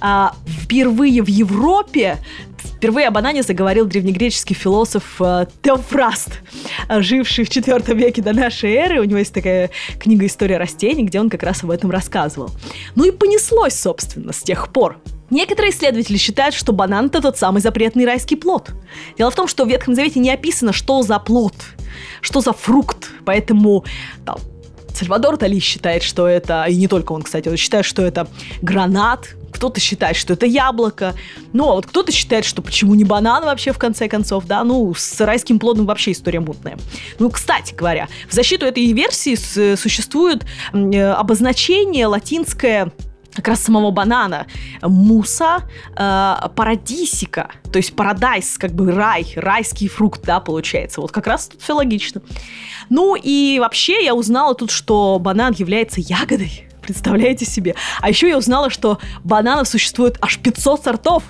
А, 0.00 0.34
впервые 0.46 1.22
в 1.22 1.28
Европе 1.28 2.18
Впервые 2.80 3.08
о 3.08 3.10
банане 3.10 3.42
заговорил 3.42 3.84
древнегреческий 3.84 4.56
философ 4.56 5.20
э, 5.20 5.44
Теофраст, 5.60 6.40
живший 6.88 7.44
в 7.44 7.50
IV 7.50 7.94
веке 7.94 8.22
до 8.22 8.32
нашей 8.32 8.72
эры. 8.72 9.02
У 9.02 9.04
него 9.04 9.18
есть 9.18 9.34
такая 9.34 9.68
книга 9.98 10.24
«История 10.24 10.56
растений», 10.56 11.04
где 11.04 11.20
он 11.20 11.28
как 11.28 11.42
раз 11.42 11.62
об 11.62 11.72
этом 11.72 11.90
рассказывал. 11.90 12.48
Ну 12.94 13.04
и 13.04 13.10
понеслось, 13.10 13.74
собственно, 13.74 14.32
с 14.32 14.38
тех 14.38 14.72
пор. 14.72 14.98
Некоторые 15.28 15.72
исследователи 15.72 16.16
считают, 16.16 16.54
что 16.54 16.72
банан– 16.72 17.04
это 17.08 17.20
тот 17.20 17.36
самый 17.36 17.60
запретный 17.60 18.06
райский 18.06 18.36
плод. 18.36 18.70
Дело 19.18 19.30
в 19.30 19.34
том, 19.34 19.46
что 19.46 19.66
в 19.66 19.68
Ветхом 19.68 19.94
Завете 19.94 20.18
не 20.18 20.30
описано, 20.30 20.72
что 20.72 21.02
за 21.02 21.18
плод, 21.18 21.52
что 22.22 22.40
за 22.40 22.54
фрукт, 22.54 23.10
поэтому 23.26 23.84
там, 24.24 24.38
Сальвадор 24.94 25.36
Дали 25.36 25.58
считает, 25.58 26.02
что 26.02 26.26
это, 26.26 26.64
и 26.64 26.76
не 26.76 26.88
только 26.88 27.12
он, 27.12 27.20
кстати, 27.20 27.50
он 27.50 27.58
считает, 27.58 27.84
что 27.84 28.00
это 28.00 28.26
гранат, 28.62 29.36
кто-то 29.52 29.80
считает, 29.80 30.16
что 30.16 30.34
это 30.34 30.46
яблоко, 30.46 31.14
ну, 31.52 31.70
а 31.70 31.74
вот 31.74 31.86
кто-то 31.86 32.12
считает, 32.12 32.44
что 32.44 32.62
почему 32.62 32.94
не 32.94 33.04
банан 33.04 33.44
вообще, 33.44 33.72
в 33.72 33.78
конце 33.78 34.08
концов, 34.08 34.46
да, 34.46 34.64
ну, 34.64 34.92
с 34.94 35.20
райским 35.20 35.58
плодом 35.58 35.86
вообще 35.86 36.12
история 36.12 36.40
мутная. 36.40 36.78
Ну, 37.18 37.30
кстати 37.30 37.74
говоря, 37.74 38.08
в 38.28 38.34
защиту 38.34 38.66
этой 38.66 38.92
версии 38.92 39.34
существует 39.76 40.44
э, 40.72 41.10
обозначение 41.12 42.06
латинское 42.06 42.92
как 43.34 43.48
раз 43.48 43.60
самого 43.60 43.90
банана. 43.90 44.46
Муса 44.82 45.62
э, 45.96 46.34
парадисика, 46.54 47.50
то 47.72 47.76
есть 47.76 47.94
парадайс, 47.94 48.58
как 48.58 48.72
бы 48.72 48.90
рай, 48.92 49.32
райский 49.36 49.88
фрукт, 49.88 50.22
да, 50.24 50.40
получается. 50.40 51.00
Вот 51.00 51.12
как 51.12 51.26
раз 51.26 51.48
тут 51.48 51.62
все 51.62 51.74
логично. 51.74 52.22
Ну 52.88 53.16
и 53.16 53.58
вообще 53.60 54.04
я 54.04 54.14
узнала 54.14 54.54
тут, 54.54 54.70
что 54.70 55.18
банан 55.20 55.54
является 55.56 56.00
ягодой. 56.00 56.69
Представляете 56.80 57.44
себе? 57.44 57.74
А 58.00 58.08
еще 58.08 58.28
я 58.28 58.38
узнала, 58.38 58.70
что 58.70 58.98
бананов 59.24 59.68
существует 59.68 60.18
аж 60.20 60.38
500 60.38 60.84
сортов. 60.84 61.22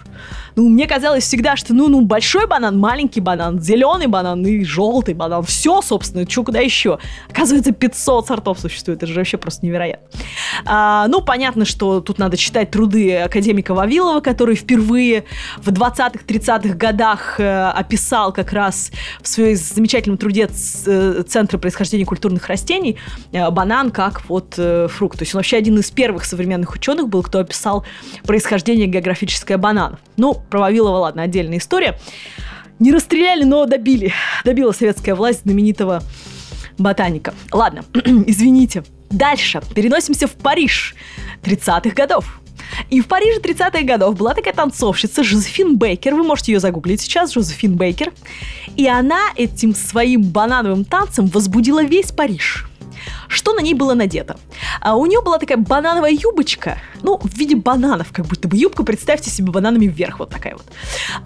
Ну, 0.57 0.69
мне 0.69 0.87
казалось 0.87 1.25
всегда, 1.25 1.57
что, 1.57 1.75
ну, 1.75 1.89
ну, 1.89 2.01
большой 2.03 2.47
банан, 2.47 2.79
маленький 2.79 3.21
банан, 3.21 3.61
зеленый 3.61 4.07
банан 4.07 4.45
и 4.47 4.65
желтый 4.65 5.15
банан. 5.15 5.43
Все, 5.43 5.83
собственно, 5.83 6.29
что 6.29 6.45
куда 6.45 6.61
еще. 6.61 6.99
Оказывается, 7.29 7.73
500 7.73 8.27
сортов 8.27 8.61
существует. 8.61 9.03
Это 9.03 9.13
же 9.13 9.19
вообще 9.19 9.37
просто 9.37 9.65
невероятно. 9.65 10.09
А, 10.65 11.07
ну, 11.09 11.21
понятно, 11.21 11.65
что 11.65 12.01
тут 12.01 12.19
надо 12.19 12.37
читать 12.37 12.71
труды 12.71 13.17
академика 13.17 13.75
Вавилова, 13.75 14.21
который 14.21 14.57
впервые 14.57 15.25
в 15.59 15.69
20-х, 15.69 16.25
30-х 16.27 16.75
годах 16.75 17.39
э, 17.39 17.69
описал 17.71 18.33
как 18.33 18.53
раз 18.53 18.91
в 19.23 19.29
своем 19.29 19.57
замечательном 19.57 20.19
труде 20.19 20.49
э, 20.87 21.23
Центра 21.29 21.59
происхождения 21.59 22.05
культурных 22.05 22.47
растений 22.49 22.97
э, 23.33 23.51
банан 23.51 23.91
как 23.91 24.29
вот 24.29 24.55
э, 24.59 24.89
фрукт. 24.89 25.19
То 25.19 25.23
есть 25.23 25.35
он 25.35 25.39
вообще 25.39 25.57
один 25.57 25.79
из 25.79 25.91
первых 25.91 26.25
современных 26.25 26.75
ученых 26.75 27.09
был, 27.09 27.23
кто 27.23 27.39
описал 27.39 27.85
происхождение 28.25 28.87
географическое 28.87 29.59
бананов. 29.59 30.01
Ну, 30.17 30.40
про 30.49 30.61
Вавилова, 30.61 30.99
ладно, 30.99 31.23
отдельная 31.23 31.59
история. 31.59 31.99
Не 32.79 32.93
расстреляли, 32.93 33.45
но 33.45 33.67
добили. 33.67 34.13
Добила 34.45 34.73
советская 34.73 35.15
власть 35.15 35.43
знаменитого 35.43 36.03
ботаника. 36.79 37.35
Ладно, 37.53 37.85
извините. 37.95 38.85
Дальше. 39.11 39.61
Переносимся 39.75 40.27
в 40.27 40.33
Париж 40.33 40.95
30-х 41.43 41.91
годов. 41.91 42.41
И 42.89 43.01
в 43.01 43.07
Париже 43.07 43.41
30-х 43.41 43.83
годов 43.83 44.17
была 44.17 44.35
такая 44.35 44.55
танцовщица 44.55 45.25
Жозефин 45.25 45.77
Бейкер. 45.77 46.15
Вы 46.15 46.23
можете 46.23 46.53
ее 46.53 46.61
загуглить 46.61 47.01
сейчас, 47.01 47.33
Жозефин 47.33 47.77
Бейкер. 47.77 48.13
И 48.77 48.87
она 48.87 49.21
этим 49.37 49.75
своим 49.75 50.23
банановым 50.23 50.85
танцем 50.85 51.27
возбудила 51.27 51.83
весь 51.83 52.13
Париж. 52.13 52.70
Что 53.29 53.53
на 53.53 53.61
ней 53.61 53.75
было 53.75 53.95
надето? 53.95 54.37
А 54.81 54.97
у 54.97 55.07
нее 55.07 55.23
была 55.23 55.39
такая 55.39 55.59
банановая 55.59 56.13
юбочка, 56.13 56.79
ну, 57.03 57.19
в 57.19 57.35
виде 57.37 57.57
бананов, 57.57 58.09
как 58.13 58.27
будто 58.27 58.49
бы 58.49 58.57
юбка, 58.57 58.83
представьте 58.83 59.31
себе 59.31 59.53
бананами 59.53 59.87
вверх, 59.87 60.19
вот 60.19 60.31
такая 60.31 60.55
вот. 60.55 60.65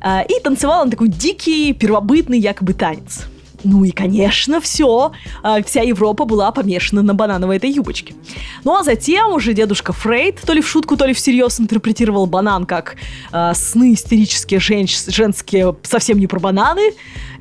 А, 0.00 0.22
и 0.22 0.40
танцевала 0.40 0.82
она 0.82 0.90
такой 0.90 1.08
дикий, 1.08 1.72
первобытный 1.72 2.38
якобы 2.38 2.74
танец. 2.74 3.24
Ну 3.64 3.82
и, 3.84 3.90
конечно, 3.90 4.60
все, 4.60 5.12
а, 5.42 5.62
вся 5.62 5.80
Европа 5.80 6.26
была 6.26 6.52
помешана 6.52 7.02
на 7.02 7.14
банановой 7.14 7.56
этой 7.56 7.70
юбочке. 7.70 8.14
Ну 8.62 8.76
а 8.76 8.82
затем 8.84 9.32
уже 9.32 9.54
дедушка 9.54 9.92
Фрейд, 9.92 10.40
то 10.42 10.52
ли 10.52 10.60
в 10.60 10.68
шутку, 10.68 10.96
то 10.96 11.06
ли 11.06 11.14
всерьез 11.14 11.58
интерпретировал 11.58 12.26
банан 12.26 12.66
как 12.66 12.96
э, 13.32 13.52
сны 13.54 13.94
истерические 13.94 14.60
женщ- 14.60 15.10
женские, 15.10 15.74
совсем 15.82 16.18
не 16.18 16.26
про 16.26 16.38
бананы, 16.38 16.92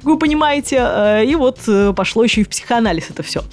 вы 0.04 0.18
понимаете, 0.18 0.78
э, 0.80 1.26
и 1.26 1.36
вот 1.36 1.60
э, 1.68 1.94
пошло 1.96 2.24
еще 2.24 2.42
и 2.42 2.44
в 2.44 2.50
психоанализ 2.50 3.10
это 3.10 3.24
все. 3.24 3.44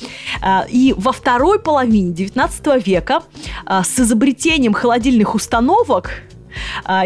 А, 0.41 0.67
и 0.69 0.95
во 0.97 1.13
второй 1.13 1.59
половине 1.59 2.13
19 2.13 2.87
века 2.87 3.23
с 3.67 3.99
изобретением 3.99 4.73
холодильных 4.73 5.35
установок 5.35 6.11
а, 6.11 6.30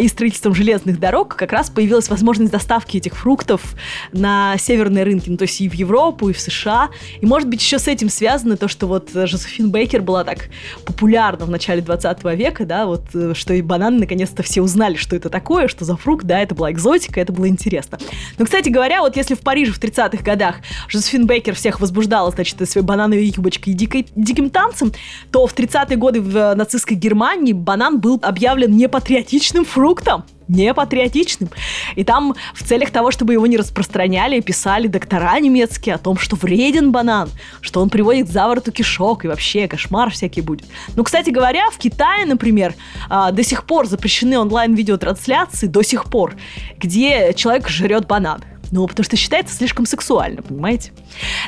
и 0.01 0.09
строительством 0.09 0.55
железных 0.55 0.99
дорог 0.99 1.37
как 1.37 1.53
раз 1.53 1.71
появилась 1.71 2.09
возможность 2.09 2.53
доставки 2.53 2.97
этих 2.97 3.17
фруктов 3.17 3.75
на 4.13 4.57
северные 4.59 5.05
рынки, 5.05 5.31
ну, 5.31 5.37
то 5.37 5.43
есть 5.43 5.61
и 5.61 5.69
в 5.69 5.75
Европу, 5.75 6.29
и 6.29 6.33
в 6.33 6.41
США. 6.41 6.91
И, 7.21 7.27
может 7.27 7.49
быть, 7.49 7.61
еще 7.61 7.79
с 7.79 7.89
этим 7.89 8.09
связано 8.09 8.57
то, 8.57 8.69
что 8.69 8.87
вот 8.87 9.11
Жозефин 9.13 9.71
Бейкер 9.71 10.03
была 10.03 10.25
так 10.25 10.49
популярна 10.85 11.45
в 11.45 11.51
начале 11.51 11.83
20 11.83 12.25
века, 12.37 12.65
да, 12.65 12.87
вот, 12.87 13.05
э, 13.15 13.33
что 13.35 13.55
и 13.55 13.63
бананы 13.63 14.01
наконец-то 14.01 14.43
все 14.43 14.63
узнали, 14.63 14.97
что 14.97 15.17
это 15.17 15.29
такое, 15.29 15.69
что 15.69 15.85
за 15.85 15.97
фрукт, 15.97 16.25
да, 16.25 16.41
это 16.41 16.55
была 16.55 16.73
экзотика, 16.73 17.21
это 17.21 17.33
было 17.33 17.49
интересно. 17.49 17.99
Но, 18.39 18.45
кстати 18.45 18.69
говоря, 18.69 19.01
вот 19.01 19.17
если 19.17 19.35
в 19.35 19.41
Париже 19.41 19.73
в 19.73 19.81
30-х 19.81 20.23
годах 20.23 20.57
Жозефин 20.89 21.27
Бейкер 21.27 21.55
всех 21.55 21.81
возбуждала, 21.81 22.31
значит, 22.31 22.69
своей 22.69 22.87
банановой 22.87 23.27
юбочкой 23.27 23.73
и 23.73 23.77
дикой, 23.77 24.07
диким 24.15 24.51
танцем, 24.51 24.93
то 25.31 25.47
в 25.47 25.55
30-е 25.55 25.97
годы 25.97 26.21
в 26.21 26.55
нацистской 26.55 26.97
Германии 26.97 27.53
банан 27.53 28.01
был 28.01 28.19
объявлен 28.23 28.77
непатриотичным 28.77 29.34
патриотичным 29.35 29.65
фруктом 29.65 30.25
не 30.47 30.75
патриотичным. 30.75 31.49
И 31.97 32.05
там 32.05 32.35
в 32.55 32.63
целях 32.63 32.91
того, 32.91 33.11
чтобы 33.11 33.33
его 33.33 33.47
не 33.47 33.57
распространяли, 33.57 34.41
писали 34.41 34.89
доктора 34.89 35.41
немецкие 35.41 35.95
о 35.95 35.99
том, 35.99 36.19
что 36.19 36.37
вреден 36.37 36.93
банан, 36.93 37.31
что 37.63 37.81
он 37.81 37.89
приводит 37.89 38.29
к 38.29 38.31
завороту 38.31 38.71
кишок 38.71 39.25
и 39.25 39.29
вообще 39.29 39.67
кошмар 39.69 40.11
всякий 40.11 40.43
будет. 40.43 40.67
Ну, 40.97 41.03
кстати 41.03 41.31
говоря, 41.31 41.71
в 41.71 41.79
Китае, 41.79 42.27
например, 42.27 42.75
а, 43.09 43.33
до 43.33 43.43
сих 43.43 43.65
пор 43.65 43.87
запрещены 43.87 44.39
онлайн-видеотрансляции, 44.39 45.67
до 45.67 45.83
сих 45.83 46.05
пор, 46.05 46.35
где 46.79 47.33
человек 47.35 47.69
жрет 47.69 48.07
банан. 48.07 48.43
Ну, 48.71 48.87
потому 48.87 49.05
что 49.05 49.17
считается 49.17 49.55
слишком 49.55 49.87
сексуально, 49.87 50.43
понимаете? 50.43 50.93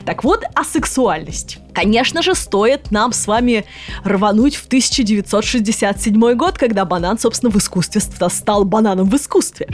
Так 0.05 0.25
вот, 0.25 0.45
о 0.55 0.65
сексуальности. 0.65 1.59
Конечно 1.73 2.23
же, 2.23 2.35
стоит 2.35 2.91
нам 2.91 3.13
с 3.13 3.27
вами 3.27 3.65
рвануть 4.05 4.57
в 4.57 4.67
1967 4.67 6.35
год, 6.35 6.59
когда 6.59 6.85
банан, 6.85 7.19
собственно, 7.19 7.51
в 7.51 7.57
искусстве 7.57 8.01
стал 8.01 8.65
бананом 8.65 9.09
в 9.09 9.17
искусстве. 9.17 9.69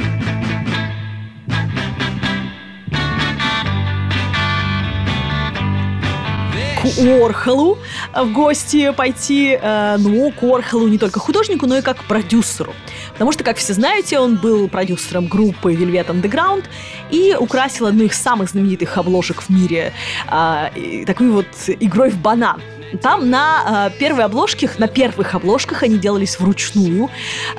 к 6.82 6.98
Уорхолу 6.98 7.78
в 8.12 8.32
гости 8.32 8.92
пойти, 8.92 9.56
э, 9.60 9.96
ну, 9.98 10.32
к 10.32 10.42
Уорхолу 10.42 10.88
не 10.88 10.98
только 10.98 11.20
художнику, 11.20 11.66
но 11.66 11.78
и 11.78 11.82
как 11.82 12.02
продюсеру. 12.04 12.74
Потому 13.12 13.30
что, 13.32 13.44
как 13.44 13.56
все 13.56 13.72
знаете, 13.72 14.18
он 14.18 14.36
был 14.36 14.68
продюсером 14.68 15.28
группы 15.28 15.74
Velvet 15.74 16.08
Underground 16.08 16.64
и 17.12 17.36
украсил 17.38 17.86
одну 17.86 18.04
из 18.04 18.14
самых 18.14 18.50
знаменитых 18.50 18.98
обложек 18.98 19.42
в 19.42 19.50
мире 19.50 19.92
э, 20.28 21.04
такой 21.06 21.30
вот 21.30 21.46
игрой 21.68 22.10
в 22.10 22.18
банан. 22.18 22.60
Там 23.00 23.30
на 23.30 23.88
э, 23.94 23.98
первой 23.98 24.24
обложке, 24.24 24.68
на 24.78 24.88
первых 24.88 25.34
обложках 25.34 25.82
они 25.82 25.98
делались 25.98 26.40
вручную. 26.40 27.10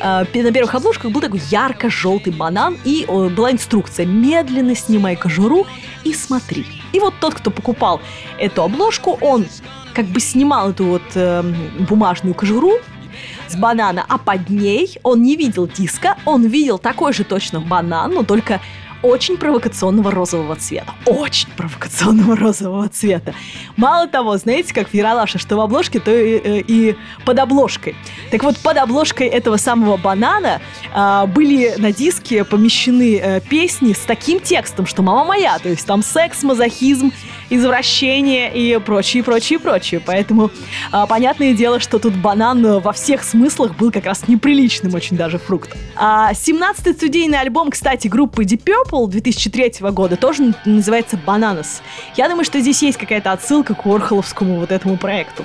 Э, 0.01 0.25
на 0.33 0.51
первых 0.51 0.75
обложках 0.75 1.11
был 1.11 1.21
такой 1.21 1.41
ярко-желтый 1.49 2.33
банан, 2.33 2.77
и 2.83 3.05
э, 3.07 3.29
была 3.29 3.51
инструкция 3.51 4.05
«Медленно 4.05 4.75
снимай 4.75 5.15
кожуру 5.15 5.65
и 6.03 6.13
смотри». 6.13 6.65
И 6.91 6.99
вот 6.99 7.13
тот, 7.19 7.35
кто 7.35 7.51
покупал 7.51 8.01
эту 8.39 8.63
обложку, 8.63 9.17
он 9.21 9.45
как 9.93 10.05
бы 10.05 10.19
снимал 10.19 10.71
эту 10.71 10.85
вот 10.85 11.03
э, 11.13 11.43
бумажную 11.87 12.33
кожуру, 12.33 12.79
с 13.47 13.55
банана, 13.55 14.05
а 14.07 14.17
под 14.17 14.49
ней 14.49 14.97
он 15.03 15.21
не 15.21 15.35
видел 15.35 15.67
диска, 15.67 16.17
он 16.25 16.45
видел 16.47 16.79
такой 16.79 17.13
же 17.13 17.23
точно 17.23 17.59
банан, 17.59 18.13
но 18.13 18.23
только 18.23 18.59
очень 19.03 19.37
провокационного 19.37 20.11
розового 20.11 20.55
цвета. 20.55 20.93
Очень 21.05 21.49
провокационного 21.57 22.35
розового 22.37 22.87
цвета. 22.89 23.33
Мало 23.75 24.07
того, 24.07 24.37
знаете, 24.37 24.73
как 24.73 24.89
в 24.89 24.93
Яралаше, 24.93 25.37
что 25.37 25.57
в 25.57 25.59
обложке, 25.59 25.99
то 25.99 26.11
и, 26.11 26.37
э, 26.37 26.63
и 26.65 26.95
под 27.25 27.39
обложкой. 27.39 27.95
Так 28.31 28.43
вот, 28.43 28.57
под 28.57 28.77
обложкой 28.77 29.27
этого 29.27 29.57
самого 29.57 29.97
банана 29.97 30.61
а, 30.93 31.25
были 31.25 31.75
на 31.77 31.91
диске 31.91 32.43
помещены 32.45 33.19
а, 33.19 33.39
песни 33.41 33.93
с 33.93 33.99
таким 33.99 34.39
текстом, 34.39 34.85
что 34.85 35.01
«Мама 35.01 35.25
моя», 35.25 35.59
то 35.59 35.69
есть 35.69 35.85
там 35.85 36.01
секс, 36.01 36.43
мазохизм, 36.43 37.11
извращение 37.49 38.51
и 38.53 38.79
прочее, 38.79 39.23
прочее, 39.23 39.59
прочее. 39.59 40.01
Поэтому 40.05 40.49
а, 40.91 41.05
понятное 41.07 41.53
дело, 41.53 41.79
что 41.79 41.99
тут 41.99 42.15
банан 42.15 42.79
во 42.79 42.93
всех 42.93 43.23
смыслах 43.23 43.75
был 43.75 43.91
как 43.91 44.05
раз 44.05 44.27
неприличным 44.27 44.93
очень 44.93 45.17
даже 45.17 45.37
фруктом. 45.37 45.77
А, 45.95 46.31
17-й 46.31 46.93
студийный 46.93 47.39
альбом, 47.39 47.69
кстати, 47.69 48.07
группы 48.07 48.43
Deep 48.43 48.63
Purple 48.63 48.92
2003 48.93 49.73
года 49.91 50.15
тоже 50.15 50.53
называется 50.65 51.17
«Bananas». 51.25 51.81
Я 52.15 52.29
думаю, 52.29 52.45
что 52.45 52.59
здесь 52.59 52.81
есть 52.83 52.97
какая-то 52.97 53.31
отсылка 53.31 53.73
к 53.73 53.85
Орхоловскому 53.85 54.59
вот 54.59 54.71
этому 54.71 54.97
проекту. 54.97 55.43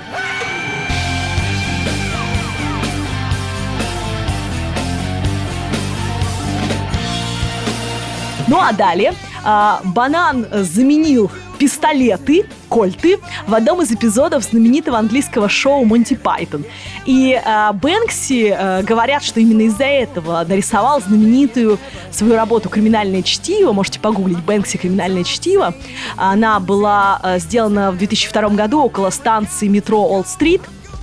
Ну 8.47 8.59
а 8.59 8.71
далее 8.73 9.13
а, 9.43 9.81
Банан 9.83 10.47
заменил 10.51 11.29
пистолеты, 11.59 12.45
кольты 12.69 13.19
в 13.47 13.53
одном 13.53 13.81
из 13.81 13.91
эпизодов 13.91 14.43
знаменитого 14.43 14.97
английского 14.97 15.49
шоу 15.49 15.83
Монти 15.85 16.15
Пайтон. 16.15 16.63
И 17.09 17.33
э, 17.33 17.73
Бэнкси 17.73 18.55
э, 18.55 18.83
говорят, 18.83 19.23
что 19.23 19.39
именно 19.39 19.61
из-за 19.61 19.85
этого 19.85 20.45
нарисовал 20.47 21.01
знаменитую 21.01 21.79
свою 22.11 22.35
работу 22.35 22.69
«Криминальное 22.69 23.23
чтиво». 23.23 23.71
Можете 23.71 23.99
погуглить 23.99 24.37
«Бэнкси. 24.37 24.77
Криминальное 24.77 25.23
чтиво». 25.23 25.73
Она 26.17 26.59
была 26.59 27.19
э, 27.23 27.39
сделана 27.39 27.91
в 27.91 27.97
2002 27.97 28.49
году 28.49 28.83
около 28.83 29.09
станции 29.09 29.67
метро 29.67 29.99
Олд-стрит 29.99 30.61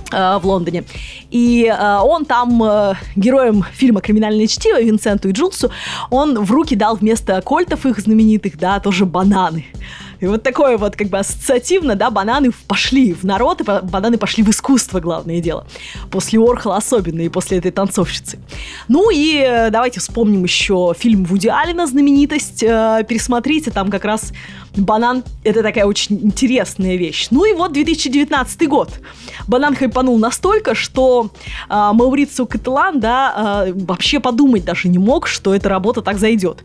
в 0.09 0.41
Лондоне. 0.43 0.85
И 1.29 1.65
э, 1.65 1.99
он 2.01 2.23
там 2.23 2.63
э, 2.63 2.93
героем 3.17 3.65
фильма 3.73 3.99
«Криминальное 3.99 4.47
чтиво» 4.47 4.81
Винсенту 4.81 5.27
и 5.27 5.33
Джулсу, 5.33 5.71
он 6.09 6.39
в 6.39 6.49
руки 6.53 6.77
дал 6.77 6.95
вместо 6.95 7.41
кольтов 7.41 7.85
их 7.85 7.99
знаменитых, 7.99 8.57
да, 8.57 8.79
тоже 8.79 9.05
бананы. 9.05 9.65
И 10.19 10.27
вот 10.27 10.43
такое 10.43 10.77
вот 10.77 10.95
как 10.95 11.07
бы 11.07 11.17
ассоциативно, 11.19 11.95
да, 11.95 12.09
бананы 12.09 12.51
пошли 12.67 13.13
в 13.13 13.23
народ, 13.23 13.61
и 13.61 13.63
бананы 13.63 14.17
пошли 14.17 14.43
в 14.43 14.49
искусство, 14.49 14.99
главное 14.99 15.39
дело. 15.41 15.65
После 16.11 16.39
Орхола 16.39 16.77
особенно, 16.77 17.21
и 17.21 17.29
после 17.29 17.57
этой 17.57 17.71
танцовщицы. 17.71 18.39
Ну 18.87 19.09
и 19.09 19.37
э, 19.37 19.69
давайте 19.69 19.99
вспомним 19.99 20.43
еще 20.43 20.93
фильм 20.97 21.23
Вуди 21.23 21.47
Алина 21.47 21.87
«Знаменитость». 21.87 22.63
Э, 22.63 23.05
пересмотрите, 23.07 23.71
там 23.71 23.89
как 23.89 24.05
раз 24.05 24.33
банан— 24.77 25.23
это 25.43 25.63
такая 25.63 25.85
очень 25.85 26.19
интересная 26.23 26.95
вещь. 26.95 27.27
Ну 27.31 27.45
и 27.45 27.53
вот 27.53 27.73
2019 27.73 28.67
год. 28.67 28.89
Банан 29.47 29.75
хайпанул 29.75 30.17
настолько, 30.17 30.75
что 30.75 31.31
э, 31.69 31.89
Маурицио 31.93 32.45
Каталан, 32.45 32.99
да, 32.99 33.65
э, 33.67 33.73
вообще 33.73 34.19
подумать 34.19 34.65
даже 34.65 34.87
не 34.87 34.99
мог, 34.99 35.27
что 35.27 35.53
эта 35.53 35.69
работа 35.69 36.01
так 36.01 36.17
зайдет. 36.17 36.63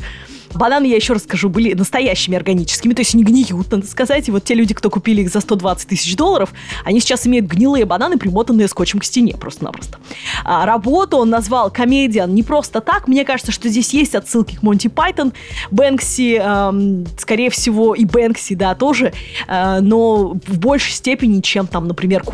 Бананы, 0.55 0.87
я 0.87 0.97
еще 0.97 1.15
раз 1.15 1.23
скажу, 1.23 1.49
были 1.49 1.73
настоящими 1.75 2.37
органическими, 2.37 2.95
то 2.95 3.01
есть 3.01 3.15
не 3.15 3.25
гниют, 3.25 3.71
надо 3.71 3.87
сказать. 3.87 4.29
И 4.29 4.31
вот 4.31 4.45
те 4.45 4.55
люди, 4.55 4.75
кто 4.75 4.91
купили 4.91 5.23
их 5.23 5.31
за 5.31 5.41
120 5.41 5.89
тысяч 5.89 6.17
долларов, 6.17 6.53
они 6.85 7.01
сейчас 7.01 7.27
имеют 7.27 7.47
гнилые 7.47 7.85
бананы, 7.85 8.19
примотанные 8.19 8.69
скотчем 8.69 8.99
к 8.99 9.05
стене 9.05 9.35
просто-напросто. 9.35 9.99
А 10.45 10.67
работу 10.67 11.17
он 11.17 11.31
назвал 11.31 11.71
комедиан 11.71 12.35
не 12.35 12.43
просто 12.43 12.81
так. 12.81 13.09
Мне 13.09 13.25
кажется, 13.25 13.53
что 13.53 13.69
здесь 13.69 13.93
есть 13.95 14.15
отсылки 14.15 14.57
к 14.57 14.63
Монти 14.63 14.89
Пайтон. 14.89 15.33
Бэнкси, 15.71 16.37
эм, 16.37 17.07
скорее 17.19 17.51
всего, 17.51 17.95
и 18.03 18.05
Бэнкси, 18.05 18.55
да, 18.55 18.75
тоже, 18.75 19.13
э, 19.47 19.81
но 19.81 20.35
в 20.47 20.59
большей 20.59 20.93
степени, 20.93 21.41
чем 21.41 21.67
там, 21.67 21.87
например, 21.87 22.23
к. 22.23 22.33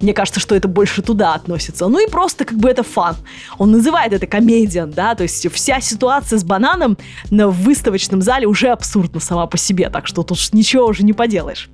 Мне 0.00 0.12
кажется, 0.12 0.40
что 0.40 0.54
это 0.54 0.68
больше 0.68 1.02
туда 1.02 1.34
относится. 1.34 1.88
Ну 1.88 2.06
и 2.06 2.10
просто 2.10 2.44
как 2.44 2.58
бы 2.58 2.68
это 2.68 2.82
фан. 2.82 3.16
Он 3.58 3.70
называет 3.70 4.12
это 4.12 4.26
комедиан, 4.26 4.90
да, 4.90 5.14
то 5.14 5.22
есть 5.22 5.50
вся 5.52 5.80
ситуация 5.80 6.38
с 6.38 6.44
бананом 6.44 6.98
в 7.30 7.62
выставочном 7.62 8.22
зале 8.22 8.46
уже 8.46 8.68
абсурдна 8.68 9.20
сама 9.20 9.46
по 9.46 9.56
себе, 9.56 9.88
так 9.90 10.06
что 10.06 10.22
тут 10.22 10.38
ничего 10.52 10.86
уже 10.86 11.02
не 11.04 11.12
поделаешь. 11.12 11.70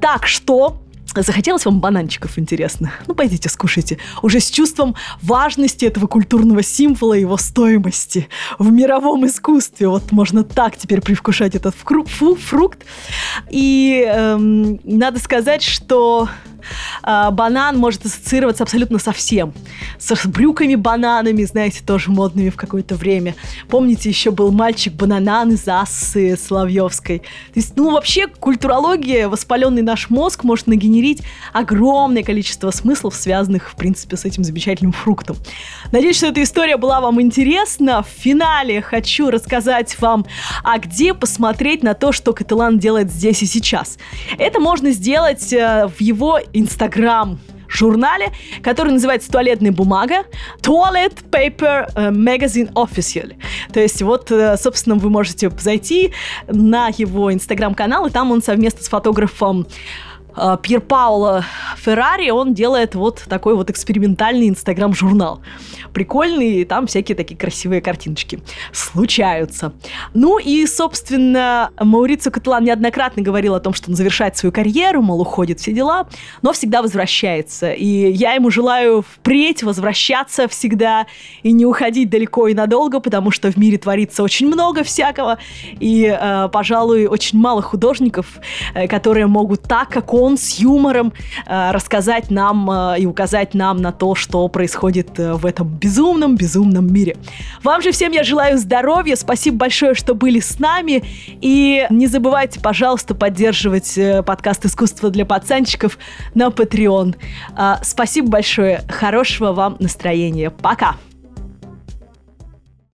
Так 0.00 0.26
что 0.26 0.76
Захотелось 1.14 1.64
вам 1.64 1.80
бананчиков, 1.80 2.38
интересно? 2.38 2.92
Ну, 3.06 3.14
пойдите, 3.14 3.48
скушайте. 3.48 3.98
Уже 4.22 4.40
с 4.40 4.50
чувством 4.50 4.94
важности 5.22 5.84
этого 5.84 6.06
культурного 6.06 6.62
символа 6.62 7.14
и 7.14 7.20
его 7.20 7.36
стоимости 7.36 8.28
в 8.58 8.70
мировом 8.70 9.26
искусстве. 9.26 9.88
Вот 9.88 10.12
можно 10.12 10.44
так 10.44 10.76
теперь 10.76 11.00
привкушать 11.00 11.54
этот 11.54 11.74
фрукт. 11.74 12.84
И 13.50 14.04
эм, 14.06 14.80
надо 14.84 15.18
сказать, 15.18 15.62
что 15.62 16.28
банан 17.02 17.76
может 17.76 18.06
ассоциироваться 18.06 18.62
абсолютно 18.62 18.98
со 18.98 19.12
всем. 19.12 19.52
С 19.98 20.26
брюками-бананами, 20.26 21.44
знаете, 21.44 21.82
тоже 21.84 22.10
модными 22.10 22.50
в 22.50 22.56
какое-то 22.56 22.94
время. 22.94 23.34
Помните, 23.68 24.08
еще 24.08 24.30
был 24.30 24.52
мальчик-бананан 24.52 25.52
из 25.52 25.66
Ассы 25.68 26.36
Соловьевской. 26.36 27.18
То 27.18 27.26
есть, 27.54 27.76
ну, 27.76 27.92
вообще, 27.92 28.26
культурология, 28.26 29.28
воспаленный 29.28 29.82
наш 29.82 30.10
мозг 30.10 30.44
может 30.44 30.66
нагенерить 30.66 31.22
огромное 31.52 32.22
количество 32.22 32.70
смыслов, 32.70 33.14
связанных, 33.14 33.70
в 33.70 33.76
принципе, 33.76 34.16
с 34.16 34.24
этим 34.24 34.44
замечательным 34.44 34.92
фруктом. 34.92 35.36
Надеюсь, 35.92 36.16
что 36.16 36.26
эта 36.26 36.42
история 36.42 36.76
была 36.76 37.00
вам 37.00 37.20
интересна. 37.20 38.02
В 38.02 38.22
финале 38.22 38.82
хочу 38.82 39.30
рассказать 39.30 40.00
вам, 40.00 40.26
а 40.62 40.78
где 40.78 41.14
посмотреть 41.14 41.82
на 41.82 41.94
то, 41.94 42.12
что 42.12 42.32
Каталан 42.32 42.78
делает 42.78 43.10
здесь 43.10 43.42
и 43.42 43.46
сейчас. 43.46 43.98
Это 44.38 44.60
можно 44.60 44.90
сделать 44.90 45.52
э, 45.52 45.88
в 45.88 46.00
его 46.00 46.38
Инстаграм 46.52 47.38
журнале, 47.70 48.32
который 48.62 48.92
называется 48.92 49.30
«Туалетная 49.30 49.72
бумага» 49.72 50.24
Toilet 50.60 51.24
Paper 51.30 51.92
э, 51.94 52.10
Magazine 52.10 52.72
Official. 52.72 53.34
То 53.72 53.80
есть 53.80 54.02
вот, 54.02 54.30
э, 54.30 54.56
собственно, 54.56 54.96
вы 54.96 55.08
можете 55.10 55.50
зайти 55.58 56.12
на 56.48 56.88
его 56.88 57.32
инстаграм-канал, 57.32 58.06
и 58.06 58.10
там 58.10 58.32
он 58.32 58.42
совместно 58.42 58.82
с 58.82 58.88
фотографом 58.88 59.66
Пьер 60.62 60.80
Пауло 60.80 61.44
Феррари, 61.76 62.30
он 62.30 62.54
делает 62.54 62.94
вот 62.94 63.22
такой 63.28 63.54
вот 63.54 63.70
экспериментальный 63.70 64.48
инстаграм-журнал 64.48 65.40
прикольный, 65.92 66.60
и 66.60 66.64
там 66.64 66.86
всякие 66.86 67.16
такие 67.16 67.36
красивые 67.36 67.80
картиночки 67.80 68.40
случаются. 68.72 69.72
Ну 70.14 70.38
и, 70.38 70.66
собственно, 70.66 71.70
Маурицо 71.78 72.30
Каталан 72.30 72.64
неоднократно 72.64 73.22
говорил 73.22 73.54
о 73.54 73.60
том, 73.60 73.74
что 73.74 73.90
он 73.90 73.96
завершает 73.96 74.36
свою 74.36 74.52
карьеру, 74.52 75.02
мол, 75.02 75.20
уходит 75.20 75.60
все 75.60 75.72
дела, 75.72 76.08
но 76.42 76.52
всегда 76.52 76.82
возвращается. 76.82 77.72
И 77.72 78.10
я 78.12 78.34
ему 78.34 78.50
желаю 78.50 79.02
впредь 79.02 79.62
возвращаться 79.62 80.48
всегда 80.48 81.06
и 81.42 81.52
не 81.52 81.66
уходить 81.66 82.10
далеко 82.10 82.48
и 82.48 82.54
надолго, 82.54 83.00
потому 83.00 83.30
что 83.30 83.50
в 83.50 83.56
мире 83.56 83.78
творится 83.78 84.22
очень 84.22 84.46
много 84.46 84.82
всякого, 84.84 85.38
и, 85.78 86.04
э, 86.04 86.48
пожалуй, 86.52 87.06
очень 87.06 87.38
мало 87.38 87.62
художников, 87.62 88.38
э, 88.74 88.88
которые 88.88 89.26
могут 89.26 89.62
так, 89.62 89.88
как 89.88 90.14
он, 90.14 90.29
с 90.36 90.58
юмором 90.58 91.12
э, 91.46 91.70
рассказать 91.72 92.30
нам 92.30 92.70
э, 92.70 93.00
и 93.00 93.06
указать 93.06 93.54
нам 93.54 93.78
на 93.78 93.92
то, 93.92 94.14
что 94.14 94.46
происходит 94.48 95.18
э, 95.18 95.34
в 95.34 95.46
этом 95.46 95.68
безумном-безумном 95.68 96.92
мире. 96.92 97.16
Вам 97.62 97.82
же 97.82 97.92
всем 97.92 98.12
я 98.12 98.24
желаю 98.24 98.58
здоровья, 98.58 99.16
спасибо 99.16 99.58
большое, 99.58 99.94
что 99.94 100.14
были 100.14 100.40
с 100.40 100.58
нами, 100.58 101.02
и 101.40 101.86
не 101.90 102.06
забывайте, 102.06 102.60
пожалуйста, 102.60 103.14
поддерживать 103.14 103.98
подкаст 104.26 104.64
«Искусство 104.66 105.10
для 105.10 105.26
пацанчиков» 105.26 105.98
на 106.34 106.48
Patreon. 106.48 107.16
Спасибо 107.82 108.28
большое, 108.28 108.82
хорошего 108.88 109.52
вам 109.52 109.76
настроения. 109.78 110.50
Пока! 110.50 110.96